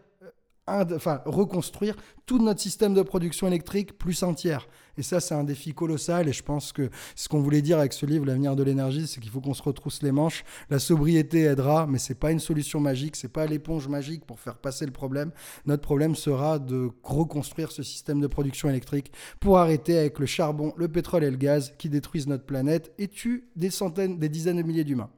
enfin, 0.67 1.23
reconstruire 1.25 1.97
tout 2.27 2.39
notre 2.39 2.61
système 2.61 2.95
de 2.95 3.03
production 3.03 3.47
électrique 3.47 3.97
plus 3.99 4.23
entière. 4.23 4.69
Et 4.99 5.03
ça, 5.03 5.21
c'est 5.21 5.35
un 5.35 5.45
défi 5.45 5.75
colossal. 5.75 6.29
Et 6.29 6.33
je 6.33 6.43
pense 6.43 6.73
que 6.73 6.91
ce 7.15 7.29
qu'on 7.29 7.41
voulait 7.41 7.63
dire 7.63 7.79
avec 7.79 7.93
ce 7.93 8.07
livre, 8.07 8.27
L'avenir 8.27 8.57
de 8.57 8.63
l'énergie, 8.63 9.07
c'est 9.07 9.21
qu'il 9.21 9.31
faut 9.31 9.41
qu'on 9.41 9.55
se 9.55 9.63
retrousse 9.63 10.03
les 10.03 10.11
manches. 10.11 10.45
La 10.71 10.79
sobriété 10.79 11.43
aidera, 11.43 11.87
mais 11.87 11.99
c'est 11.99 12.15
pas 12.15 12.33
une 12.33 12.41
solution 12.41 12.81
magique. 12.81 13.15
C'est 13.17 13.33
pas 13.33 13.47
l'éponge 13.47 13.89
magique 13.89 14.25
pour 14.25 14.41
faire 14.41 14.57
passer 14.57 14.87
le 14.87 14.93
problème. 14.93 15.31
Notre 15.67 15.83
problème 15.83 16.15
sera 16.15 16.59
de 16.59 16.91
reconstruire 17.03 17.71
ce 17.71 17.83
système 17.83 18.21
de 18.21 18.27
production 18.27 18.69
électrique 18.69 19.13
pour 19.39 19.59
arrêter 19.59 19.99
avec 19.99 20.19
le 20.19 20.27
charbon, 20.27 20.73
le 20.77 20.89
pétrole 20.89 21.25
et 21.25 21.31
le 21.31 21.37
gaz 21.37 21.75
qui 21.79 21.89
détruisent 21.89 22.27
notre 22.27 22.45
planète 22.45 22.93
et 22.99 23.09
tuent 23.09 23.49
des 23.55 23.71
centaines, 23.71 24.19
des 24.19 24.29
dizaines 24.29 24.57
de 24.57 24.63
milliers 24.63 24.85
d'humains. 24.85 25.11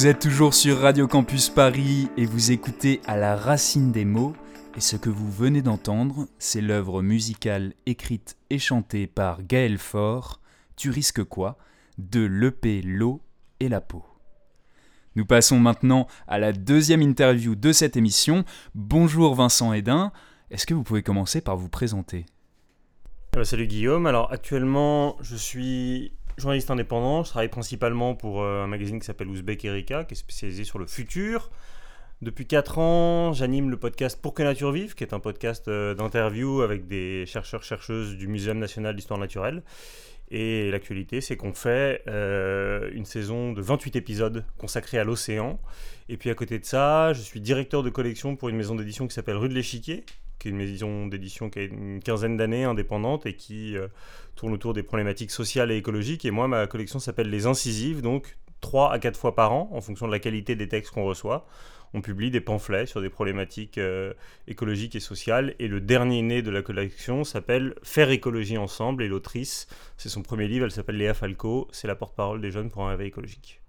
Vous 0.00 0.06
êtes 0.06 0.20
toujours 0.20 0.54
sur 0.54 0.78
Radio 0.78 1.06
Campus 1.06 1.50
Paris 1.50 2.08
et 2.16 2.24
vous 2.24 2.52
écoutez 2.52 3.02
à 3.06 3.18
la 3.18 3.36
racine 3.36 3.92
des 3.92 4.06
mots. 4.06 4.34
Et 4.74 4.80
ce 4.80 4.96
que 4.96 5.10
vous 5.10 5.30
venez 5.30 5.60
d'entendre, 5.60 6.26
c'est 6.38 6.62
l'œuvre 6.62 7.02
musicale 7.02 7.74
écrite 7.84 8.38
et 8.48 8.58
chantée 8.58 9.06
par 9.06 9.42
Gaël 9.42 9.76
Faure, 9.76 10.40
Tu 10.74 10.88
risques 10.88 11.22
quoi 11.24 11.58
de 11.98 12.20
l'EP 12.20 12.80
L'eau 12.80 13.20
et 13.60 13.68
la 13.68 13.82
peau. 13.82 14.02
Nous 15.16 15.26
passons 15.26 15.58
maintenant 15.58 16.06
à 16.26 16.38
la 16.38 16.54
deuxième 16.54 17.02
interview 17.02 17.54
de 17.54 17.70
cette 17.70 17.98
émission. 17.98 18.46
Bonjour 18.74 19.34
Vincent 19.34 19.74
Hédin, 19.74 20.12
est-ce 20.50 20.64
que 20.64 20.72
vous 20.72 20.82
pouvez 20.82 21.02
commencer 21.02 21.42
par 21.42 21.58
vous 21.58 21.68
présenter? 21.68 22.24
Eh 23.34 23.36
ben, 23.36 23.44
Salut 23.44 23.66
Guillaume, 23.66 24.06
alors 24.06 24.32
actuellement 24.32 25.18
je 25.20 25.36
suis 25.36 26.14
journaliste 26.40 26.70
indépendant, 26.70 27.22
je 27.22 27.30
travaille 27.30 27.48
principalement 27.48 28.14
pour 28.14 28.42
euh, 28.42 28.64
un 28.64 28.66
magazine 28.66 28.98
qui 28.98 29.06
s'appelle 29.06 29.28
Ouzbek 29.28 29.64
Erika, 29.64 30.04
qui 30.04 30.14
est 30.14 30.16
spécialisé 30.16 30.64
sur 30.64 30.78
le 30.78 30.86
futur. 30.86 31.50
Depuis 32.22 32.46
4 32.46 32.78
ans, 32.78 33.32
j'anime 33.32 33.70
le 33.70 33.78
podcast 33.78 34.20
Pour 34.20 34.34
que 34.34 34.42
nature 34.42 34.72
vive, 34.72 34.94
qui 34.94 35.04
est 35.04 35.14
un 35.14 35.20
podcast 35.20 35.68
euh, 35.68 35.94
d'interview 35.94 36.62
avec 36.62 36.86
des 36.86 37.24
chercheurs-chercheuses 37.26 38.16
du 38.16 38.28
Muséum 38.28 38.58
national 38.58 38.94
d'histoire 38.94 39.18
naturelle. 39.18 39.62
Et 40.30 40.70
l'actualité, 40.70 41.20
c'est 41.20 41.36
qu'on 41.36 41.54
fait 41.54 42.02
euh, 42.06 42.90
une 42.92 43.04
saison 43.04 43.52
de 43.52 43.60
28 43.62 43.96
épisodes 43.96 44.44
consacrés 44.58 44.98
à 44.98 45.04
l'océan. 45.04 45.58
Et 46.08 46.16
puis 46.16 46.30
à 46.30 46.34
côté 46.34 46.58
de 46.58 46.64
ça, 46.64 47.12
je 47.12 47.20
suis 47.20 47.40
directeur 47.40 47.82
de 47.82 47.90
collection 47.90 48.36
pour 48.36 48.48
une 48.48 48.56
maison 48.56 48.74
d'édition 48.74 49.08
qui 49.08 49.14
s'appelle 49.14 49.36
Rue 49.36 49.48
de 49.48 49.54
l'Échiquier, 49.54 50.04
qui 50.40 50.48
est 50.48 50.50
une 50.50 50.56
maison 50.56 51.06
d'édition 51.06 51.50
qui 51.50 51.60
a 51.60 51.62
une 51.62 52.00
quinzaine 52.02 52.36
d'années, 52.36 52.64
indépendante, 52.64 53.26
et 53.26 53.34
qui 53.34 53.76
euh, 53.76 53.86
tourne 54.34 54.52
autour 54.52 54.74
des 54.74 54.82
problématiques 54.82 55.30
sociales 55.30 55.70
et 55.70 55.76
écologiques. 55.76 56.24
Et 56.24 56.32
moi, 56.32 56.48
ma 56.48 56.66
collection 56.66 56.98
s'appelle 56.98 57.30
Les 57.30 57.46
Incisives, 57.46 58.02
donc 58.02 58.36
3 58.60 58.92
à 58.92 58.98
4 58.98 59.16
fois 59.16 59.36
par 59.36 59.52
an, 59.52 59.70
en 59.72 59.80
fonction 59.80 60.06
de 60.06 60.12
la 60.12 60.18
qualité 60.18 60.56
des 60.56 60.66
textes 60.66 60.92
qu'on 60.92 61.04
reçoit 61.04 61.46
on 61.92 62.00
publie 62.00 62.30
des 62.30 62.40
pamphlets 62.40 62.86
sur 62.86 63.00
des 63.00 63.10
problématiques 63.10 63.78
euh, 63.78 64.14
écologiques 64.46 64.94
et 64.94 65.00
sociales. 65.00 65.54
Et 65.58 65.68
le 65.68 65.80
dernier 65.80 66.22
né 66.22 66.42
de 66.42 66.50
la 66.50 66.62
collection 66.62 67.24
s'appelle 67.24 67.74
Faire 67.82 68.10
écologie 68.10 68.58
ensemble. 68.58 69.02
Et 69.02 69.08
l'autrice, 69.08 69.66
c'est 69.96 70.08
son 70.08 70.22
premier 70.22 70.48
livre, 70.48 70.64
elle 70.64 70.70
s'appelle 70.70 70.96
Léa 70.96 71.14
Falco. 71.14 71.68
C'est 71.72 71.88
la 71.88 71.96
porte-parole 71.96 72.40
des 72.40 72.50
jeunes 72.50 72.70
pour 72.70 72.86
un 72.86 72.90
réveil 72.90 73.08
écologique. 73.08 73.59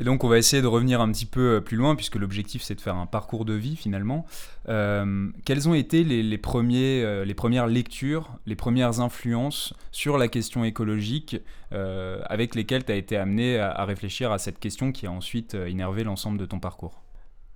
Et 0.00 0.04
donc 0.04 0.24
on 0.24 0.28
va 0.28 0.38
essayer 0.38 0.60
de 0.60 0.66
revenir 0.66 1.00
un 1.00 1.10
petit 1.12 1.26
peu 1.26 1.56
euh, 1.56 1.60
plus 1.60 1.76
loin, 1.76 1.94
puisque 1.94 2.16
l'objectif 2.16 2.62
c'est 2.62 2.74
de 2.74 2.80
faire 2.80 2.96
un 2.96 3.06
parcours 3.06 3.44
de 3.44 3.54
vie 3.54 3.76
finalement. 3.76 4.26
Euh, 4.68 5.28
quelles 5.44 5.68
ont 5.68 5.74
été 5.74 6.04
les, 6.04 6.38
premiers, 6.38 7.24
les 7.24 7.34
premières 7.34 7.66
lectures, 7.66 8.30
les 8.46 8.56
premières 8.56 9.00
influences 9.00 9.74
sur 9.92 10.18
la 10.18 10.28
question 10.28 10.64
écologique 10.64 11.36
avec 11.70 12.54
lesquelles 12.54 12.84
tu 12.84 12.92
as 12.92 12.94
été 12.94 13.16
amené 13.16 13.58
à, 13.58 13.84
réfléchir 13.84 14.30
à 14.30 14.38
cette 14.38 14.60
question 14.60 14.92
qui 14.92 15.06
a 15.06 15.10
ensuite 15.10 15.54
énervé 15.54 16.04
l'ensemble 16.04 16.38
de 16.38 16.46
ton 16.46 16.60
parcours? 16.60 17.04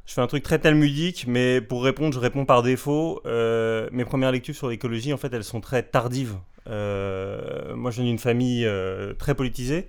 Je 0.08 0.14
fais 0.14 0.22
un 0.22 0.26
truc 0.26 0.42
très 0.42 0.58
talmudique, 0.58 1.26
mais 1.28 1.60
pour 1.60 1.84
répondre, 1.84 2.14
je 2.14 2.18
réponds 2.18 2.46
par 2.46 2.62
défaut. 2.62 3.20
Euh, 3.26 3.90
mes 3.92 4.06
premières 4.06 4.32
lectures 4.32 4.54
sur 4.54 4.70
l'écologie, 4.70 5.12
en 5.12 5.18
fait, 5.18 5.30
elles 5.34 5.44
sont 5.44 5.60
très 5.60 5.82
tardives. 5.82 6.38
Euh, 6.66 7.76
moi, 7.76 7.90
je 7.90 7.96
viens 7.96 8.06
d'une 8.06 8.18
famille 8.18 8.64
euh, 8.64 9.12
très 9.12 9.34
politisée, 9.34 9.86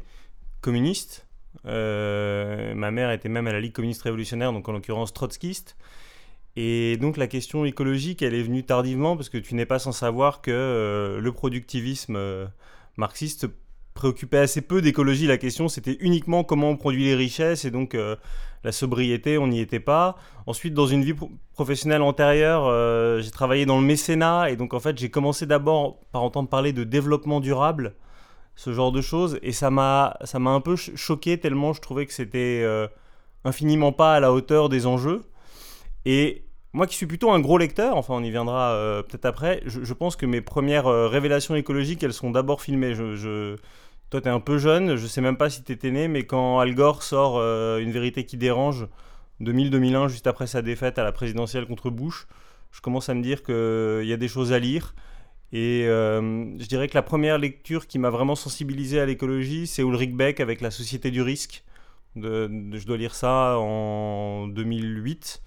communiste. 0.59 1.25
Ma 1.65 2.91
mère 2.91 3.11
était 3.11 3.29
même 3.29 3.47
à 3.47 3.51
la 3.51 3.59
Ligue 3.59 3.73
communiste 3.73 4.01
révolutionnaire, 4.03 4.53
donc 4.53 4.67
en 4.69 4.71
l'occurrence 4.71 5.13
trotskiste. 5.13 5.75
Et 6.55 6.97
donc 6.97 7.17
la 7.17 7.27
question 7.27 7.65
écologique, 7.65 8.21
elle 8.21 8.33
est 8.33 8.41
venue 8.41 8.63
tardivement 8.63 9.15
parce 9.15 9.29
que 9.29 9.37
tu 9.37 9.55
n'es 9.55 9.65
pas 9.65 9.79
sans 9.79 9.91
savoir 9.91 10.41
que 10.41 11.19
le 11.21 11.31
productivisme 11.31 12.49
marxiste 12.97 13.47
préoccupait 13.99 14.37
assez 14.37 14.61
peu 14.61 14.81
d'écologie. 14.81 15.27
La 15.27 15.37
question, 15.37 15.67
c'était 15.67 15.97
uniquement 15.99 16.45
comment 16.45 16.69
on 16.69 16.77
produit 16.77 17.03
les 17.03 17.15
richesses 17.15 17.65
et 17.65 17.71
donc 17.71 17.95
euh, 17.95 18.15
la 18.63 18.71
sobriété, 18.71 19.37
on 19.37 19.47
n'y 19.47 19.59
était 19.59 19.81
pas. 19.81 20.15
Ensuite, 20.45 20.73
dans 20.73 20.87
une 20.87 21.03
vie 21.03 21.15
professionnelle 21.53 22.01
antérieure, 22.01 22.65
euh, 22.65 23.19
j'ai 23.19 23.29
travaillé 23.29 23.65
dans 23.65 23.77
le 23.77 23.85
mécénat 23.85 24.51
et 24.51 24.55
donc 24.55 24.73
en 24.73 24.79
fait, 24.79 24.97
j'ai 24.97 25.09
commencé 25.09 25.45
d'abord 25.45 25.99
par 26.13 26.23
entendre 26.23 26.47
parler 26.47 26.71
de 26.71 26.85
développement 26.85 27.41
durable, 27.41 27.95
ce 28.59 28.73
genre 28.73 28.91
de 28.91 29.01
choses, 29.01 29.39
et 29.41 29.51
ça 29.51 29.69
m'a 29.69 30.17
un 30.33 30.61
peu 30.61 30.75
choqué 30.75 31.37
tellement 31.39 31.71
je 31.73 31.81
trouvais 31.81 32.05
que 32.05 32.13
c'était 32.13 32.61
euh, 32.63 32.87
infiniment 33.45 33.93
pas 33.93 34.15
à 34.15 34.19
la 34.19 34.33
hauteur 34.33 34.67
des 34.67 34.85
enjeux. 34.85 35.21
Et 36.05 36.43
moi 36.73 36.85
qui 36.85 36.95
suis 36.95 37.05
plutôt 37.05 37.31
un 37.31 37.39
gros 37.39 37.57
lecteur, 37.57 37.95
enfin 37.95 38.15
on 38.15 38.23
y 38.23 38.31
viendra 38.31 39.03
peut-être 39.07 39.25
après, 39.25 39.61
je, 39.65 39.93
pense 39.93 40.15
que 40.15 40.25
mes 40.25 40.41
premières 40.41 40.85
révélations 40.85 41.55
écologiques, 41.55 42.03
elles 42.03 42.13
sont 42.13 42.31
d'abord 42.31 42.61
filmées. 42.61 42.95
je, 42.95 43.55
toi, 44.09 44.21
tu 44.21 44.27
es 44.27 44.31
un 44.31 44.39
peu 44.39 44.57
jeune, 44.57 44.95
je 44.95 45.05
sais 45.05 45.21
même 45.21 45.37
pas 45.37 45.49
si 45.49 45.63
tu 45.63 45.71
étais 45.71 45.91
né, 45.91 46.07
mais 46.07 46.23
quand 46.23 46.59
Al 46.59 46.73
Gore 46.73 47.03
sort 47.03 47.37
euh, 47.37 47.77
Une 47.79 47.91
vérité 47.91 48.25
qui 48.25 48.37
dérange, 48.37 48.87
2000-2001, 49.41 50.07
juste 50.07 50.25
après 50.25 50.47
sa 50.47 50.61
défaite 50.61 50.97
à 50.97 51.03
la 51.03 51.11
présidentielle 51.11 51.67
contre 51.67 51.91
Bush, 51.91 52.27
je 52.71 52.81
commence 52.81 53.09
à 53.09 53.13
me 53.13 53.21
dire 53.21 53.43
qu'il 53.43 54.07
y 54.07 54.13
a 54.13 54.17
des 54.17 54.27
choses 54.27 54.51
à 54.51 54.59
lire. 54.59 54.95
Et 55.51 55.85
euh, 55.87 56.21
je 56.59 56.65
dirais 56.67 56.87
que 56.87 56.95
la 56.95 57.01
première 57.01 57.37
lecture 57.37 57.87
qui 57.87 57.97
m'a 57.97 58.09
vraiment 58.09 58.35
sensibilisé 58.35 58.99
à 58.99 59.05
l'écologie, 59.05 59.65
c'est 59.65 59.81
Ulrich 59.81 60.15
Beck 60.15 60.39
avec 60.39 60.61
La 60.61 60.69
Société 60.69 61.09
du 61.09 61.21
risque. 61.21 61.63
je 62.15 62.85
dois 62.85 62.97
lire 62.97 63.15
ça 63.15 63.57
en 63.57 64.47
2008. 64.47 65.41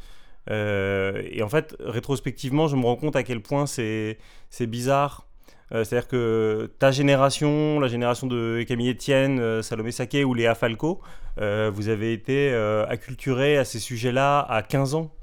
Euh, 0.51 1.23
et 1.31 1.43
en 1.43 1.49
fait, 1.49 1.77
rétrospectivement, 1.79 2.67
je 2.67 2.75
me 2.75 2.85
rends 2.85 2.97
compte 2.97 3.15
à 3.15 3.23
quel 3.23 3.41
point 3.41 3.67
c'est 3.67 4.19
bizarre 4.61 5.27
euh, 5.71 5.85
c'est-à-dire 5.85 6.09
que 6.09 6.71
ta 6.79 6.91
génération, 6.91 7.81
la 7.81 7.89
génération 7.89 8.27
de 8.27 8.63
Camille 8.69 8.91
Etienne, 8.91 9.63
Salomé 9.63 9.91
Saké 9.91 10.23
ou 10.23 10.35
Léa 10.35 10.55
Falco, 10.55 11.01
vous 11.39 11.89
avez 11.89 12.13
été 12.13 12.53
acculturés 12.89 13.57
à 13.57 13.65
ces 13.65 13.79
sujets-là 13.79 14.41
à 14.41 14.63
15 14.63 14.95
ans, 14.95 15.15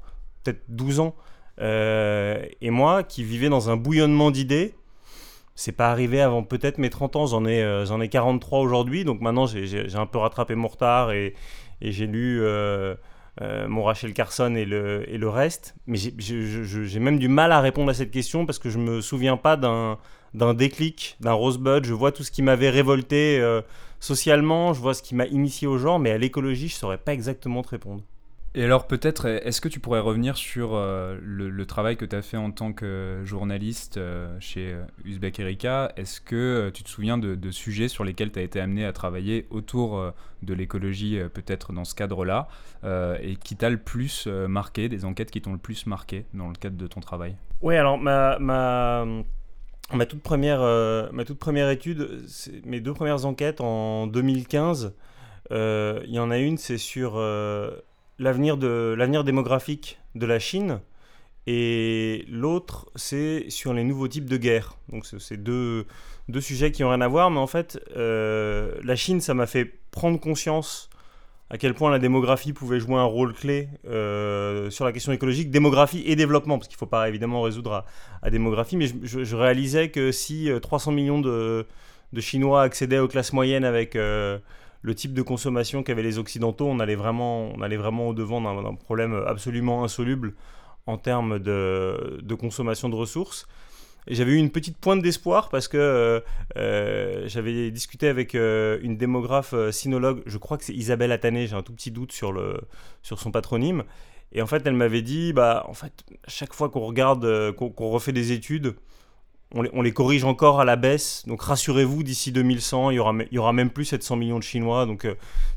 peut-être 0.42 0.62
12 0.68 0.98
ans. 0.98 1.14
Et 1.60 2.70
moi, 2.70 3.02
qui 3.02 3.24
vivais 3.24 3.48
dans 3.48 3.70
un 3.70 3.76
bouillonnement 3.76 4.30
d'idées, 4.30 4.74
c'est 5.54 5.72
pas 5.72 5.90
arrivé 5.90 6.20
avant 6.20 6.42
peut-être 6.42 6.78
mes 6.78 6.90
30 6.90 7.16
ans, 7.16 7.26
j'en 7.26 7.44
ai, 7.44 7.84
j'en 7.84 8.00
ai 8.00 8.08
43 8.08 8.60
aujourd'hui, 8.60 9.04
donc 9.04 9.20
maintenant 9.20 9.46
j'ai 9.46 9.94
un 9.94 10.06
peu 10.06 10.18
rattrapé 10.18 10.54
mon 10.54 10.68
retard 10.68 11.12
et, 11.12 11.34
j'ai 11.82 12.06
lu 12.06 12.42
mon 13.68 13.82
Rachel 13.82 14.12
Carson 14.12 14.54
et 14.54 14.64
le, 14.64 15.04
et 15.08 15.18
le 15.18 15.28
reste. 15.28 15.74
Mais 15.86 15.96
j'ai 15.98 17.00
même 17.00 17.18
du 17.18 17.28
mal 17.28 17.52
à 17.52 17.60
répondre 17.60 17.90
à 17.90 17.94
cette 17.94 18.10
question 18.10 18.46
parce 18.46 18.58
que 18.58 18.70
je 18.70 18.78
me 18.78 19.00
souviens 19.00 19.36
pas 19.36 19.56
d'un 19.56 20.54
déclic, 20.54 21.16
d'un 21.20 21.32
rosebud. 21.32 21.84
Je 21.84 21.94
vois 21.94 22.12
tout 22.12 22.22
ce 22.22 22.30
qui 22.30 22.42
m'avait 22.42 22.70
révolté 22.70 23.38
euh, 23.40 23.62
socialement, 24.00 24.72
je 24.72 24.80
vois 24.80 24.94
ce 24.94 25.02
qui 25.02 25.14
m'a 25.14 25.26
initié 25.26 25.66
au 25.66 25.78
genre, 25.78 25.98
mais 25.98 26.10
à 26.10 26.18
l'écologie, 26.18 26.68
je 26.68 26.74
saurais 26.74 26.98
pas 26.98 27.12
exactement 27.12 27.62
te 27.62 27.68
répondre. 27.68 28.02
Et 28.54 28.64
alors 28.64 28.88
peut-être, 28.88 29.26
est-ce 29.26 29.60
que 29.60 29.68
tu 29.68 29.78
pourrais 29.78 30.00
revenir 30.00 30.36
sur 30.36 30.74
euh, 30.74 31.16
le, 31.22 31.66
travail 31.66 31.96
que 31.96 32.04
tu 32.04 32.16
as 32.16 32.22
fait 32.22 32.36
en 32.36 32.50
tant 32.50 32.72
que 32.72 33.20
journaliste 33.24 33.96
euh, 33.96 34.36
chez 34.40 34.76
Uzbek 35.04 35.38
Erika? 35.38 35.92
Est-ce 35.96 36.20
que 36.20 36.70
tu 36.74 36.82
te 36.82 36.88
souviens 36.88 37.16
de, 37.16 37.50
sujets 37.52 37.88
sur 37.88 38.02
lesquels 38.02 38.32
tu 38.32 38.40
as 38.40 38.42
été 38.42 38.60
amené 38.60 38.84
à 38.84 38.92
travailler 38.92 39.46
autour 39.50 40.12
de 40.42 40.54
l'écologie, 40.54 41.20
peut-être 41.32 41.72
dans 41.72 41.84
ce 41.84 41.94
cadre-là, 41.94 42.48
et 43.22 43.36
qui 43.36 43.54
t'a 43.54 43.70
le 43.70 43.76
plus 43.76 44.26
marqué, 44.26 44.88
des 44.88 45.04
enquêtes 45.04 45.30
qui 45.30 45.40
t'ont 45.40 45.52
le 45.52 45.58
plus 45.58 45.86
marqué 45.86 46.26
dans 46.34 46.48
le 46.48 46.54
cadre 46.54 46.76
de 46.76 46.86
ton 46.88 47.00
travail? 47.00 47.36
Oui, 47.62 47.76
alors 47.76 47.98
ma, 47.98 48.26
toute 50.08 50.22
première, 50.22 50.62
euh, 50.62 51.08
ma 51.12 51.24
toute 51.24 51.38
première 51.38 51.68
étude, 51.68 52.24
mes 52.64 52.80
deux 52.80 52.94
premières 52.94 53.26
enquêtes 53.26 53.60
en 53.60 54.06
2015, 54.06 54.94
euh, 55.52 56.00
il 56.06 56.14
y 56.14 56.18
en 56.18 56.30
a 56.30 56.38
une, 56.38 56.56
c'est 56.56 56.78
sur 56.78 57.14
euh, 57.16 57.72
l'avenir, 58.20 58.56
de, 58.56 58.94
l'avenir 58.96 59.24
démographique 59.24 59.98
de 60.14 60.26
la 60.26 60.38
Chine, 60.38 60.80
et 61.46 62.24
l'autre, 62.28 62.88
c'est 62.94 63.50
sur 63.50 63.74
les 63.74 63.82
nouveaux 63.82 64.06
types 64.06 64.28
de 64.28 64.36
guerre. 64.36 64.76
Donc 64.90 65.04
c'est 65.06 65.42
deux, 65.42 65.86
deux 66.28 66.40
sujets 66.40 66.70
qui 66.70 66.82
n'ont 66.82 66.90
rien 66.90 67.00
à 67.00 67.08
voir, 67.08 67.30
mais 67.32 67.40
en 67.40 67.48
fait, 67.48 67.80
la 67.96 68.96
Chine, 68.96 69.20
ça 69.20 69.34
m'a 69.34 69.46
fait 69.46 69.80
prendre 69.90 70.20
conscience 70.20 70.90
à 71.50 71.58
quel 71.58 71.74
point 71.74 71.90
la 71.90 71.98
démographie 71.98 72.52
pouvait 72.52 72.78
jouer 72.78 72.94
un 72.94 73.04
rôle 73.04 73.34
clé 73.34 73.68
euh, 73.88 74.70
sur 74.70 74.84
la 74.84 74.92
question 74.92 75.10
écologique, 75.12 75.50
démographie 75.50 76.02
et 76.06 76.14
développement, 76.14 76.58
parce 76.58 76.68
qu'il 76.68 76.76
ne 76.76 76.78
faut 76.78 76.86
pas 76.86 77.08
évidemment 77.08 77.42
résoudre 77.42 77.84
à, 78.22 78.30
démographie, 78.30 78.76
mais 78.76 78.86
je, 79.02 79.36
réalisais 79.36 79.90
que 79.90 80.12
si 80.12 80.48
300 80.62 80.92
euh, 80.92 80.94
millions 80.94 81.20
de, 81.20 81.66
Chinois 82.20 82.62
accédaient 82.62 83.00
aux 83.00 83.08
classes 83.08 83.32
moyennes 83.32 83.64
avec 83.64 83.96
euh, 83.96 84.38
le 84.82 84.94
type 84.94 85.12
de 85.12 85.22
consommation 85.22 85.82
qu'avaient 85.82 86.02
les 86.02 86.18
Occidentaux, 86.18 86.66
on 86.66 86.80
allait 86.80 86.94
vraiment, 86.94 87.50
on 87.54 87.60
allait 87.62 87.76
vraiment 87.76 88.08
au-devant 88.08 88.40
d'un 88.40 88.74
problème 88.74 89.14
absolument 89.26 89.84
insoluble 89.84 90.34
en 90.86 90.96
termes 90.96 91.38
de, 91.38 92.34
consommation 92.38 92.88
de 92.88 92.94
ressources 92.94 93.46
j'avais 94.08 94.32
eu 94.32 94.36
une 94.36 94.50
petite 94.50 94.78
pointe 94.78 95.02
d'espoir 95.02 95.48
parce 95.50 95.68
que 95.68 95.76
euh, 95.76 96.20
euh, 96.56 97.28
j'avais 97.28 97.70
discuté 97.70 98.08
avec 98.08 98.34
euh, 98.34 98.78
une 98.82 98.96
démographe 98.96 99.54
sinologue, 99.70 100.22
je 100.26 100.38
crois 100.38 100.58
que 100.58 100.64
c'est 100.64 100.74
Isabelle 100.74 101.12
Attané, 101.12 101.46
j'ai 101.46 101.54
un 101.54 101.62
tout 101.62 101.72
petit 101.72 101.90
doute 101.90 102.12
sur 102.12 102.32
son 103.02 103.30
patronyme. 103.30 103.84
Et 104.32 104.42
en 104.42 104.46
fait, 104.46 104.62
elle 104.64 104.74
m'avait 104.74 105.02
dit, 105.02 105.32
bah, 105.32 105.64
en 105.68 105.74
fait, 105.74 105.92
chaque 106.28 106.54
fois 106.54 106.68
qu'on 106.68 106.80
regarde, 106.80 107.52
qu'on 107.52 107.90
refait 107.90 108.12
des 108.12 108.32
études, 108.32 108.74
on 109.54 109.82
les, 109.82 109.92
corrige 109.92 110.24
encore 110.24 110.60
à 110.60 110.64
la 110.64 110.76
baisse. 110.76 111.24
Donc 111.26 111.42
rassurez-vous, 111.42 112.02
d'ici 112.02 112.32
2100, 112.32 112.90
il 112.90 112.96
y, 112.96 112.98
aura, 112.98 113.12
il 113.30 113.34
y 113.34 113.38
aura 113.38 113.52
même 113.52 113.70
plus 113.70 113.84
700 113.84 114.16
millions 114.16 114.38
de 114.38 114.44
Chinois. 114.44 114.86
Donc 114.86 115.06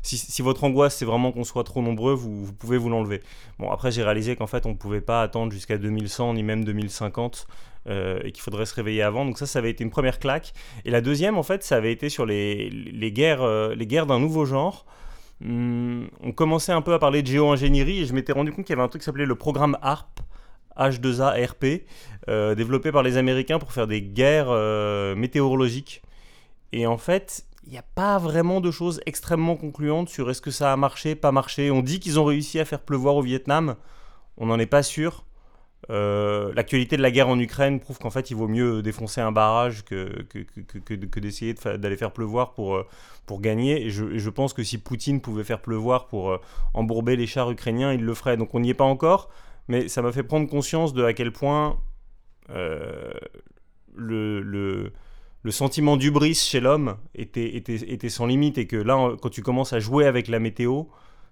si, 0.02 0.42
votre 0.42 0.64
angoisse, 0.64 0.96
c'est 0.96 1.04
vraiment 1.04 1.32
qu'on 1.32 1.44
soit 1.44 1.64
trop 1.64 1.80
nombreux, 1.80 2.14
vous, 2.14 2.52
pouvez 2.52 2.76
vous 2.76 2.88
l'enlever. 2.90 3.22
Bon, 3.58 3.70
après, 3.70 3.90
j'ai 3.90 4.02
réalisé 4.02 4.36
qu'en 4.36 4.46
fait, 4.46 4.66
on 4.66 4.70
ne 4.70 4.74
pouvait 4.74 5.00
pas 5.00 5.22
attendre 5.22 5.52
jusqu'à 5.52 5.78
2100 5.78 6.34
ni 6.34 6.42
même 6.42 6.64
2050 6.64 7.46
euh, 7.86 8.18
et 8.24 8.32
qu'il 8.32 8.42
faudrait 8.42 8.66
se 8.66 8.74
réveiller 8.74 9.02
avant. 9.02 9.24
Donc 9.24 9.38
ça, 9.38 9.46
ça 9.46 9.58
avait 9.58 9.70
été 9.70 9.84
une 9.84 9.90
première 9.90 10.18
claque. 10.18 10.54
Et 10.84 10.90
la 10.90 11.00
deuxième, 11.00 11.36
en 11.36 11.42
fait, 11.42 11.62
ça 11.62 11.76
avait 11.76 11.92
été 11.92 12.08
sur 12.08 12.24
les, 12.24 12.70
euh, 13.18 13.76
guerres 13.76 14.06
d'un 14.06 14.18
nouveau 14.18 14.44
genre. 14.46 14.86
hmm, 15.40 16.04
on 16.22 16.32
commençait 16.32 16.72
un 16.72 16.82
peu 16.82 16.94
à 16.94 16.98
parler 16.98 17.22
de 17.22 17.26
géo-ingénierie 17.26 18.00
et 18.00 18.06
je 18.06 18.14
m'étais 18.14 18.32
rendu 18.32 18.52
compte 18.52 18.64
qu'il 18.64 18.74
y 18.74 18.78
avait 18.78 18.84
un 18.84 18.88
truc 18.88 19.02
qui 19.02 19.06
s'appelait 19.06 19.26
le 19.26 19.34
programme 19.34 19.76
ARP, 19.82 20.20
H2ARP, 20.78 21.82
euh, 22.28 22.54
développé 22.54 22.92
par 22.92 23.02
les 23.02 23.16
Américains 23.16 23.58
pour 23.58 23.72
faire 23.72 23.86
des 23.86 24.02
guerres 24.02 24.48
euh, 24.48 25.14
météorologiques. 25.14 26.02
Et 26.72 26.86
en 26.86 26.98
fait, 26.98 27.44
il 27.66 27.72
n'y 27.72 27.78
a 27.78 27.84
pas 27.94 28.18
vraiment 28.18 28.60
de 28.60 28.70
choses 28.70 29.00
extrêmement 29.06 29.56
concluantes 29.56 30.08
sur 30.08 30.30
est-ce 30.30 30.40
que 30.40 30.50
ça 30.50 30.72
a 30.72 30.76
marché, 30.76 31.14
pas 31.14 31.32
marché. 31.32 31.70
On 31.70 31.82
dit 31.82 32.00
qu'ils 32.00 32.18
ont 32.18 32.24
réussi 32.24 32.58
à 32.60 32.64
faire 32.64 32.80
pleuvoir 32.80 33.16
au 33.16 33.22
Vietnam, 33.22 33.76
on 34.36 34.46
n'en 34.46 34.58
est 34.58 34.66
pas 34.66 34.82
sûr. 34.82 35.24
Euh, 35.90 36.50
l'actualité 36.54 36.96
de 36.96 37.02
la 37.02 37.10
guerre 37.10 37.28
en 37.28 37.38
Ukraine 37.38 37.78
prouve 37.78 37.98
qu'en 37.98 38.08
fait 38.08 38.30
il 38.30 38.36
vaut 38.38 38.48
mieux 38.48 38.80
défoncer 38.80 39.20
un 39.20 39.32
barrage 39.32 39.84
que, 39.84 40.22
que, 40.22 41.20
d'essayer 41.20 41.52
d'aller 41.52 41.98
faire 41.98 42.10
pleuvoir 42.10 42.54
pour, 42.54 42.82
pour 43.26 43.42
gagner. 43.42 43.84
Et 43.84 43.90
je, 43.90 44.16
je, 44.16 44.30
pense 44.30 44.54
que 44.54 44.62
si 44.62 44.78
Poutine 44.78 45.20
pouvait 45.20 45.44
faire 45.44 45.60
pleuvoir 45.60 46.06
pour 46.06 46.38
embourber 46.72 47.16
les 47.16 47.26
chars 47.26 47.50
ukrainiens, 47.50 47.92
il 47.92 48.02
le 48.02 48.14
ferait. 48.14 48.38
Donc 48.38 48.54
on 48.54 48.60
n'y 48.60 48.70
est 48.70 48.74
pas 48.74 48.84
encore 48.84 49.28
mais 49.68 49.88
ça 49.88 50.02
m'a 50.02 50.12
fait 50.12 50.22
prendre 50.22 50.48
conscience 50.48 50.92
de 50.92 51.04
à 51.04 51.12
quel 51.12 51.32
point 51.32 51.78
euh, 52.50 53.12
le, 53.94 54.40
le, 54.42 54.92
le, 55.42 55.50
sentiment 55.50 55.96
d'ubris 55.96 56.34
chez 56.34 56.60
l'homme 56.60 56.96
était, 57.14 57.56
était, 57.56 57.76
était, 57.76 58.08
sans 58.08 58.26
limite 58.26 58.58
et 58.58 58.66
que 58.66 58.76
là, 58.76 59.16
quand 59.20 59.30
tu 59.30 59.42
commences 59.42 59.72
à 59.72 59.80
jouer 59.80 60.06
avec 60.06 60.28
la 60.28 60.38
météo, 60.38 60.84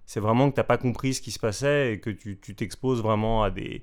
c'est 0.07 0.21
vraiment 0.21 0.49
que 0.49 0.55
tu 0.55 0.61
n'as 0.61 0.65
pas 0.65 0.79
compris 0.79 1.15
ce 1.15 1.21
qui 1.21 1.31
se 1.31 1.39
passait 1.39 1.95
et 1.95 2.01
que 2.01 2.11
tu 2.11 2.37
t'exposes 2.37 3.03
vraiment 3.03 3.43
à 3.43 3.51
des, 3.51 3.83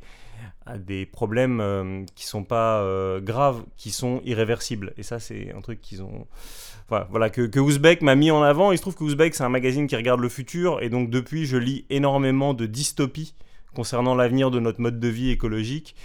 à 0.65 0.77
des 0.77 1.05
problèmes 1.05 1.59
euh, 1.61 2.03
qui 2.15 2.25
sont 2.25 2.43
pas 2.43 2.81
euh, 2.81 3.19
graves, 3.19 3.63
qui 3.77 3.91
sont 3.91 4.21
irréversibles. 4.25 4.93
Et 4.97 5.03
ça, 5.03 5.19
c'est 5.19 5.53
un 5.53 5.61
truc 5.61 5.81
qu'ils 5.81 6.01
ont. 6.03 6.27
Voilà, 6.87 7.07
voilà 7.11 7.29
que, 7.29 7.41
que 7.41 7.59
Ouzbek 7.59 8.01
m'a 8.01 8.15
mis 8.15 8.31
en 8.31 8.41
avant. 8.41 8.71
Il 8.71 8.77
se 8.77 8.81
trouve 8.81 8.95
que 8.95 9.03
Ouzbek, 9.03 9.35
c'est 9.35 9.43
un 9.43 9.49
magazine 9.49 9.87
qui 9.87 9.95
regarde 9.95 10.19
le 10.19 10.29
futur. 10.29 10.81
Et 10.81 10.89
donc, 10.89 11.09
depuis, 11.09 11.45
je 11.45 11.57
lis 11.57 11.85
énormément 11.89 12.53
de 12.53 12.65
dystopies 12.65 13.35
concernant 13.73 14.15
l'avenir 14.15 14.51
de 14.51 14.59
notre 14.59 14.81
mode 14.81 14.99
de 14.99 15.07
vie 15.07 15.29
écologique. 15.29 15.95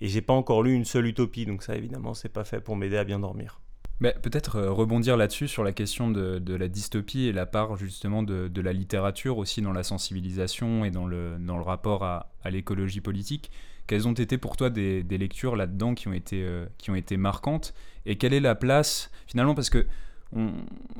Et 0.00 0.08
j'ai 0.08 0.22
pas 0.22 0.32
encore 0.32 0.62
lu 0.62 0.72
une 0.72 0.84
seule 0.84 1.06
utopie, 1.06 1.46
donc 1.46 1.62
ça 1.62 1.76
évidemment 1.76 2.14
c'est 2.14 2.28
pas 2.28 2.44
fait 2.44 2.60
pour 2.60 2.76
m'aider 2.76 2.96
à 2.96 3.04
bien 3.04 3.20
dormir. 3.20 3.60
Mais 4.00 4.14
peut-être 4.20 4.56
euh, 4.56 4.72
rebondir 4.72 5.16
là-dessus 5.16 5.46
sur 5.46 5.62
la 5.62 5.72
question 5.72 6.10
de, 6.10 6.42
la 6.54 6.68
dystopie 6.68 7.26
et 7.26 7.32
la 7.32 7.46
part 7.46 7.76
justement 7.76 8.22
de, 8.22 8.60
la 8.60 8.72
littérature 8.72 9.38
aussi 9.38 9.62
dans 9.62 9.72
la 9.72 9.84
sensibilisation 9.84 10.84
et 10.84 10.90
dans 10.90 11.06
le, 11.06 11.36
dans 11.38 11.56
le 11.56 11.62
rapport 11.62 12.02
à, 12.04 12.30
l'écologie 12.50 13.00
politique. 13.00 13.50
Quelles 13.86 14.08
ont 14.08 14.12
été 14.12 14.38
pour 14.38 14.56
toi 14.56 14.70
des, 14.70 15.02
des 15.02 15.18
lectures 15.18 15.56
là-dedans 15.56 15.94
qui, 15.94 16.08
ont 16.08 16.12
été, 16.12 16.42
euh, 16.42 16.66
qui 16.78 16.90
ont 16.90 16.94
été 16.94 17.16
marquantes? 17.16 17.74
Et 18.06 18.16
quelle 18.16 18.34
est 18.34 18.40
la 18.40 18.54
place 18.54 19.10
finalement 19.26 19.54
Parce 19.54 19.70
que 19.70 19.86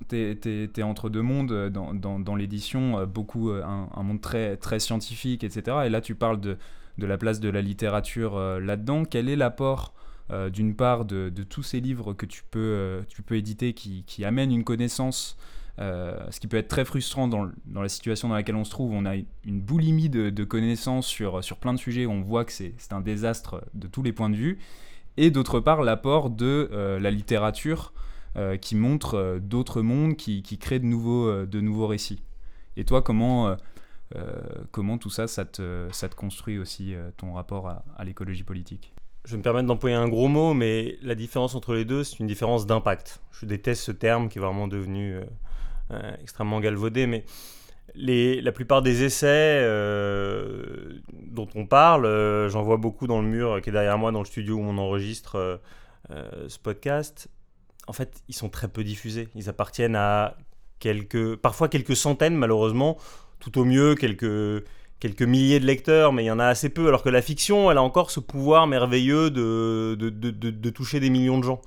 t'es 0.09 0.39
es, 0.76 0.82
entre 0.82 1.09
deux 1.09 1.22
mondes 1.22 1.53
euh, 1.53 1.70
dans, 1.70 2.37
l'édition, 2.37 2.99
euh, 2.99 3.07
beaucoup 3.07 3.51
euh, 3.51 3.62
un, 3.64 4.03
monde 4.03 4.20
très, 4.20 4.59
scientifique, 4.78 5.45
etc. 5.45 5.78
Et 5.87 5.89
là, 5.89 6.01
tu 6.01 6.14
parles 6.14 6.41
de, 6.41 6.57
la 6.99 7.18
place 7.18 7.41
de 7.41 7.49
la 7.49 7.62
littérature 7.62 8.39
là-dedans. 8.39 9.05
Quel 9.05 9.28
est 9.28 9.37
l'apport 9.37 9.95
d'une 10.53 10.74
part 10.74 11.05
de, 11.05 11.30
tous 11.49 11.62
ces 11.62 11.80
livres 11.80 12.12
que 12.14 12.26
tu 12.26 12.43
peux, 12.51 13.05
éditer 13.30 13.72
qui, 13.72 14.24
amènent 14.24 14.53
une 14.53 14.64
connaissance 14.64 15.37
ce 15.78 16.41
qui 16.41 16.47
peut 16.47 16.57
être 16.57 16.68
très 16.68 16.85
frustrant 16.85 17.28
dans, 17.28 17.51
la 17.74 17.89
situation 17.89 18.28
dans 18.28 18.35
laquelle 18.35 18.57
on 18.57 18.64
se 18.64 18.70
trouve. 18.70 18.93
On 18.93 19.07
a 19.07 19.16
une 19.16 19.61
boulimie 19.61 20.09
de, 20.09 20.30
de 20.30 20.45
connaissances 20.45 21.07
sur 21.07 21.57
plein 21.61 21.74
de 21.74 21.78
sujets. 21.78 22.07
On 22.07 22.22
voit 22.22 22.45
que 22.45 22.53
c'est 22.53 22.74
un 22.93 23.01
désastre 23.01 23.64
de 23.74 23.87
tous 23.87 24.03
les 24.03 24.12
points 24.12 24.30
de 24.30 24.37
vue. 24.37 24.59
Et 25.16 25.30
d'autre 25.30 25.61
part, 25.61 25.82
l'apport 25.82 26.30
de 26.30 26.70
la 27.01 27.11
littérature 27.11 27.93
euh, 28.37 28.57
qui 28.57 28.74
montre 28.74 29.14
euh, 29.14 29.39
d'autres 29.39 29.80
mondes, 29.80 30.16
qui, 30.16 30.43
qui 30.43 30.59
crée 30.59 30.80
de 30.80 30.85
nouveaux, 30.87 31.28
euh, 31.28 31.47
de 31.47 31.61
nouveaux 31.61 31.87
récits. 31.87 32.20
Et 32.76 32.85
toi, 32.85 33.01
comment, 33.01 33.57
comment 34.72 34.99
tout 34.99 35.11
ça, 35.11 35.28
ça 35.28 35.45
te, 35.45 35.87
ça 35.93 36.09
te 36.09 36.16
construit 36.16 36.59
aussi 36.59 36.97
ton 37.16 37.35
rapport 37.35 37.68
à, 37.68 38.05
l'écologie 38.05 38.43
politique? 38.43 38.93
Je 39.24 39.30
vais 39.30 39.37
me 39.39 39.45
permettre 39.45 39.68
d'employer 39.68 39.95
un 39.95 40.09
gros 40.09 40.26
mot, 40.26 40.55
mais 40.55 40.99
la 41.03 41.14
différence 41.14 41.55
entre 41.55 41.74
les 41.74 41.85
deux, 41.85 42.03
c'est 42.03 42.18
une 42.18 42.26
différence 42.26 42.66
d'impact. 42.66 43.20
Je 43.30 43.47
déteste 43.47 43.85
ce 43.85 43.93
terme 43.93 44.28
qui 44.28 44.39
est 44.39 44.41
vraiment 44.41 44.66
devenu 44.66 45.20
extrêmement 46.20 46.59
galvaudé, 46.59 47.07
mais 47.07 47.24
les, 47.95 48.41
la 48.41 48.51
plupart 48.51 48.82
des 48.82 49.05
essais 49.05 49.62
dont 51.12 51.49
on 51.55 51.66
parle, 51.66 52.49
j'en 52.49 52.62
vois 52.64 52.78
beaucoup 52.78 53.07
dans 53.07 53.22
le 53.22 53.28
mur 53.28 53.61
qui 53.62 53.70
est 53.70 53.72
derrière 53.72 53.99
moi 53.99 54.11
dans 54.11 54.18
le 54.18 54.26
studio 54.26 54.57
où 54.57 54.62
on 54.62 54.78
enregistre 54.78 55.61
ce 56.11 56.59
podcast 56.59 57.30
en 57.87 57.93
fait, 57.93 58.22
ils 58.28 58.35
sont 58.35 58.49
très 58.49 58.68
peu 58.68 58.85
diffusés. 58.85 59.28
Ils 59.35 59.49
appartiennent 59.49 59.97
à 59.97 60.37
quelques, 60.78 61.37
parfois 61.37 61.68
quelques 61.68 61.97
centaines, 61.97 62.37
malheureusement, 62.37 62.99
tout 63.41 63.59
au 63.59 63.64
mieux 63.64 63.95
quelques, 63.95 65.22
milliers 65.22 65.61
de 65.61 65.66
lecteurs, 65.66 66.12
mais 66.12 66.24
il 66.24 66.26
y 66.26 66.30
en 66.30 66.39
a 66.39 66.47
assez 66.47 66.68
peu, 66.68 66.89
alors 66.89 67.03
que 67.03 67.11
la 67.11 67.22
fiction, 67.22 67.70
elle 67.70 67.78
a 67.78 67.82
encore 67.82 68.11
ce 68.11 68.20
pouvoir 68.20 68.66
merveilleux 68.66 69.30
de, 69.30 69.97
de, 69.99 70.11
de, 70.11 70.70
toucher 70.70 71.01
des 71.01 71.11
millions 71.11 71.39
de 71.39 71.45
gens. 71.45 71.61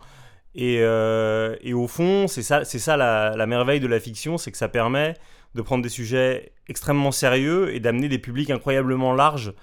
Et, 0.56 0.78
euh, 0.82 1.56
et 1.62 1.74
au 1.74 1.88
fond, 1.88 2.28
c'est 2.28 2.42
ça, 2.42 2.66
ça 2.66 2.98
la, 2.98 3.46
merveille 3.46 3.80
de 3.80 3.88
la 3.88 4.00
fiction, 4.00 4.38
c'est 4.38 4.52
que 4.52 4.58
ça 4.58 4.70
permet 4.70 5.14
de 5.54 5.62
prendre 5.62 5.84
des 5.84 5.90
sujets 5.90 6.54
extrêmement 6.68 7.12
sérieux 7.12 7.74
et 7.74 7.80
d'amener 7.80 8.10
des 8.10 8.20
publics 8.20 8.50
incroyablement 8.50 9.14
larges 9.14 9.54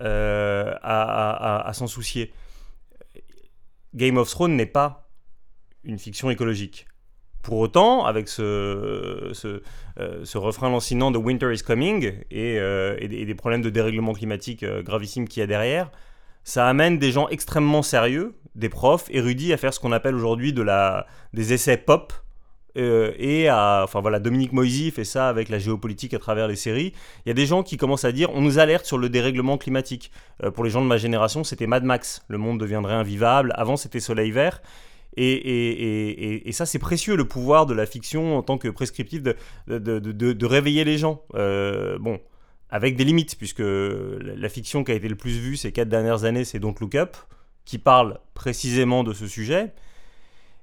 euh, 0.00 0.74
à, 0.82 1.68
à 1.68 1.72
s'en 1.74 1.86
soucier. 1.86 2.32
Game 3.94 4.16
of 4.16 4.30
Thrones 4.30 4.56
n'est 4.56 4.66
pas 4.66 5.07
une 5.88 5.98
fiction 5.98 6.30
écologique. 6.30 6.86
Pour 7.42 7.58
autant, 7.58 8.04
avec 8.04 8.28
ce, 8.28 9.30
ce, 9.32 9.62
euh, 9.98 10.24
refrain 10.34 10.68
lancinant 10.68 11.10
de 11.10 11.18
Winter 11.18 11.52
is 11.52 11.62
Coming 11.62 12.12
et, 12.30 12.58
euh, 12.58 12.96
des, 12.98 13.34
problèmes 13.34 13.62
de 13.62 13.70
dérèglement 13.70 14.12
climatique 14.12 14.62
euh, 14.62 14.82
gravissimes 14.82 15.26
qu'il 15.26 15.40
y 15.40 15.44
a 15.44 15.46
derrière, 15.46 15.90
ça 16.44 16.68
amène 16.68 16.98
des 16.98 17.10
gens 17.10 17.28
extrêmement 17.28 17.82
sérieux, 17.82 18.34
des 18.54 18.68
profs 18.68 19.06
érudits, 19.10 19.52
à 19.52 19.56
faire 19.56 19.72
ce 19.72 19.80
qu'on 19.80 19.92
appelle 19.92 20.14
aujourd'hui 20.14 20.52
de 20.52 20.66
des 21.32 21.52
essais 21.52 21.76
pop. 21.76 22.12
Euh, 22.76 23.12
et 23.18 23.48
à, 23.48 23.80
enfin 23.82 24.00
voilà, 24.00 24.20
Dominique 24.20 24.52
Moisy 24.52 24.90
fait 24.90 25.04
ça 25.04 25.28
avec 25.28 25.48
la 25.48 25.58
géopolitique 25.58 26.14
à 26.14 26.18
travers 26.18 26.48
les 26.48 26.56
séries. 26.56 26.92
Il 27.24 27.28
y 27.28 27.30
a 27.30 27.34
des 27.34 27.46
gens 27.46 27.62
qui 27.62 27.76
commencent 27.76 28.04
à 28.04 28.12
dire 28.12 28.30
on 28.34 28.40
nous 28.40 28.58
alerte 28.58 28.84
sur 28.84 28.98
le 28.98 29.08
dérèglement 29.08 29.58
climatique. 29.58 30.12
Pour 30.54 30.64
les 30.64 30.70
gens 30.70 30.82
de 30.82 30.86
ma 30.86 30.98
génération, 30.98 31.44
c'était 31.44 31.66
Mad 31.66 31.82
Max. 31.82 32.22
Le 32.28 32.38
monde 32.38 32.60
deviendrait 32.60 32.94
invivable. 32.94 33.52
Avant, 33.56 33.76
c'était 33.76 34.00
Soleil 34.00 34.30
Vert. 34.30 34.60
Et, 35.18 36.52
ça, 36.52 36.66
c'est 36.66 36.78
précieux, 36.78 37.16
le 37.16 37.26
pouvoir 37.26 37.66
de 37.66 37.74
la 37.74 37.86
fiction 37.86 38.38
en 38.38 38.42
tant 38.42 38.58
que 38.58 38.68
prescriptif 38.68 39.22
de, 39.22 40.46
réveiller 40.46 40.84
les 40.84 40.98
gens. 40.98 41.22
Euh, 41.34 41.98
bon, 41.98 42.20
avec 42.70 42.96
des 42.96 43.04
limites, 43.04 43.36
puisque 43.36 43.62
la 43.62 44.48
fiction 44.48 44.84
qui 44.84 44.92
a 44.92 44.94
été 44.94 45.08
le 45.08 45.16
plus 45.16 45.38
vue 45.38 45.56
ces 45.56 45.72
quatre 45.72 45.88
dernières 45.88 46.24
années, 46.24 46.44
c'est 46.44 46.58
Don't 46.58 46.74
Look 46.80 46.94
Up, 46.94 47.16
qui 47.64 47.78
parle 47.78 48.18
précisément 48.34 49.04
de 49.04 49.12
ce 49.12 49.26
sujet. 49.26 49.72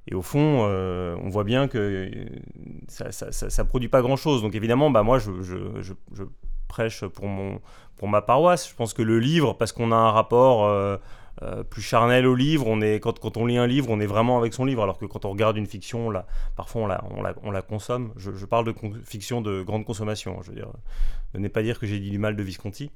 Et 0.07 0.13
au 0.13 0.21
fond, 0.21 0.67
euh, 0.67 1.15
on 1.21 1.29
voit 1.29 1.43
bien 1.43 1.67
que 1.67 1.77
euh, 1.77 2.25
ça, 2.87 3.11
ça 3.11 3.65
produit 3.65 3.89
pas 3.89 4.01
grand-chose. 4.01 4.41
Donc 4.41 4.53
évidemment, 4.55 4.91
bah, 4.91 5.03
moi, 5.03 5.17
je, 5.19 5.93
prêche 6.67 7.05
pour, 7.05 7.27
mon, 7.27 7.59
pour 7.97 8.07
ma 8.07 8.21
paroisse. 8.21 8.69
Je 8.69 8.75
pense 8.75 8.93
que 8.93 9.01
le 9.01 9.19
livre, 9.19 9.53
parce 9.53 9.71
qu'on 9.73 9.91
a 9.91 9.95
un 9.95 10.11
rapport... 10.11 10.99
euh, 11.41 11.63
plus 11.63 11.81
charnel 11.81 12.25
au 12.25 12.35
livre. 12.35 12.65
On 12.67 12.81
est, 12.81 12.99
quand, 12.99 13.19
quand, 13.19 13.37
on 13.37 13.45
lit 13.45 13.57
un 13.57 13.67
livre, 13.67 13.87
on 13.89 13.99
est 13.99 14.05
vraiment 14.05 14.37
avec 14.37 14.53
son 14.53 14.63
livre, 14.63 14.83
alors 14.83 14.97
que 14.97 15.05
quand 15.05 15.25
on 15.25 15.31
regarde 15.31 15.57
une 15.57 15.65
fiction, 15.65 16.13
parfois 16.55 16.83
on 16.83 16.87
la, 16.87 17.03
on 17.11 17.21
la, 17.21 17.35
on 17.43 17.51
la 17.51 17.61
consomme. 17.61 18.13
Je, 18.15 18.45
parle 18.45 18.65
de 18.65 18.73
fiction 19.03 19.41
de 19.41 19.61
grande 19.61 19.85
consommation. 19.85 20.37
Hein, 20.37 20.41
je 20.43 20.49
veux 20.49 20.55
dire, 20.55 20.71
ne 21.33 21.47
pas 21.47 21.61
dire 21.61 21.79
que 21.79 21.87
j'ai 21.87 21.99
dit 21.99 22.09
du 22.09 22.19
mal 22.19 22.35
de 22.35 22.43
Visconti 22.43 22.89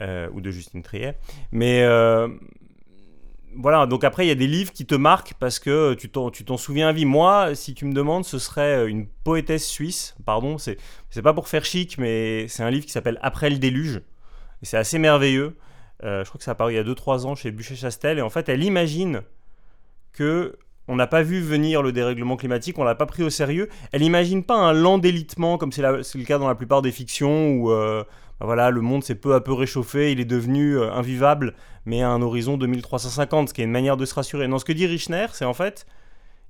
euh, 0.00 0.28
ou 0.32 0.40
de 0.40 0.50
Justine 0.50 0.82
Triet, 0.82 1.16
mais 1.52 1.82
euh, 1.82 2.28
voilà, 3.56 3.86
donc 3.86 4.04
après, 4.04 4.24
il 4.24 4.28
y 4.28 4.32
a 4.32 4.36
des 4.36 4.46
livres 4.46 4.72
qui 4.72 4.84
te 4.84 4.94
marquent 4.94 5.34
parce 5.38 5.58
que 5.58 5.94
tu 5.94 6.10
t'en 6.10 6.56
souviens 6.56 6.88
à 6.88 6.92
vie. 6.92 7.04
Moi, 7.04 7.54
si 7.54 7.74
tu 7.74 7.84
me 7.84 7.92
demandes, 7.92 8.24
ce 8.24 8.38
serait 8.38 8.88
une 8.88 9.06
poétesse 9.06 9.66
suisse, 9.66 10.14
pardon, 10.24 10.58
c'est 10.58 10.78
pas 11.22 11.32
pour 11.32 11.48
faire 11.48 11.64
chic, 11.64 11.98
mais 11.98 12.48
c'est 12.48 12.62
un 12.62 12.70
livre 12.70 12.84
qui 12.84 12.92
s'appelle 12.92 13.18
Après 13.22 13.48
le 13.48 13.58
déluge. 13.58 14.02
Et 14.62 14.66
c'est 14.66 14.76
assez 14.76 14.98
merveilleux. 14.98 15.56
Euh, 16.04 16.24
je 16.24 16.28
crois 16.28 16.38
que 16.38 16.44
ça 16.44 16.50
a 16.50 16.52
apparu 16.52 16.72
il 16.72 16.76
y 16.76 16.78
a 16.78 16.84
2-3 16.84 17.26
ans 17.26 17.34
chez 17.34 17.50
Bûcher-Chastel. 17.50 18.18
Et 18.18 18.22
en 18.22 18.30
fait, 18.30 18.48
elle 18.48 18.62
imagine 18.62 19.22
que 20.12 20.58
on 20.88 20.96
n'a 20.96 21.06
pas 21.06 21.22
vu 21.22 21.40
venir 21.40 21.82
le 21.82 21.92
dérèglement 21.92 22.36
climatique, 22.36 22.78
on 22.78 22.84
l'a 22.84 22.94
pas 22.94 23.06
pris 23.06 23.22
au 23.22 23.30
sérieux. 23.30 23.68
Elle 23.92 24.02
n'imagine 24.02 24.44
pas 24.44 24.56
un 24.56 24.72
lent 24.72 24.98
délitement 24.98 25.58
comme 25.58 25.72
c'est 25.72 25.82
le 25.82 26.24
cas 26.24 26.38
dans 26.38 26.46
la 26.46 26.54
plupart 26.54 26.82
des 26.82 26.92
fictions 26.92 27.50
où 27.54 27.70
euh, 27.70 28.04
bah 28.38 28.46
voilà, 28.46 28.70
le 28.70 28.80
monde 28.80 29.02
s'est 29.02 29.16
peu 29.16 29.34
à 29.34 29.40
peu 29.40 29.52
réchauffé, 29.52 30.12
il 30.12 30.20
est 30.20 30.26
devenu 30.26 30.78
euh, 30.78 30.92
invivable, 30.92 31.54
mais 31.86 32.02
à 32.02 32.10
un 32.10 32.22
horizon 32.22 32.56
2350, 32.56 33.48
ce 33.48 33.54
qui 33.54 33.62
est 33.62 33.64
une 33.64 33.70
manière 33.70 33.96
de 33.96 34.04
se 34.04 34.14
rassurer. 34.14 34.46
Non, 34.46 34.58
ce 34.58 34.64
que 34.64 34.72
dit 34.72 34.86
Richner, 34.86 35.26
c'est 35.32 35.44
en 35.44 35.54
fait, 35.54 35.86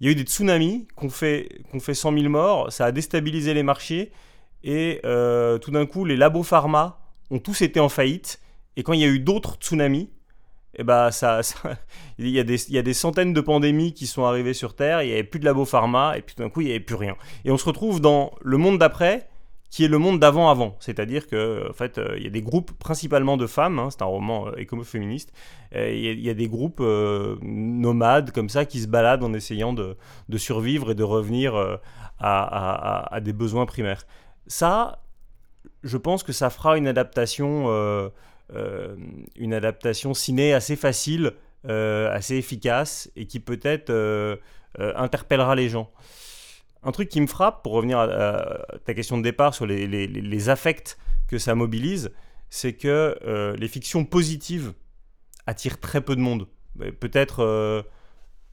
il 0.00 0.06
y 0.06 0.08
a 0.10 0.12
eu 0.12 0.16
des 0.16 0.24
tsunamis 0.24 0.86
qui 0.98 1.06
ont 1.06 1.10
fait, 1.10 1.48
fait 1.80 1.94
100 1.94 2.12
000 2.12 2.28
morts, 2.28 2.70
ça 2.70 2.84
a 2.84 2.92
déstabilisé 2.92 3.54
les 3.54 3.62
marchés, 3.62 4.12
et 4.64 5.00
tout 5.62 5.70
d'un 5.70 5.86
coup, 5.86 6.04
les 6.04 6.16
labos 6.16 6.42
pharma 6.42 6.98
ont 7.30 7.38
tous 7.38 7.62
été 7.62 7.78
en 7.78 7.88
faillite, 7.88 8.40
et 8.76 8.82
quand 8.82 8.92
il 8.92 9.00
y 9.00 9.04
a 9.04 9.08
eu 9.08 9.20
d'autres 9.20 9.56
tsunamis, 9.56 10.10
et 10.74 10.80
eh 10.80 10.84
bah 10.84 11.10
ça, 11.10 11.42
ça, 11.42 11.76
il, 12.18 12.28
y 12.28 12.38
a 12.38 12.44
des, 12.44 12.68
il 12.68 12.74
y 12.74 12.78
a 12.78 12.82
des 12.82 12.94
centaines 12.94 13.32
de 13.32 13.40
pandémies 13.40 13.94
qui 13.94 14.06
sont 14.06 14.24
arrivées 14.24 14.54
sur 14.54 14.74
Terre, 14.74 15.02
il 15.02 15.06
n'y 15.06 15.12
avait 15.12 15.24
plus 15.24 15.40
de 15.40 15.44
labo 15.44 15.64
pharma, 15.64 16.16
et 16.18 16.22
puis 16.22 16.34
tout 16.34 16.42
d'un 16.42 16.50
coup, 16.50 16.60
il 16.60 16.66
n'y 16.66 16.70
avait 16.70 16.80
plus 16.80 16.96
rien. 16.96 17.16
Et 17.44 17.50
on 17.50 17.56
se 17.56 17.64
retrouve 17.64 18.00
dans 18.00 18.32
le 18.42 18.58
monde 18.58 18.78
d'après, 18.78 19.28
qui 19.70 19.84
est 19.84 19.88
le 19.88 19.98
monde 19.98 20.20
d'avant-avant. 20.20 20.76
C'est-à-dire 20.78 21.26
que, 21.26 21.68
en 21.68 21.72
fait, 21.72 22.00
il 22.16 22.22
y 22.22 22.26
a 22.26 22.30
des 22.30 22.42
groupes 22.42 22.72
principalement 22.78 23.36
de 23.36 23.46
femmes, 23.46 23.78
hein, 23.78 23.88
c'est 23.90 24.02
un 24.02 24.06
roman 24.06 24.54
écomo-féministe, 24.54 25.32
il 25.74 26.20
y, 26.20 26.30
a 26.30 26.34
des 26.34 26.48
groupes 26.48 26.80
nomades 27.42 28.30
comme 28.30 28.48
ça 28.48 28.64
qui 28.64 28.80
se 28.80 28.86
baladent 28.86 29.24
en 29.24 29.34
essayant 29.34 29.72
de, 29.72 29.96
survivre 30.36 30.92
et 30.92 30.94
de 30.94 31.02
revenir 31.02 31.80
à, 32.18 33.18
des 33.22 33.32
besoins 33.32 33.66
primaires. 33.66 34.06
Ça, 34.46 35.02
je 35.82 35.96
pense 35.96 36.22
que 36.22 36.32
ça 36.32 36.50
fera 36.50 36.76
une 36.76 36.86
adaptation, 36.86 37.66
euh, 37.68 37.70
euh, 37.70 38.10
une 38.54 39.54
adaptation 39.54 40.14
ciné 40.14 40.54
assez 40.54 40.76
facile, 40.76 41.32
euh, 41.68 42.10
assez 42.12 42.36
efficace 42.36 43.10
et 43.16 43.26
qui 43.26 43.40
peut-être 43.40 43.92
interpellera 44.78 45.54
les 45.54 45.68
gens. 45.68 45.90
Un 46.82 46.92
truc 46.92 47.08
qui 47.08 47.20
me 47.20 47.26
frappe, 47.26 47.62
pour 47.62 47.72
revenir 47.72 47.98
à, 47.98 48.58
ta 48.84 48.94
question 48.94 49.18
de 49.18 49.22
départ 49.22 49.54
sur 49.54 49.66
les, 49.66 49.86
les 49.86 50.48
affects 50.48 50.98
que 51.26 51.38
ça 51.38 51.54
mobilise, 51.54 52.12
c'est 52.50 52.74
que 52.74 53.54
les 53.58 53.68
fictions 53.68 54.04
positives 54.04 54.72
attirent 55.46 55.80
très 55.80 56.00
peu 56.00 56.14
de 56.14 56.20
monde. 56.20 56.46
Peut-être 57.00 57.84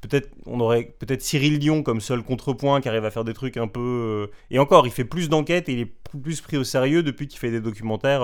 peut-être 0.04 0.30
on 0.46 0.60
aurait 0.60 0.96
peut-être 1.00 1.22
Cyril 1.22 1.60
Dion 1.60 1.82
comme 1.82 2.02
seul 2.02 2.24
contrepoint 2.24 2.82
qui 2.82 2.89
arrive 2.89 3.06
à 3.06 3.12
faire 3.12 3.24
des 3.24 3.34
trucs 3.34 3.58
un 3.58 3.68
peu 3.68 4.30
euh, 4.30 4.34
et 4.52 4.60
encore 4.60 4.86
il 4.86 4.91
fait 4.91 5.06
plus 5.06 5.30
d'enquêtes 5.30 5.70
et 5.70 5.74
il 5.74 5.80
est 5.80 5.94
plus 6.22 6.41
pris 6.41 6.58
au 6.58 6.64
sérieux 6.64 7.04
depuis 7.04 7.28
qu'il 7.28 7.39
fait 7.39 7.52
des 7.52 7.62
documentaires 7.62 8.22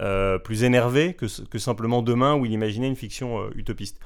euh, 0.00 0.16
euh, 0.16 0.38
plus 0.38 0.64
énervés 0.64 1.14
que, 1.14 1.58
simplement 1.58 2.02
demain 2.02 2.34
où 2.36 2.44
il 2.44 2.52
imaginait 2.52 2.88
une 2.88 2.96
fiction 2.96 3.50
utopiste. 3.54 3.98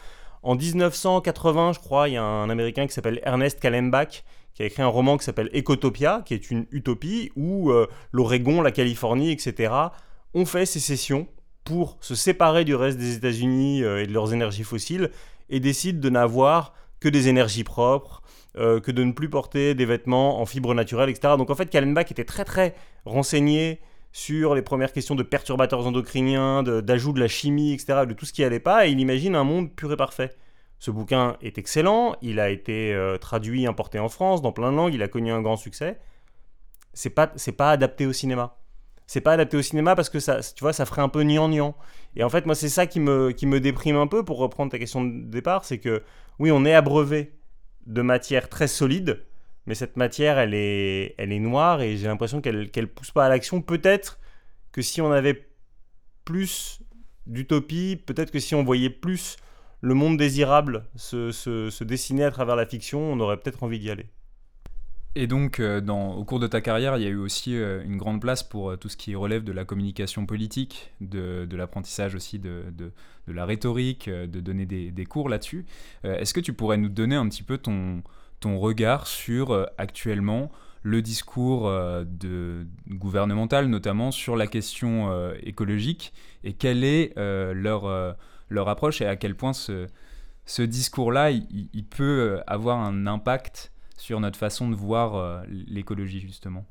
En 0.43 0.55
1980, 0.55 1.74
je 1.74 1.78
crois, 1.80 2.09
il 2.09 2.14
y 2.14 2.16
a 2.16 2.22
un 2.22 2.49
américain 2.49 2.86
qui 2.86 2.93
s'appelle 2.93 3.20
Ernest 3.24 3.61
Kallenbach 3.61 4.24
qui 4.55 4.62
a 4.62 4.66
écrit 4.66 4.82
un 4.82 4.88
roman 4.88 5.16
qui 5.16 5.24
s'appelle 5.24 5.51
Ecotopia, 5.55 6.22
qui 6.24 6.34
est 6.34 6.51
une 6.51 6.66
utopie 6.72 7.30
où 7.36 7.72
l'Oregon, 8.12 8.62
la 8.62 8.72
Californie, 8.72 9.30
etc. 9.30 9.72
ont 10.34 10.45
fait 10.45 10.66
sécession 10.66 11.28
pour 11.64 11.99
se 12.01 12.14
séparer 12.14 12.64
du 12.64 12.74
reste 12.74 12.99
des 12.99 13.16
États-Unis 13.16 13.82
et 13.82 14.07
de 14.07 14.12
leurs 14.12 14.32
énergies 14.32 14.64
fossiles 14.64 15.11
et 15.51 15.61
décident 15.61 16.01
de 16.01 16.11
n'avoir 16.11 16.74
que 17.01 17.09
des 17.09 17.28
énergies 17.28 17.64
propres, 17.64 18.22
euh, 18.57 18.80
que 18.80 18.91
de 18.91 19.03
ne 19.05 19.12
plus 19.12 19.30
porter 19.30 19.74
des 19.74 19.86
vêtements 19.86 20.41
en 20.41 20.47
fibres 20.47 20.74
naturelles, 20.74 21.09
etc. 21.09 21.34
Donc 21.38 21.51
en 21.51 21.55
fait, 21.55 21.70
Kallenbach 21.70 22.11
était 22.11 22.24
très 22.24 22.45
très 22.45 22.74
renseigné 23.05 23.80
sur 24.12 24.54
les 24.54 24.62
premières 24.62 24.92
questions 24.92 25.14
de 25.14 25.22
perturbateurs 25.22 25.86
endocriniens, 25.86 26.62
d'ajout 26.62 27.12
de, 27.12 27.20
la 27.20 27.28
chimie, 27.28 27.72
etc., 27.72 28.06
de 28.06 28.12
tout 28.12 28.26
ce 28.26 28.32
qui 28.32 28.42
allait 28.42 28.61
pas, 28.61 28.86
et 28.86 28.90
il 28.90 29.00
imagine 29.00 29.36
un 29.36 29.44
monde 29.44 29.74
pur 29.74 29.92
et 29.92 29.96
parfait. 29.96 30.30
Ce 30.78 30.90
bouquin 30.90 31.36
est 31.42 31.58
excellent, 31.58 32.16
il 32.22 32.40
a 32.40 32.50
été 32.50 32.94
euh, 32.94 33.18
traduit, 33.18 33.66
importé 33.66 33.98
en 33.98 34.08
France, 34.08 34.42
dans 34.42 34.52
plein 34.52 34.72
de 34.72 34.76
langues, 34.76 34.94
il 34.94 35.02
a 35.02 35.08
connu 35.08 35.30
un 35.30 35.42
grand 35.42 35.56
succès. 35.56 35.98
C'est 36.94 37.11
pas, 37.11 37.32
pas 37.56 37.70
adapté 37.70 38.06
au 38.06 38.12
cinéma. 38.12 38.56
C'est 39.06 39.20
pas 39.20 39.32
adapté 39.32 39.56
au 39.56 39.62
cinéma 39.62 39.94
parce 39.94 40.08
que 40.08 40.20
ça, 40.20 40.40
tu 40.40 40.61
vois, 40.61 40.72
ça 40.72 40.86
ferait 40.86 41.02
un 41.02 41.08
peu 41.08 41.22
niant 41.22 41.76
Et 42.16 42.24
en 42.24 42.28
fait, 42.28 42.46
moi, 42.46 42.54
c'est 42.54 42.68
ça 42.68 42.86
qui 42.86 43.00
me, 43.00 43.32
qui 43.32 43.46
me 43.46 43.61
déprime 43.61 43.96
un 43.96 44.06
peu, 44.06 44.24
pour 44.24 44.38
reprendre 44.38 44.72
ta 44.72 44.78
question 44.78 45.04
de 45.04 45.24
départ, 45.24 45.64
c'est 45.64 45.78
que 45.78 46.02
oui, 46.38 46.50
on 46.50 46.64
est 46.64 46.74
abreuvé 46.74 47.34
de 47.86 48.02
matière 48.02 48.48
très 48.48 48.68
solide, 48.68 49.24
mais 49.66 49.74
cette 49.74 49.96
matière, 49.96 50.38
elle 50.38 50.54
est, 50.54 51.14
elle 51.18 51.32
est 51.32 51.38
noire 51.38 51.80
et 51.82 51.96
j'ai 51.96 52.06
l'impression 52.06 52.40
qu'elle 52.40 52.70
ne 52.74 52.84
pousse 52.86 53.11
pas 53.11 53.26
à 53.26 53.28
l'action. 53.28 53.62
Peut-être 53.62 54.18
que 54.72 54.82
si 54.82 55.00
on 55.00 55.12
avait 55.12 55.48
plus 56.24 56.80
d'utopie, 57.26 58.00
peut-être 58.04 58.30
que 58.30 58.40
si 58.40 58.54
on 58.54 58.64
voyait 58.64 58.90
plus 58.90 59.36
le 59.80 59.94
monde 59.94 60.16
désirable 60.16 60.84
se 60.96 61.84
dessiner 61.84 62.24
à 62.24 62.30
travers 62.30 62.56
la 62.56 62.66
fiction, 62.66 63.00
on 63.00 63.20
aurait 63.20 63.38
peut-être 63.38 63.62
envie 63.62 63.78
d'y 63.78 63.90
aller. 63.90 64.06
Et 65.16 65.26
donc, 65.26 65.58
euh, 65.58 65.84
au 65.88 66.24
cours 66.24 66.38
de 66.38 66.46
ta 66.46 66.61
carrière, 66.61 66.96
il 66.96 67.02
y 67.02 67.06
a 67.06 67.08
eu 67.08 67.16
aussi 67.16 67.56
euh, 67.56 67.82
une 67.84 67.96
grande 67.96 68.20
place 68.20 68.44
pour 68.44 68.70
euh, 68.70 68.76
tout 68.76 68.88
ce 68.88 68.96
qui 68.96 69.16
relève 69.16 69.42
de 69.42 69.50
la 69.50 69.64
communication 69.64 70.24
politique, 70.24 70.92
de, 71.00 71.48
l'apprentissage 71.50 72.14
aussi 72.14 72.38
de, 72.38 72.66
de, 72.70 72.92
la 73.26 73.44
rhétorique, 73.44 74.08
de 74.08 74.40
donner 74.40 74.66
des 74.66 75.06
cours 75.06 75.28
là-dessus. 75.28 75.64
Est-ce 76.02 76.34
que 76.34 76.40
tu 76.40 76.52
pourrais 76.52 76.78
nous 76.78 76.88
donner 76.88 77.14
un 77.14 77.28
petit 77.28 77.44
peu 77.44 77.58
ton, 77.58 78.02
ton 78.41 78.59
regard 78.59 79.07
sur 79.07 79.68
actuellement 79.78 80.51
le 80.82 81.03
discours 81.03 81.70
de, 81.70 82.66
gouvernemental, 82.88 83.66
notamment 83.66 84.11
sur 84.11 84.34
la 84.34 84.47
question 84.47 85.12
écologique, 85.43 86.14
et 86.43 86.55
quelle 86.55 86.84
est 86.84 87.12
leur, 87.16 87.84
approche 88.66 89.03
et 89.03 89.07
à 89.07 89.16
quel 89.16 89.34
point 89.34 89.53
ce, 89.53 89.88
discours-là, 90.62 91.30
peut 91.91 92.41
avoir 92.47 92.78
un 92.78 93.07
impact 93.07 93.72
sur 94.01 94.18
notre 94.18 94.38
façon 94.38 94.68
de 94.68 94.74
voir 94.74 95.14
euh, 95.14 95.43
l'écologie 95.68 96.20
justement? 96.20 96.64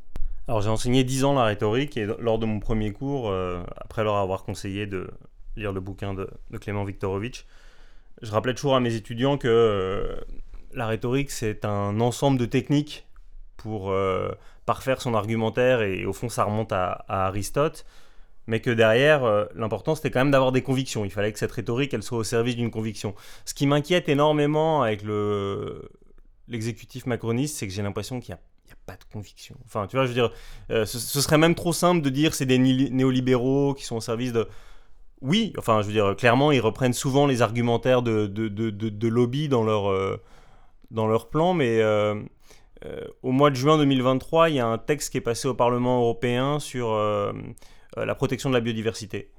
Alors 0.47 0.61
j'ai 0.61 0.69
enseigné 0.69 1.03
10 1.03 1.25
ans 1.25 1.33
la 1.33 1.43
rhétorique 1.43 1.95
et 1.95 2.05
lors 2.05 2.39
de 2.39 2.45
mon 2.45 2.59
premier 2.59 2.91
cours, 2.91 3.29
euh, 3.29 3.61
après 3.77 4.03
leur 4.03 4.15
avoir 4.15 4.43
conseillé 4.43 4.87
de 4.87 5.09
lire 5.55 5.71
le 5.71 5.79
bouquin 5.79 6.13
de, 6.15 6.27
Clément 6.59 6.83
Viktorovitch, 6.83 7.45
je 8.21 8.31
rappelais 8.31 8.55
toujours 8.55 8.75
à 8.75 8.79
mes 8.79 8.95
étudiants 8.95 9.37
que 9.37 9.47
euh, 9.47 10.15
la 10.73 10.87
rhétorique 10.87 11.31
c'est 11.31 11.65
un 11.65 11.99
ensemble 11.99 12.37
de 12.37 12.45
techniques 12.45 13.07
pour 13.57 13.93
parfaire 14.65 15.01
son 15.01 15.13
argumentaire 15.13 15.81
et 15.81 16.05
au 16.05 16.13
fond 16.13 16.29
ça 16.29 16.43
remonte 16.43 16.71
à, 16.71 17.03
Aristote 17.07 17.85
mais 18.47 18.61
que 18.61 18.71
derrière, 18.71 19.47
l'important 19.53 19.95
c'était 19.95 20.09
quand 20.09 20.21
même 20.21 20.31
d'avoir 20.31 20.51
des 20.51 20.63
convictions. 20.63 21.05
Il 21.05 21.11
fallait 21.11 21.31
que 21.31 21.37
cette 21.37 21.51
rhétorique, 21.51 21.93
elle 21.93 22.01
soit 22.01 22.17
au 22.17 22.23
service 22.23 22.55
d'une 22.55 22.71
conviction. 22.71 23.13
Ce 23.45 23.53
qui 23.53 23.67
m'inquiète 23.67 24.09
énormément 24.09 24.81
avec 24.81 25.03
le, 25.03 25.87
l'exécutif 26.49 27.05
macroniste, 27.05 27.57
c'est 27.57 27.67
que 27.67 27.73
j'ai 27.73 27.81
l'impression 27.81 28.19
qu'il 28.19 28.33
n'y 28.33 28.39
a, 28.39 28.75
pas 28.85 28.93
de 28.93 29.03
conviction. 29.11 29.55
Enfin, 29.65 29.87
tu 29.87 29.95
vois, 29.95 30.05
je 30.05 30.09
veux 30.09 30.15
dire, 30.15 30.31
euh, 30.71 30.85
ce, 30.85 30.97
serait 30.99 31.37
même 31.37 31.55
trop 31.55 31.73
simple 31.73 32.01
de 32.01 32.09
dire 32.09 32.33
c'est 32.33 32.45
des 32.45 32.57
néolibéraux 32.57 33.73
qui 33.73 33.85
sont 33.85 33.97
au 33.97 34.01
service 34.01 34.33
de. 34.33 34.47
Oui, 35.21 35.53
enfin, 35.57 35.81
je 35.81 35.87
veux 35.87 35.93
dire, 35.93 36.15
clairement, 36.15 36.51
ils 36.51 36.61
reprennent 36.61 36.93
souvent 36.93 37.27
les 37.27 37.41
argumentaires 37.41 38.01
de, 38.01 38.25
de, 38.25 38.47
de, 38.47 38.69
de 38.69 39.07
lobby 39.07 39.49
dans 39.49 39.63
leur, 39.63 39.89
euh, 39.89 40.21
dans 40.91 41.07
leur 41.07 41.29
plan, 41.29 41.53
mais 41.53 41.79
euh, 41.81 42.15
au 43.23 43.31
mois 43.31 43.49
de 43.49 43.55
juin 43.55 43.77
2023, 43.77 44.49
il 44.49 44.55
y 44.55 44.59
a 44.59 44.67
un 44.67 44.77
texte 44.77 45.11
qui 45.11 45.17
est 45.17 45.21
passé 45.21 45.47
au 45.47 45.53
Parlement 45.53 45.99
européen 45.99 46.59
sur 46.59 46.95
la 47.95 48.15
protection 48.15 48.49
de 48.49 48.55
la 48.55 48.61
biodiversité. 48.61 49.31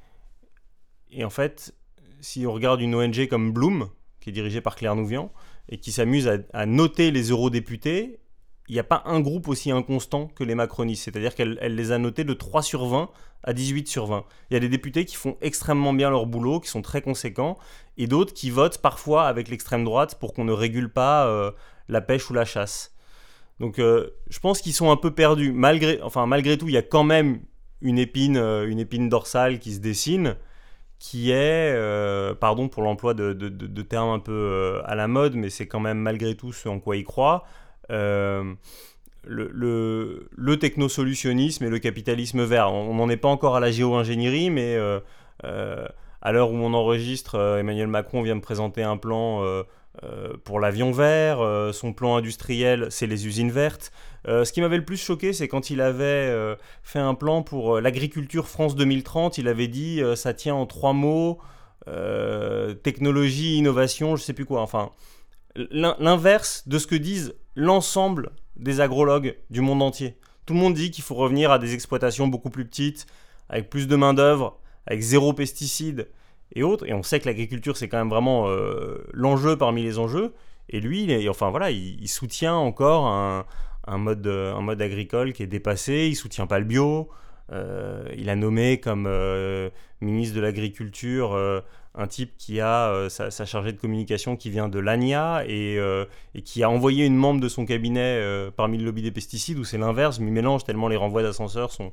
Et 1.11 1.25
en 1.25 1.31
fait, 1.31 1.75
si 2.21 2.47
on 2.47 2.53
regarde 2.53 2.81
une 2.81 2.95
ONG 2.95 3.27
comme 3.29 3.53
Bloom, 3.53 3.89
qui 4.21 4.31
est 4.31 4.33
dirigée 4.33 4.61
par 4.61 4.77
Claire 4.77 4.95
Nouvian, 4.95 5.33
et 5.69 5.79
qui 5.79 5.93
s'amuse 5.93 6.29
à, 6.53 6.67
noter 6.67 7.11
les 7.11 7.31
eurodéputés, 7.31 8.20
il 8.71 8.75
n'y 8.75 8.79
a 8.79 8.85
pas 8.85 9.03
un 9.05 9.19
groupe 9.19 9.49
aussi 9.49 9.73
inconstant 9.73 10.29
que 10.29 10.45
les 10.45 10.55
macronistes. 10.55 11.03
C'est-à-dire 11.03 11.35
qu'elle 11.35 11.59
les 11.61 11.91
a 11.91 11.99
notés 11.99 12.23
de 12.23 12.33
3 12.33 12.63
sur 12.63 12.87
20 12.87 13.11
à 13.43 13.53
18 13.53 13.89
sur 13.89 14.07
20. 14.07 14.25
Il 14.49 14.55
y 14.55 14.57
a 14.57 14.61
des 14.61 14.69
députés 14.69 15.05
qui 15.05 15.17
font 15.17 15.37
extrêmement 15.41 15.93
bien 15.93 16.09
leur 16.09 16.25
boulot, 16.27 16.61
qui 16.61 16.69
sont 16.69 16.81
très 16.81 17.03
conséquents, 17.03 17.59
et 17.99 18.07
d'autres 18.07 18.33
qui 18.33 18.49
votent 18.49 18.79
parfois 18.79 19.27
avec 19.27 19.49
l'extrême 19.49 19.83
droite 19.83 20.21
pour 20.21 20.33
qu'on 20.35 20.45
ne 20.45 20.53
régule 20.53 20.89
pas 20.89 21.27
euh, 21.27 21.51
la 21.89 22.01
pêche 22.01 22.31
ou 22.31 22.33
la 22.33 22.45
chasse. 22.45 22.95
Donc 23.59 23.81
euh, 23.81 24.11
je 24.29 24.39
pense 24.39 24.61
qu'ils 24.61 24.73
sont 24.73 24.93
un 24.93 24.97
peu 24.97 25.11
perdus. 25.11 25.51
Malgré, 25.51 26.01
enfin, 26.03 26.27
malgré 26.27 26.57
tout, 26.57 26.69
il 26.69 26.75
y 26.75 26.79
a 26.79 26.83
quand 26.83 27.03
même 27.03 27.41
une 27.81 27.99
épine, 27.99 28.37
euh, 28.37 28.69
une 28.69 28.79
épine 28.79 29.09
dorsale 29.09 29.59
qui 29.59 29.73
se 29.73 29.81
dessine 29.81 30.37
qui 31.01 31.31
est, 31.33 31.75
pardon 32.41 32.69
pour 32.69 32.83
l'emploi 32.83 33.15
de, 33.15 33.33
de, 33.33 33.83
termes 33.83 34.11
un 34.11 34.19
peu 34.19 34.83
à 34.85 34.95
la 34.95 35.09
mode, 35.09 35.35
mais 35.35 35.49
c'est 35.49 35.67
quand 35.67 35.81
même 35.81 35.97
malgré 35.97 36.35
tout 36.35 36.53
ce 36.53 36.69
en 36.69 36.79
quoi 36.79 36.95
il 36.95 37.05
croit, 37.05 37.47
euh, 37.91 38.55
le, 39.25 39.51
le, 39.53 40.29
le 40.35 40.59
technosolutionnisme 40.59 41.65
et 41.65 41.69
le 41.69 41.79
capitalisme 41.79 42.43
vert. 42.43 42.73
On 42.73 42.95
n'en 42.95 43.09
est 43.09 43.17
pas 43.17 43.29
encore 43.29 43.57
à 43.57 43.61
la 43.61 43.71
géo-ingénierie, 43.71 44.51
mais 44.51 44.79
à 45.43 46.33
l'heure 46.33 46.51
où 46.51 46.57
on 46.57 46.73
enregistre, 46.75 47.59
Emmanuel 47.59 47.89
Macron 47.89 48.23
vient 48.23 48.37
de 48.37 48.41
présenter 48.41 48.83
un 48.83 48.97
plan 48.97 49.45
pour 50.45 50.61
l'avion 50.61 50.93
vert, 50.93 51.41
son 51.75 51.93
plan 51.93 52.17
industriel, 52.17 52.87
c'est 52.91 53.07
les 53.07 53.27
usines 53.27 53.51
vertes. 53.51 53.93
Euh, 54.29 54.45
ce 54.45 54.53
qui 54.53 54.61
m'avait 54.61 54.77
le 54.77 54.85
plus 54.85 54.99
choqué, 54.99 55.33
c'est 55.33 55.49
quand 55.49 55.71
il 55.71 55.81
avait 55.81 56.05
euh, 56.05 56.57
fait 56.83 56.99
un 56.99 57.15
plan 57.15 57.43
pour 57.43 57.77
euh, 57.77 57.81
l'agriculture 57.81 58.49
France 58.49 58.77
2030, 58.77 59.39
il 59.39 59.49
avait 59.49 59.69
dit 59.69 60.03
ça 60.17 60.35
tient 60.35 60.55
en 60.55 60.67
trois 60.67 60.93
mots 60.93 61.39
technologie, 62.85 63.57
innovation, 63.57 64.15
je 64.15 64.23
sais 64.23 64.33
plus 64.33 64.45
quoi. 64.45 64.61
Enfin, 64.61 64.91
l'inverse 65.57 66.69
de 66.69 66.79
ce 66.79 66.87
que 66.87 66.95
disent 66.95 67.35
l'ensemble 67.57 68.31
des 68.57 68.81
agrologues 68.81 69.37
du 69.51 69.61
monde 69.61 69.83
entier. 69.83 70.17
Tout 70.47 70.55
le 70.55 70.61
monde 70.61 70.75
dit 70.75 70.91
qu'il 70.91 71.05
faut 71.05 71.15
revenir 71.15 71.51
à 71.51 71.59
des 71.59 71.75
exploitations 71.75 72.27
beaucoup 72.27 72.51
plus 72.51 72.65
petites, 72.65 73.07
avec 73.49 73.71
plus 73.71 73.87
de 73.87 73.97
main-d'œuvre, 73.97 74.59
avec 74.87 75.01
zéro 75.01 75.33
pesticides 75.33 76.09
et 76.55 76.63
autres. 76.63 76.87
Et 76.87 76.93
on 76.93 77.03
sait 77.03 77.21
que 77.21 77.27
l'agriculture, 77.27 77.77
c'est 77.77 77.89
quand 77.89 77.99
même 77.99 78.11
vraiment 78.11 78.49
l'enjeu 79.13 79.57
parmi 79.57 79.83
les 79.83 79.99
enjeux. 79.99 80.35
Et 80.69 80.81
lui, 80.81 81.05
il, 81.05 81.31
enfin 81.31 81.51
voilà, 81.51 81.71
il 81.71 82.09
soutient 82.09 82.55
encore 82.55 83.07
un, 83.07 83.47
un 83.87 83.99
mode, 83.99 84.27
un 84.27 84.61
mode 84.61 84.81
agricole 84.83 85.33
qui 85.33 85.43
est 85.43 85.49
dépassé, 85.49 86.09
il 86.09 86.15
soutient 86.15 86.47
pas 86.47 86.59
le 86.59 86.65
bio. 86.65 87.11
il 88.17 88.29
a 88.29 88.37
nommé 88.37 88.81
comme 88.81 89.09
ministre 90.01 90.37
de 90.37 90.41
l'Agriculture 90.41 91.63
un 91.95 92.07
type 92.07 92.37
qui 92.39 92.61
a 92.61 92.91
euh, 92.91 93.09
sa, 93.09 93.31
chargée 93.45 93.73
de 93.73 93.79
communication 93.79 94.37
qui 94.37 94.51
vient 94.51 94.69
de 94.69 94.79
l'ANIA 94.79 95.45
euh, 95.49 96.07
et, 96.35 96.43
qui 96.43 96.63
a 96.63 96.71
envoyé 96.71 97.05
une 97.05 97.17
membre 97.17 97.41
de 97.41 97.49
son 97.49 97.67
cabinet 97.67 98.01
euh, 98.01 98.51
parmi 98.55 98.79
le 98.79 98.85
lobby 98.85 99.03
des 99.03 99.11
pesticides, 99.11 99.59
où 99.59 99.65
c'est 99.65 99.79
l'inverse, 99.79 100.21
mais 100.21 100.31
mélange 100.31 100.65
tellement 100.65 100.89
les 100.89 100.97
renvois 100.97 101.23
d'ascenseurs 101.23 101.73
sont, 101.73 101.93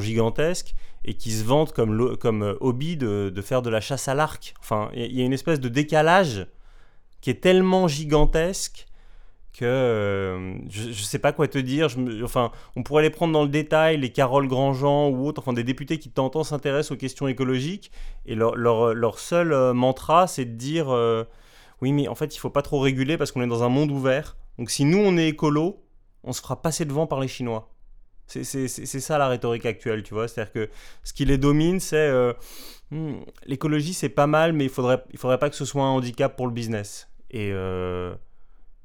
gigantesques, 0.00 0.74
et 1.04 1.14
qui 1.14 1.30
se 1.30 1.44
vante 1.44 1.72
comme, 1.72 2.56
hobby 2.60 2.96
de, 2.96 3.42
faire 3.42 3.62
de 3.62 3.70
la 3.70 3.80
chasse 3.80 4.08
à 4.08 4.14
l'arc. 4.14 4.54
Enfin, 4.60 4.90
il 4.94 5.16
y 5.16 5.22
a 5.22 5.24
une 5.24 5.32
espèce 5.32 5.60
de 5.60 5.68
décalage 5.68 6.46
qui 7.20 7.30
est 7.30 7.40
tellement 7.40 7.86
gigantesque 7.86 8.86
que 9.56 9.64
euh, 9.64 10.58
je 10.68 10.88
ne 10.88 10.92
sais 10.92 11.18
pas 11.18 11.32
quoi 11.32 11.48
te 11.48 11.58
dire. 11.58 11.88
Enfin, 12.22 12.52
on 12.76 12.82
pourrait 12.82 13.02
les 13.02 13.10
prendre 13.10 13.32
dans 13.32 13.42
le 13.42 13.48
détail, 13.48 13.96
les 13.96 14.10
Carole 14.10 14.48
Grandjean 14.48 15.08
ou 15.08 15.26
autres, 15.26 15.40
enfin 15.40 15.54
des 15.54 15.64
députés 15.64 15.98
qui 15.98 16.10
de 16.10 16.14
temps 16.14 16.26
en 16.26 16.30
temps 16.30 16.44
s'intéressent 16.44 16.92
aux 16.92 16.98
questions 16.98 17.26
écologiques, 17.26 17.90
et 18.26 18.34
leur, 18.34 18.54
leur, 18.54 18.92
leur 18.94 19.18
seul 19.18 19.52
euh, 19.52 19.72
mantra, 19.72 20.26
c'est 20.26 20.44
de 20.44 20.56
dire 20.56 20.90
euh, 20.90 21.24
oui, 21.80 21.92
mais 21.92 22.06
en 22.08 22.14
fait, 22.14 22.34
il 22.34 22.38
faut 22.38 22.50
pas 22.50 22.62
trop 22.62 22.80
réguler 22.80 23.16
parce 23.16 23.32
qu'on 23.32 23.42
est 23.42 23.46
dans 23.46 23.62
un 23.62 23.68
monde 23.68 23.90
ouvert. 23.90 24.36
Donc 24.58 24.70
si 24.70 24.84
nous, 24.84 24.98
on 24.98 25.16
est 25.16 25.28
écolo, 25.28 25.82
on 26.22 26.32
se 26.32 26.42
fera 26.42 26.60
passer 26.60 26.84
devant 26.84 27.06
par 27.06 27.20
les 27.20 27.28
Chinois. 27.28 27.72
C'est 28.26 28.66
ça 28.66 29.18
la 29.18 29.28
rhétorique 29.28 29.66
actuelle, 29.66 30.02
tu 30.02 30.12
vois. 30.12 30.28
C'est-à-dire 30.28 30.52
que 30.52 30.70
ce 31.04 31.12
qui 31.12 31.24
les 31.24 31.38
domine, 31.38 31.78
c'est 31.78 32.10
hmm, 32.90 33.20
l'écologie, 33.46 33.94
c'est 33.94 34.08
pas 34.08 34.26
mal, 34.26 34.52
mais 34.52 34.64
il 34.64 34.70
faudrait, 34.70 35.04
il 35.12 35.18
faudrait 35.18 35.38
pas 35.38 35.48
que 35.48 35.54
ce 35.54 35.64
soit 35.64 35.84
un 35.84 35.90
handicap 35.90 36.34
pour 36.36 36.46
le 36.46 36.52
business. 36.52 37.08
Et 37.30 37.52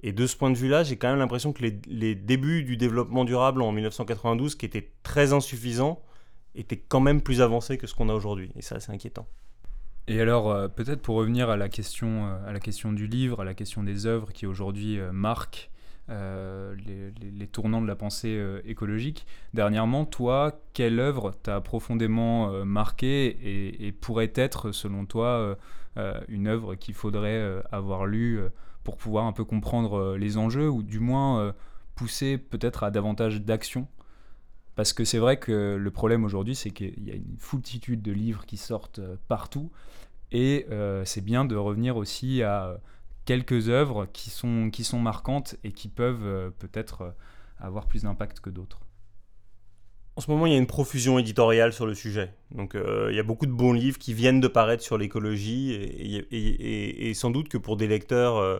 et 0.03 0.13
de 0.13 0.25
ce 0.25 0.35
point 0.35 0.49
de 0.49 0.57
vue-là, 0.57 0.83
j'ai 0.83 0.97
quand 0.97 1.09
même 1.09 1.19
l'impression 1.19 1.53
que 1.53 1.63
les, 1.63 2.15
débuts 2.15 2.63
du 2.63 2.75
développement 2.75 3.23
durable 3.23 3.61
en 3.61 3.71
1992, 3.71 4.55
qui 4.55 4.65
étaient 4.65 4.91
très 5.03 5.33
insuffisants, 5.33 6.01
étaient 6.55 6.77
quand 6.77 6.99
même 6.99 7.21
plus 7.21 7.41
avancés 7.41 7.77
que 7.77 7.85
ce 7.85 7.93
qu'on 7.93 8.09
a 8.09 8.13
aujourd'hui. 8.13 8.51
Et 8.55 8.61
ça, 8.61 8.79
c'est 8.79 8.91
inquiétant. 8.91 9.27
Et 10.07 10.19
alors, 10.19 10.49
euh, 10.49 10.67
peut-être 10.67 11.01
pour 11.01 11.15
revenir 11.15 11.49
à 11.49 11.57
la, 11.57 11.69
question, 11.69 12.27
euh, 12.27 12.49
à 12.49 12.51
la 12.51 12.59
question 12.59 12.91
du 12.91 13.05
livre, 13.05 13.41
à 13.41 13.45
la 13.45 13.53
question 13.53 13.83
des 13.83 14.07
œuvres 14.07 14.31
qui 14.33 14.47
aujourd'hui 14.47 14.99
euh, 14.99 15.11
marquent 15.11 15.69
les, 16.09 17.47
tournants 17.47 17.81
de 17.81 17.87
la 17.87 17.95
pensée 17.95 18.37
écologique, 18.65 19.25
dernièrement, 19.53 20.03
toi, 20.03 20.59
quelle 20.73 20.99
œuvre 20.99 21.31
t'a 21.31 21.61
profondément 21.61 22.65
marqué 22.65 23.27
et, 23.27 23.87
et, 23.87 23.91
pourrait 23.93 24.33
être, 24.35 24.73
selon 24.73 25.05
toi, 25.05 25.57
une 26.27 26.47
œuvre 26.47 26.75
qu'il 26.75 26.95
faudrait 26.95 27.63
avoir 27.71 28.05
lue 28.05 28.41
pour 28.83 28.97
pouvoir 28.97 29.25
un 29.25 29.33
peu 29.33 29.43
comprendre 29.43 29.97
euh, 29.97 30.17
les 30.17 30.37
enjeux 30.37 30.69
ou 30.69 30.83
du 30.83 30.99
moins 30.99 31.39
euh, 31.39 31.51
pousser 31.95 32.37
peut-être 32.37 32.83
à 32.83 32.91
davantage 32.91 33.41
d'action 33.41 33.87
parce 34.75 34.93
que 34.93 35.03
c'est 35.03 35.17
vrai 35.17 35.37
que 35.37 35.75
le 35.79 35.91
problème 35.91 36.23
aujourd'hui, 36.23 36.55
c'est 36.55 36.71
qu'il 36.71 37.03
y 37.03 37.11
a 37.11 37.15
une 37.15 37.37
foultitude 37.37 38.01
de 38.01 38.11
livres 38.11 38.45
qui 38.45 38.57
sortent 38.57 38.99
euh, 38.99 39.17
partout, 39.27 39.69
et 40.31 40.65
c'est 41.03 41.19
bien 41.19 41.43
de 41.43 41.57
revenir 41.57 41.97
aussi 41.97 42.41
à 42.41 42.79
quelques 43.25 43.67
œuvres 43.67 44.05
qui 44.13 44.29
sont, 44.29 44.69
qui 44.71 44.85
sont 44.85 44.97
marquantes 44.97 45.57
et 45.65 45.73
qui 45.73 45.89
peuvent 45.89 46.53
peut-être 46.57 47.13
avoir 47.59 47.85
plus 47.85 48.03
d'impact 48.03 48.39
que 48.39 48.49
d'autres. 48.49 48.79
En 50.21 50.23
ce 50.23 50.29
moment, 50.29 50.45
il 50.45 50.53
y 50.53 50.55
a 50.55 50.59
une 50.59 50.67
profusion 50.67 51.17
éditoriale 51.17 51.73
sur 51.73 51.87
le 51.87 51.95
sujet. 51.95 52.31
Donc, 52.51 52.75
il 52.75 53.15
y 53.15 53.19
a 53.19 53.23
beaucoup 53.23 53.47
de 53.47 53.51
bons 53.51 53.73
livres 53.73 53.97
qui 53.97 54.13
viennent 54.13 54.39
de 54.39 54.47
paraître 54.47 54.83
sur 54.83 54.99
l'écologie, 54.99 55.73
et, 56.31 57.13
sans 57.15 57.31
doute 57.31 57.49
que 57.49 57.57
pour 57.57 57.75
des 57.75 57.87
lecteurs 57.87 58.37
euh, 58.37 58.59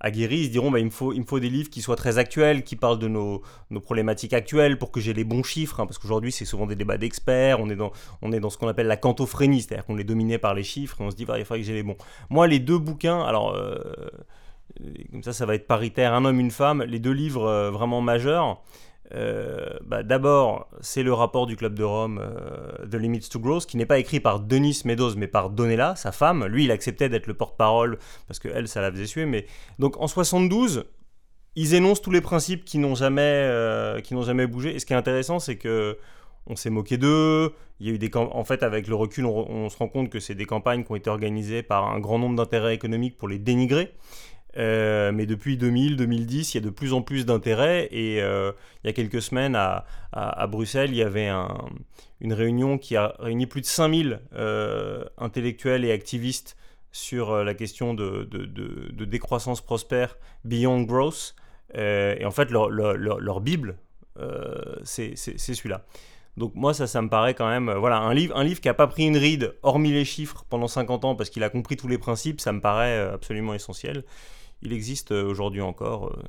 aguerris, 0.00 0.40
ils 0.40 0.46
se 0.46 0.50
diront 0.50 0.70
bah, 0.70 0.78
il, 0.78 0.86
me 0.86 0.90
faut, 0.90 1.40
des 1.40 1.48
livres 1.48 1.70
qui 1.70 1.80
soient 1.80 1.96
très 1.96 2.18
actuels, 2.18 2.64
qui 2.64 2.76
parlent 2.76 2.98
de 2.98 3.08
nos, 3.08 3.42
problématiques 3.82 4.32
actuelles 4.32 4.78
pour 4.78 4.90
que 4.90 5.00
j'ai 5.00 5.12
les 5.12 5.24
bons 5.24 5.42
chiffres, 5.42 5.80
hein, 5.80 5.86
parce 5.86 5.98
qu'aujourd'hui 5.98 6.32
c'est 6.32 6.44
souvent 6.44 6.66
des 6.66 6.76
débats 6.76 6.98
d'experts, 6.98 7.60
on 7.60 7.70
est 7.70 7.76
dans, 7.76 7.92
ce 8.50 8.58
qu'on 8.58 8.68
appelle 8.68 8.86
la 8.86 8.96
cantophrénie, 8.96 9.62
c'est-à-dire 9.62 9.84
qu'on 9.84 9.98
est 9.98 10.04
dominé 10.04 10.38
par 10.38 10.54
les 10.54 10.64
chiffres 10.64 11.00
et 11.00 11.04
on 11.04 11.10
se 11.10 11.16
dit 11.16 11.22
il 11.22 11.44
faudrait 11.44 11.60
que 11.60 11.66
j'ai 11.66 11.74
les 11.74 11.82
bons. 11.82 11.96
Moi, 12.30 12.46
les 12.46 12.58
deux 12.58 12.78
bouquins, 12.78 13.22
alors 13.22 13.54
euh, 13.54 13.78
comme 15.12 15.22
ça, 15.22 15.32
ça 15.32 15.46
va 15.46 15.54
être 15.54 15.66
paritaire, 15.66 16.14
un 16.14 16.24
homme, 16.24 16.40
une 16.40 16.50
femme, 16.50 16.82
les 16.82 16.98
deux 16.98 17.12
livres 17.12 17.46
euh, 17.46 17.70
vraiment 17.70 18.00
majeurs. 18.00 18.62
Euh, 19.14 19.78
bah, 19.84 20.02
d'abord, 20.02 20.68
c'est 20.80 21.02
le 21.02 21.12
rapport 21.12 21.46
du 21.46 21.56
Club 21.56 21.74
de 21.74 21.82
Rome, 21.82 22.20
euh, 22.22 22.86
The 22.86 22.94
Limits 22.94 23.28
to 23.30 23.40
Growth, 23.40 23.66
qui 23.66 23.76
n'est 23.76 23.86
pas 23.86 23.98
écrit 23.98 24.20
par 24.20 24.40
Denis 24.40 24.82
Meadows, 24.84 25.14
mais 25.16 25.26
par 25.26 25.50
Donella, 25.50 25.96
sa 25.96 26.12
femme. 26.12 26.46
Lui, 26.46 26.64
il 26.64 26.70
acceptait 26.70 27.08
d'être 27.08 27.26
le 27.26 27.34
porte-parole, 27.34 27.98
parce 28.28 28.38
que 28.38 28.48
elle, 28.48 28.68
ça 28.68 28.80
la 28.80 28.90
faisait 28.90 29.06
suer. 29.06 29.26
Mais... 29.26 29.46
Donc 29.78 30.00
en 30.00 30.06
72, 30.06 30.84
ils 31.56 31.74
énoncent 31.74 32.02
tous 32.02 32.12
les 32.12 32.20
principes 32.20 32.64
qui 32.64 32.78
n'ont 32.78 32.94
jamais, 32.94 33.22
euh, 33.22 34.00
jamais 34.22 34.46
bougé. 34.46 34.74
Et 34.74 34.78
ce 34.78 34.86
qui 34.86 34.92
est 34.92 34.96
intéressant, 34.96 35.38
c'est 35.38 35.56
que 35.56 35.98
on 36.46 36.56
s'est 36.56 36.70
moqué 36.70 36.96
d'eux. 36.96 37.52
Il 37.80 37.86
y 37.86 37.90
a 37.90 37.94
eu 37.94 37.98
des 37.98 38.10
en 38.14 38.44
fait, 38.44 38.62
avec 38.62 38.88
le 38.88 38.94
recul, 38.94 39.24
on 39.24 39.68
se 39.68 39.76
rend 39.76 39.88
compte 39.88 40.10
que 40.10 40.20
c'est 40.20 40.34
des 40.34 40.46
campagnes 40.46 40.84
qui 40.84 40.92
ont 40.92 40.96
été 40.96 41.08
organisées 41.08 41.62
par 41.62 41.88
un 41.90 42.00
grand 42.00 42.18
nombre 42.18 42.36
d'intérêts 42.36 42.74
économiques 42.74 43.16
pour 43.16 43.28
les 43.28 43.38
dénigrer. 43.38 43.94
Euh, 44.56 45.12
mais 45.12 45.26
depuis 45.26 45.56
2000-2010, 45.56 46.50
il 46.52 46.54
y 46.54 46.58
a 46.58 46.60
de 46.60 46.70
plus 46.70 46.92
en 46.92 47.02
plus 47.02 47.26
d'intérêt. 47.26 47.88
Et 47.92 48.22
euh, 48.22 48.52
il 48.82 48.88
y 48.88 48.90
a 48.90 48.92
quelques 48.92 49.22
semaines, 49.22 49.54
à, 49.54 49.86
à, 50.12 50.46
Bruxelles, 50.46 50.90
il 50.90 50.96
y 50.96 51.02
avait 51.02 51.28
un, 51.28 51.68
une 52.20 52.32
réunion 52.32 52.78
qui 52.78 52.96
a 52.96 53.14
réuni 53.18 53.46
plus 53.46 53.60
de 53.60 53.66
5000 53.66 54.20
euh, 54.34 55.04
intellectuels 55.18 55.84
et 55.84 55.92
activistes 55.92 56.56
sur 56.92 57.44
la 57.44 57.54
question 57.54 57.94
de, 57.94 58.24
de, 58.24 58.46
de, 58.46 59.04
décroissance 59.04 59.60
prospère 59.60 60.16
beyond 60.44 60.82
growth. 60.82 61.36
et 61.74 62.24
en 62.24 62.32
fait, 62.32 62.50
leur, 62.50 62.68
leur, 62.68 62.96
leur, 62.96 63.40
Bible, 63.40 63.76
c'est 64.82 65.14
celui-là. 65.14 65.84
Donc 66.36 66.56
moi, 66.56 66.74
ça, 66.74 66.88
ça 66.88 67.00
me 67.00 67.08
paraît 67.08 67.34
quand 67.34 67.48
même... 67.48 67.70
voilà, 67.70 67.98
un 67.98 68.12
livre, 68.12 68.36
un 68.36 68.42
livre 68.42 68.60
qui 68.60 68.66
n'a 68.66 68.74
pas 68.74 68.88
pris 68.88 69.06
une 69.06 69.16
ride, 69.16 69.54
hormis 69.62 69.92
les 69.92 70.04
chiffres, 70.04 70.44
pendant 70.48 70.66
50 70.66 71.04
ans, 71.04 71.14
parce 71.14 71.30
qu'il 71.30 71.44
a 71.44 71.48
compris 71.48 71.76
tous 71.76 71.86
les 71.86 71.98
principes, 71.98 72.40
ça 72.40 72.50
me 72.50 72.60
paraît 72.60 72.98
absolument 72.98 73.54
essentiel 73.54 74.02
il 74.62 74.72
existe 74.72 75.12
euh, 75.12 75.24
aujourd'hui 75.24 75.60
encore 75.60 76.08
euh, 76.08 76.22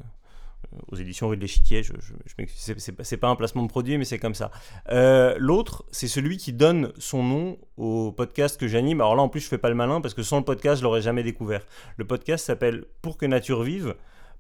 aux 0.91 0.95
éditions 0.95 1.27
Rue 1.27 1.37
de 1.37 1.41
l'Échiquier. 1.41 1.83
Je, 1.83 1.93
je, 1.99 2.73
c'est 3.03 3.17
pas 3.17 3.27
un 3.27 3.35
placement 3.35 3.63
de 3.63 3.67
produit, 3.67 3.97
mais 3.97 4.05
c'est 4.05 4.19
comme 4.19 4.35
ça. 4.35 4.51
Euh, 4.89 5.35
l'autre, 5.37 5.85
c'est 5.91 6.07
celui 6.07 6.37
qui 6.37 6.53
donne 6.53 6.93
son 6.97 7.23
nom 7.23 7.57
au 7.77 8.11
podcast 8.11 8.59
que 8.59 8.67
j'anime. 8.67 9.01
Alors 9.01 9.15
là, 9.15 9.21
en 9.21 9.29
plus, 9.29 9.41
je 9.41 9.47
fais 9.47 9.57
pas 9.57 9.69
le 9.69 9.75
malin 9.75 10.01
parce 10.01 10.13
que 10.13 10.23
sans 10.23 10.37
le 10.37 10.45
podcast, 10.45 10.79
je 10.79 10.83
l'aurais 10.83 11.01
jamais 11.01 11.23
découvert. 11.23 11.65
Le 11.97 12.05
podcast 12.05 12.45
s'appelle 12.45 12.85
Pour 13.01 13.17
que 13.17 13.25
nature 13.25 13.63
vive 13.63 13.95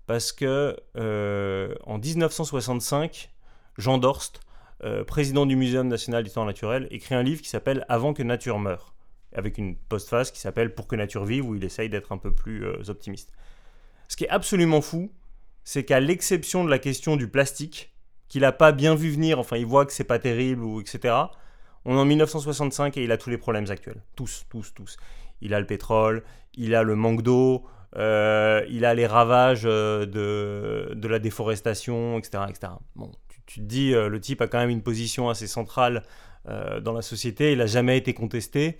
parce 0.07 0.31
que 0.31 0.75
en 0.95 1.97
1965, 1.97 3.29
Jean 3.77 3.97
Dorst, 3.97 4.41
président 5.07 5.45
du 5.45 5.55
Muséum 5.55 5.87
national 5.87 6.23
d'histoire 6.23 6.45
naturelle, 6.45 6.87
écrit 6.91 7.15
un 7.15 7.23
livre 7.23 7.41
qui 7.41 7.49
s'appelle 7.49 7.85
Avant 7.87 8.13
que 8.13 8.23
nature 8.23 8.59
meure, 8.59 8.93
avec 9.33 9.57
une 9.57 9.75
postface 9.75 10.31
qui 10.31 10.39
s'appelle 10.39 10.73
Pour 10.73 10.87
que 10.87 10.95
nature 10.95 11.23
vive, 11.23 11.45
où 11.45 11.55
il 11.55 11.63
essaye 11.63 11.87
d'être 11.87 12.11
un 12.11 12.17
peu 12.17 12.33
plus 12.33 12.65
optimiste. 12.89 13.31
Ce 14.11 14.17
qui 14.17 14.25
est 14.25 14.29
absolument 14.29 14.81
fou, 14.81 15.09
c'est 15.63 15.85
qu'à 15.85 16.01
l'exception 16.01 16.65
de 16.65 16.69
la 16.69 16.79
question 16.79 17.15
du 17.15 17.29
plastique, 17.29 17.95
qu'il 18.27 18.41
n'a 18.41 18.51
pas 18.51 18.73
bien 18.73 18.93
vu 18.93 19.09
venir, 19.09 19.39
enfin 19.39 19.55
il 19.55 19.65
voit 19.65 19.85
que 19.85 19.93
c'est 19.93 20.03
pas 20.03 20.19
terrible, 20.19 20.65
ou 20.65 20.81
etc., 20.81 21.15
on 21.85 21.95
est 21.95 21.99
en 21.99 22.03
1965 22.03 22.97
et 22.97 23.05
il 23.05 23.11
a 23.13 23.17
tous 23.17 23.29
les 23.29 23.37
problèmes 23.37 23.67
actuels. 23.69 24.03
Tous, 24.17 24.43
tous, 24.49 24.73
tous. 24.73 24.97
Il 25.39 25.53
a 25.53 25.61
le 25.61 25.65
pétrole, 25.65 26.23
il 26.55 26.75
a 26.75 26.83
le 26.83 26.93
manque 26.95 27.21
d'eau, 27.21 27.63
euh, 27.95 28.65
il 28.69 28.83
a 28.83 28.93
les 28.95 29.07
ravages 29.07 29.61
euh, 29.63 30.05
de, 30.05 30.93
de 30.93 31.07
la 31.07 31.19
déforestation, 31.19 32.19
etc. 32.19 32.43
etc. 32.49 32.73
Bon, 32.97 33.13
tu, 33.45 33.61
te 33.61 33.65
dis, 33.65 33.93
euh, 33.93 34.09
le 34.09 34.19
type 34.19 34.41
a 34.41 34.47
quand 34.47 34.59
même 34.59 34.71
une 34.71 34.83
position 34.83 35.29
assez 35.29 35.47
centrale 35.47 36.03
dans 36.81 36.91
la 36.91 37.03
société, 37.03 37.51
il 37.53 37.59
n'a 37.59 37.67
jamais 37.67 37.97
été 37.97 38.13
contesté. 38.13 38.77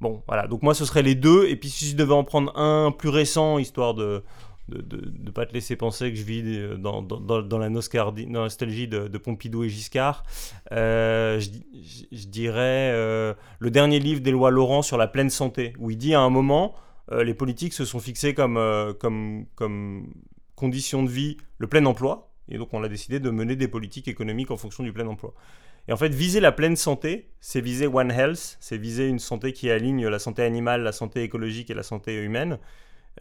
Bon, 0.00 0.22
voilà, 0.28 0.46
donc 0.46 0.62
moi 0.62 0.74
ce 0.74 0.84
serait 0.84 1.02
les 1.02 1.16
deux, 1.16 1.48
et 1.48 1.56
puis 1.56 1.68
si 1.68 1.88
je 1.88 1.96
devais 1.96 2.14
en 2.14 2.22
prendre 2.22 2.56
un 2.56 2.92
plus 2.92 3.08
récent, 3.08 3.58
histoire 3.58 3.94
de, 3.94 4.22
de 4.68 5.12
ne 5.22 5.30
pas 5.30 5.46
te 5.46 5.52
laisser 5.52 5.76
penser 5.76 6.10
que 6.10 6.18
je 6.18 6.24
vis 6.24 6.42
euh, 6.44 6.76
dans, 6.76 7.02
dans, 7.02 7.42
dans 7.42 7.58
la, 7.58 7.68
nostalgie 7.68 8.88
de, 8.88 9.08
de, 9.08 9.18
Pompidou 9.18 9.64
et 9.64 9.68
Giscard. 9.68 10.24
Euh, 10.72 11.38
je, 11.40 12.26
dirais 12.26 12.90
euh, 12.92 13.34
le 13.58 13.70
dernier 13.70 13.98
livre 13.98 14.20
d'Éloi 14.20 14.50
Laurent 14.50 14.82
sur 14.82 14.96
la 14.96 15.06
pleine 15.06 15.30
santé, 15.30 15.74
où 15.78 15.90
il 15.90 15.98
dit 15.98 16.14
à 16.14 16.20
un 16.20 16.30
moment, 16.30 16.74
les 17.12 17.34
politiques 17.34 17.74
se 17.74 17.84
sont 17.84 18.00
fixés 18.00 18.32
comme, 18.32 18.58
comme, 18.98 19.44
comme 19.56 20.14
condition 20.56 21.02
de 21.02 21.10
vie 21.10 21.36
le 21.58 21.66
plein 21.66 21.84
emploi, 21.84 22.32
et 22.48 22.56
donc 22.56 22.72
on 22.72 22.82
a 22.82 22.88
décidé 22.88 23.20
de 23.20 23.28
mener 23.28 23.56
des 23.56 23.68
politiques 23.68 24.08
économiques 24.08 24.50
en 24.50 24.56
fonction 24.56 24.82
du 24.82 24.92
plein 24.92 25.06
emploi. 25.06 25.34
Et 25.86 25.92
en 25.92 25.98
fait, 25.98 26.14
viser 26.14 26.40
la 26.40 26.50
pleine 26.50 26.76
santé, 26.76 27.28
c'est 27.40 27.60
viser 27.60 27.86
One 27.86 28.10
Health, 28.10 28.56
c'est 28.60 28.78
viser 28.78 29.06
une 29.06 29.18
santé 29.18 29.52
qui 29.52 29.70
aligne 29.70 30.08
la 30.08 30.18
santé 30.18 30.42
animale, 30.42 30.82
la 30.82 30.92
santé 30.92 31.22
écologique 31.22 31.68
et 31.70 31.74
la 31.74 31.82
santé 31.82 32.14
humaine. 32.22 32.58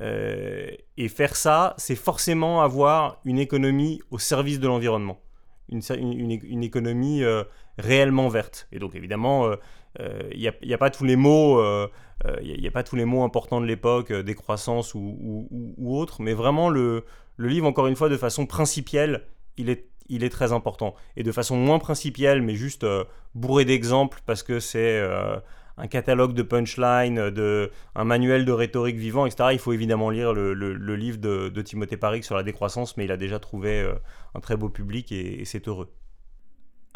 Euh, 0.01 0.71
et 0.97 1.07
faire 1.07 1.35
ça, 1.35 1.75
c'est 1.77 1.95
forcément 1.95 2.61
avoir 2.61 3.19
une 3.25 3.39
économie 3.39 4.01
au 4.09 4.17
service 4.17 4.59
de 4.59 4.67
l'environnement, 4.67 5.21
une, 5.69 6.63
économie 6.63 7.23
euh, 7.23 7.43
réellement 7.77 8.27
verte. 8.29 8.67
Et 8.71 8.79
donc 8.79 8.95
évidemment, 8.95 9.51
il 9.51 9.57
euh, 10.01 10.29
n'y 10.63 10.73
a, 10.73 10.77
pas 10.77 10.89
tous 10.89 11.05
les 11.05 11.15
mots, 11.15 11.59
importants 13.23 13.61
de 13.61 13.65
l'époque, 13.65 14.11
décroissance 14.11 14.95
ou, 14.95 15.47
ou, 15.77 15.97
autre, 15.97 16.21
mais 16.21 16.33
vraiment 16.33 16.69
le, 16.69 17.05
le 17.37 17.47
livre, 17.47 17.67
encore 17.67 17.87
une 17.87 17.95
fois, 17.95 18.09
de 18.09 18.17
façon 18.17 18.45
principielle, 18.45 19.25
il 19.57 19.69
est, 19.69 19.89
il 20.09 20.23
est 20.23 20.29
très 20.29 20.53
important. 20.53 20.95
Et 21.15 21.23
de 21.23 21.31
façon 21.31 21.55
moins 21.55 21.79
principielle, 21.79 22.41
mais 22.41 22.55
juste 22.55 22.85
bourré 23.35 23.65
d'exemples, 23.65 24.21
parce 24.25 24.41
que 24.41 24.59
c'est 24.59 25.01
un 25.77 25.87
catalogue 25.87 26.33
de 26.33 26.43
punchline, 26.43 27.29
de, 27.29 27.71
un 27.95 28.03
manuel 28.03 28.45
de 28.45 28.51
rhétorique 28.51 28.97
vivant, 28.97 29.25
etc. 29.25 29.49
Il 29.53 29.59
faut 29.59 29.73
évidemment 29.73 30.09
lire 30.09 30.33
le, 30.33 30.95
livre 30.95 31.17
de, 31.17 31.61
Timothée 31.61 31.97
Paris 31.97 32.23
sur 32.23 32.35
la 32.35 32.43
décroissance, 32.43 32.97
mais 32.97 33.05
il 33.05 33.11
a 33.11 33.17
déjà 33.17 33.39
trouvé 33.39 33.81
euh, 33.81 33.95
un 34.35 34.39
très 34.39 34.57
beau 34.57 34.69
public 34.69 35.11
et, 35.11 35.43
c'est 35.45 35.67
heureux. 35.67 35.91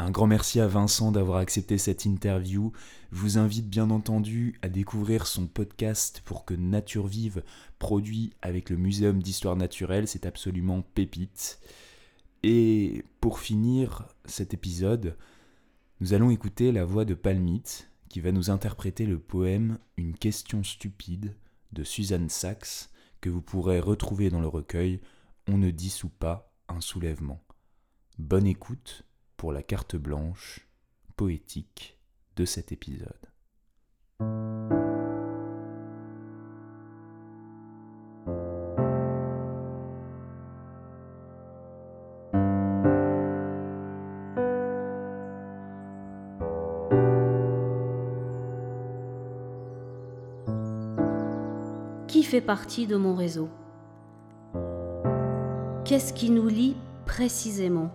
Un 0.00 0.12
grand 0.12 0.28
merci 0.28 0.60
à 0.60 0.68
Vincent 0.68 1.10
d'avoir 1.10 1.38
accepté 1.38 1.76
cette 1.76 2.04
interview. 2.04 2.72
Je 3.10 3.18
vous 3.18 3.36
invite 3.36 3.68
bien 3.68 3.90
entendu 3.90 4.56
à 4.62 4.68
découvrir 4.68 5.26
son 5.26 5.48
podcast 5.48 6.22
pour 6.24 6.44
que 6.44 6.54
Nature 6.54 7.08
Vive, 7.08 7.42
produit 7.80 8.32
avec 8.40 8.70
le 8.70 8.76
Muséum 8.76 9.20
d'Histoire 9.20 9.56
Naturelle, 9.56 10.06
c'est 10.06 10.24
absolument 10.24 10.82
pépite. 10.94 11.58
Et 12.44 13.04
pour 13.20 13.40
finir 13.40 14.06
cet 14.24 14.54
épisode, 14.54 15.16
nous 16.00 16.14
allons 16.14 16.30
écouter 16.30 16.70
la 16.70 16.84
voix 16.84 17.04
de 17.04 17.14
Palmite, 17.14 17.87
qui 18.08 18.20
va 18.20 18.32
nous 18.32 18.50
interpréter 18.50 19.06
le 19.06 19.18
poème 19.18 19.78
Une 19.96 20.16
question 20.16 20.64
stupide 20.64 21.36
de 21.72 21.84
Suzanne 21.84 22.28
Sachs 22.28 22.90
que 23.20 23.30
vous 23.30 23.42
pourrez 23.42 23.80
retrouver 23.80 24.30
dans 24.30 24.40
le 24.40 24.48
recueil 24.48 25.00
On 25.46 25.58
ne 25.58 25.70
dissout 25.70 26.08
pas 26.08 26.52
un 26.68 26.80
soulèvement. 26.80 27.42
Bonne 28.18 28.46
écoute 28.46 29.04
pour 29.36 29.52
la 29.52 29.62
carte 29.62 29.96
blanche 29.96 30.68
poétique 31.16 31.98
de 32.36 32.44
cet 32.44 32.72
épisode. 32.72 33.28
De 52.48 52.96
mon 52.96 53.14
réseau 53.14 53.50
Qu'est-ce 55.84 56.14
qui 56.14 56.30
nous 56.30 56.48
lie 56.48 56.76
précisément? 57.04 57.90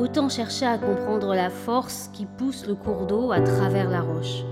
Autant 0.00 0.28
chercher 0.28 0.66
à 0.66 0.76
comprendre 0.76 1.32
la 1.36 1.48
force 1.48 2.10
qui 2.12 2.26
pousse 2.26 2.66
le 2.66 2.74
cours 2.74 3.06
d'eau 3.06 3.30
à 3.30 3.40
travers 3.40 3.88
la 3.88 4.00
roche, 4.00 4.42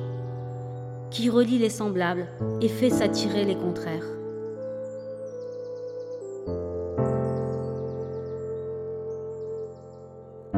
qui 1.10 1.28
relie 1.28 1.58
les 1.58 1.70
semblables 1.70 2.28
et 2.60 2.68
fait 2.68 2.90
s'attirer 2.90 3.44
les 3.44 3.56
contraires. 3.56 4.06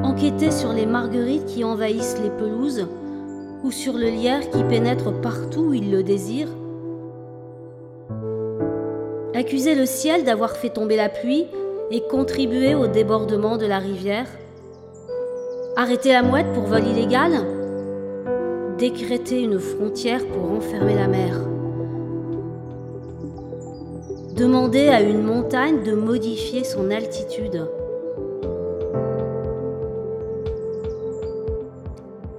Enquêter 0.03 0.51
sur 0.51 0.75
les 0.75 0.85
marguerites 0.85 1.47
qui 1.47 1.65
envahissent 1.65 2.21
les 2.23 2.31
pelouses 2.31 2.87
ou 3.65 3.71
sur 3.71 3.95
le 3.95 4.09
lierre 4.09 4.51
qui 4.51 4.63
pénètre 4.65 5.19
partout 5.23 5.69
où 5.69 5.75
il 5.75 5.91
le 5.91 6.03
désire 6.03 6.49
accuser 9.37 9.75
le 9.75 9.85
ciel 9.85 10.25
d'avoir 10.25 10.57
fait 10.57 10.71
tomber 10.71 10.97
la 10.97 11.11
pluie 11.11 11.47
et 11.91 12.01
contribuer 12.01 12.75
au 12.75 12.87
débordement 12.87 13.59
de 13.59 13.67
la 13.67 13.79
rivière. 13.79 14.27
Arrêter 15.77 16.13
la 16.13 16.23
mouette 16.23 16.51
pour 16.55 16.65
vol 16.65 16.83
illégal. 16.87 17.33
Décréter 18.79 19.43
une 19.43 19.59
frontière 19.59 20.27
pour 20.27 20.53
enfermer 20.53 20.95
la 20.95 21.07
mer. 21.07 21.39
Demander 24.35 24.89
à 24.89 25.03
une 25.03 25.23
montagne 25.23 25.83
de 25.83 25.93
modifier 25.93 26.65
son 26.65 26.91
altitude. 26.91 27.69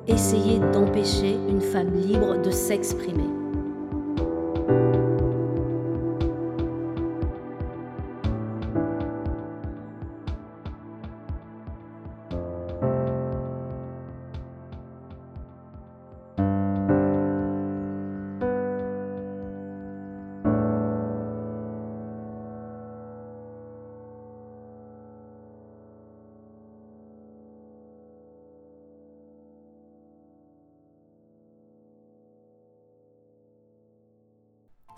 Essayer 0.08 0.60
d'empêcher 0.74 1.36
une 1.48 1.62
femme 1.62 1.94
libre 1.94 2.42
de 2.42 2.50
s'exprimer. 2.50 3.37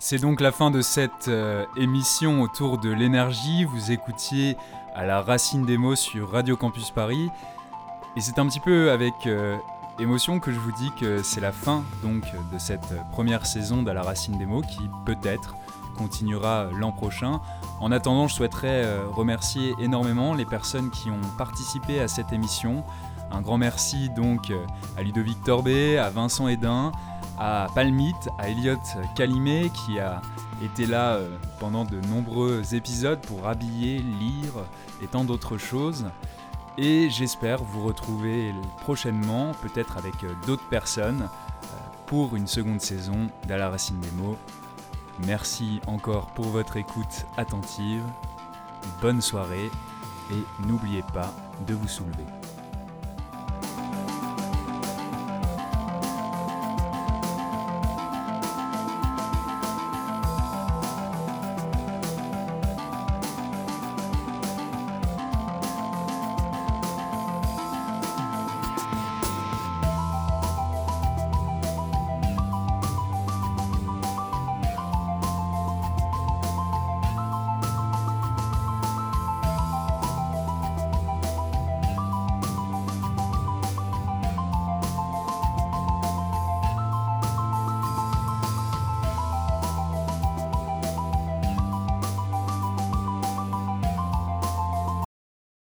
C'est 0.02 0.16
donc 0.18 0.40
la 0.40 0.50
fin 0.50 0.70
de 0.70 0.80
cette 0.80 1.28
euh, 1.28 1.66
émission 1.76 2.40
autour 2.40 2.78
de 2.78 2.88
l'énergie. 2.88 3.64
Vous 3.64 3.92
écoutiez 3.92 4.56
à 4.94 5.04
la 5.04 5.20
racine 5.20 5.66
des 5.66 5.76
mots 5.76 5.94
sur 5.94 6.30
Radio 6.30 6.56
Campus 6.56 6.90
Paris. 6.90 7.28
Et 8.16 8.22
c'est 8.22 8.38
un 8.38 8.46
petit 8.46 8.60
peu 8.60 8.92
avec 8.92 9.12
euh, 9.26 9.58
émotion 9.98 10.40
que 10.40 10.52
je 10.52 10.58
vous 10.58 10.72
dis 10.72 10.90
que 10.98 11.22
c'est 11.22 11.42
la 11.42 11.52
fin 11.52 11.84
donc 12.02 12.24
de 12.50 12.58
cette 12.58 12.94
première 13.12 13.44
saison 13.44 13.82
de 13.82 13.90
la 13.90 14.00
racine 14.00 14.38
des 14.38 14.46
mots 14.46 14.62
qui 14.62 14.88
peut-être 15.04 15.54
continuera 15.98 16.70
l'an 16.74 16.92
prochain. 16.92 17.42
En 17.78 17.92
attendant, 17.92 18.26
je 18.26 18.34
souhaiterais 18.34 18.82
euh, 18.86 19.06
remercier 19.06 19.74
énormément 19.78 20.32
les 20.32 20.46
personnes 20.46 20.90
qui 20.90 21.10
ont 21.10 21.36
participé 21.36 22.00
à 22.00 22.08
cette 22.08 22.32
émission. 22.32 22.84
Un 23.30 23.40
grand 23.40 23.58
merci 23.58 24.10
donc 24.10 24.52
à 24.96 25.02
Ludovic 25.02 25.42
Torbet, 25.44 25.98
à 25.98 26.10
Vincent 26.10 26.48
Hédin, 26.48 26.92
à 27.38 27.68
Palmite, 27.74 28.28
à 28.38 28.48
Elliot 28.48 28.76
Calimé 29.14 29.70
qui 29.70 29.98
a 29.98 30.20
été 30.62 30.86
là 30.86 31.14
euh, 31.14 31.36
pendant 31.58 31.84
de 31.84 32.00
nombreux 32.08 32.74
épisodes 32.74 33.20
pour 33.20 33.48
habiller, 33.48 33.98
lire 33.98 34.52
et 35.02 35.06
tant 35.06 35.24
d'autres 35.24 35.58
choses. 35.58 36.06
Et 36.78 37.10
j'espère 37.10 37.62
vous 37.62 37.84
retrouver 37.84 38.54
prochainement, 38.82 39.52
peut-être 39.62 39.96
avec 39.96 40.22
euh, 40.24 40.32
d'autres 40.46 40.68
personnes, 40.68 41.22
euh, 41.22 41.66
pour 42.06 42.36
une 42.36 42.46
seconde 42.46 42.80
saison 42.80 43.28
d'À 43.48 43.56
la 43.56 43.70
racine 43.70 44.00
des 44.00 44.10
mots. 44.22 44.36
Merci 45.26 45.80
encore 45.86 46.28
pour 46.28 46.46
votre 46.46 46.76
écoute 46.76 47.26
attentive. 47.36 48.02
Bonne 49.02 49.20
soirée 49.20 49.70
et 50.30 50.66
n'oubliez 50.66 51.02
pas 51.12 51.32
de 51.66 51.74
vous 51.74 51.88
soulever. 51.88 52.39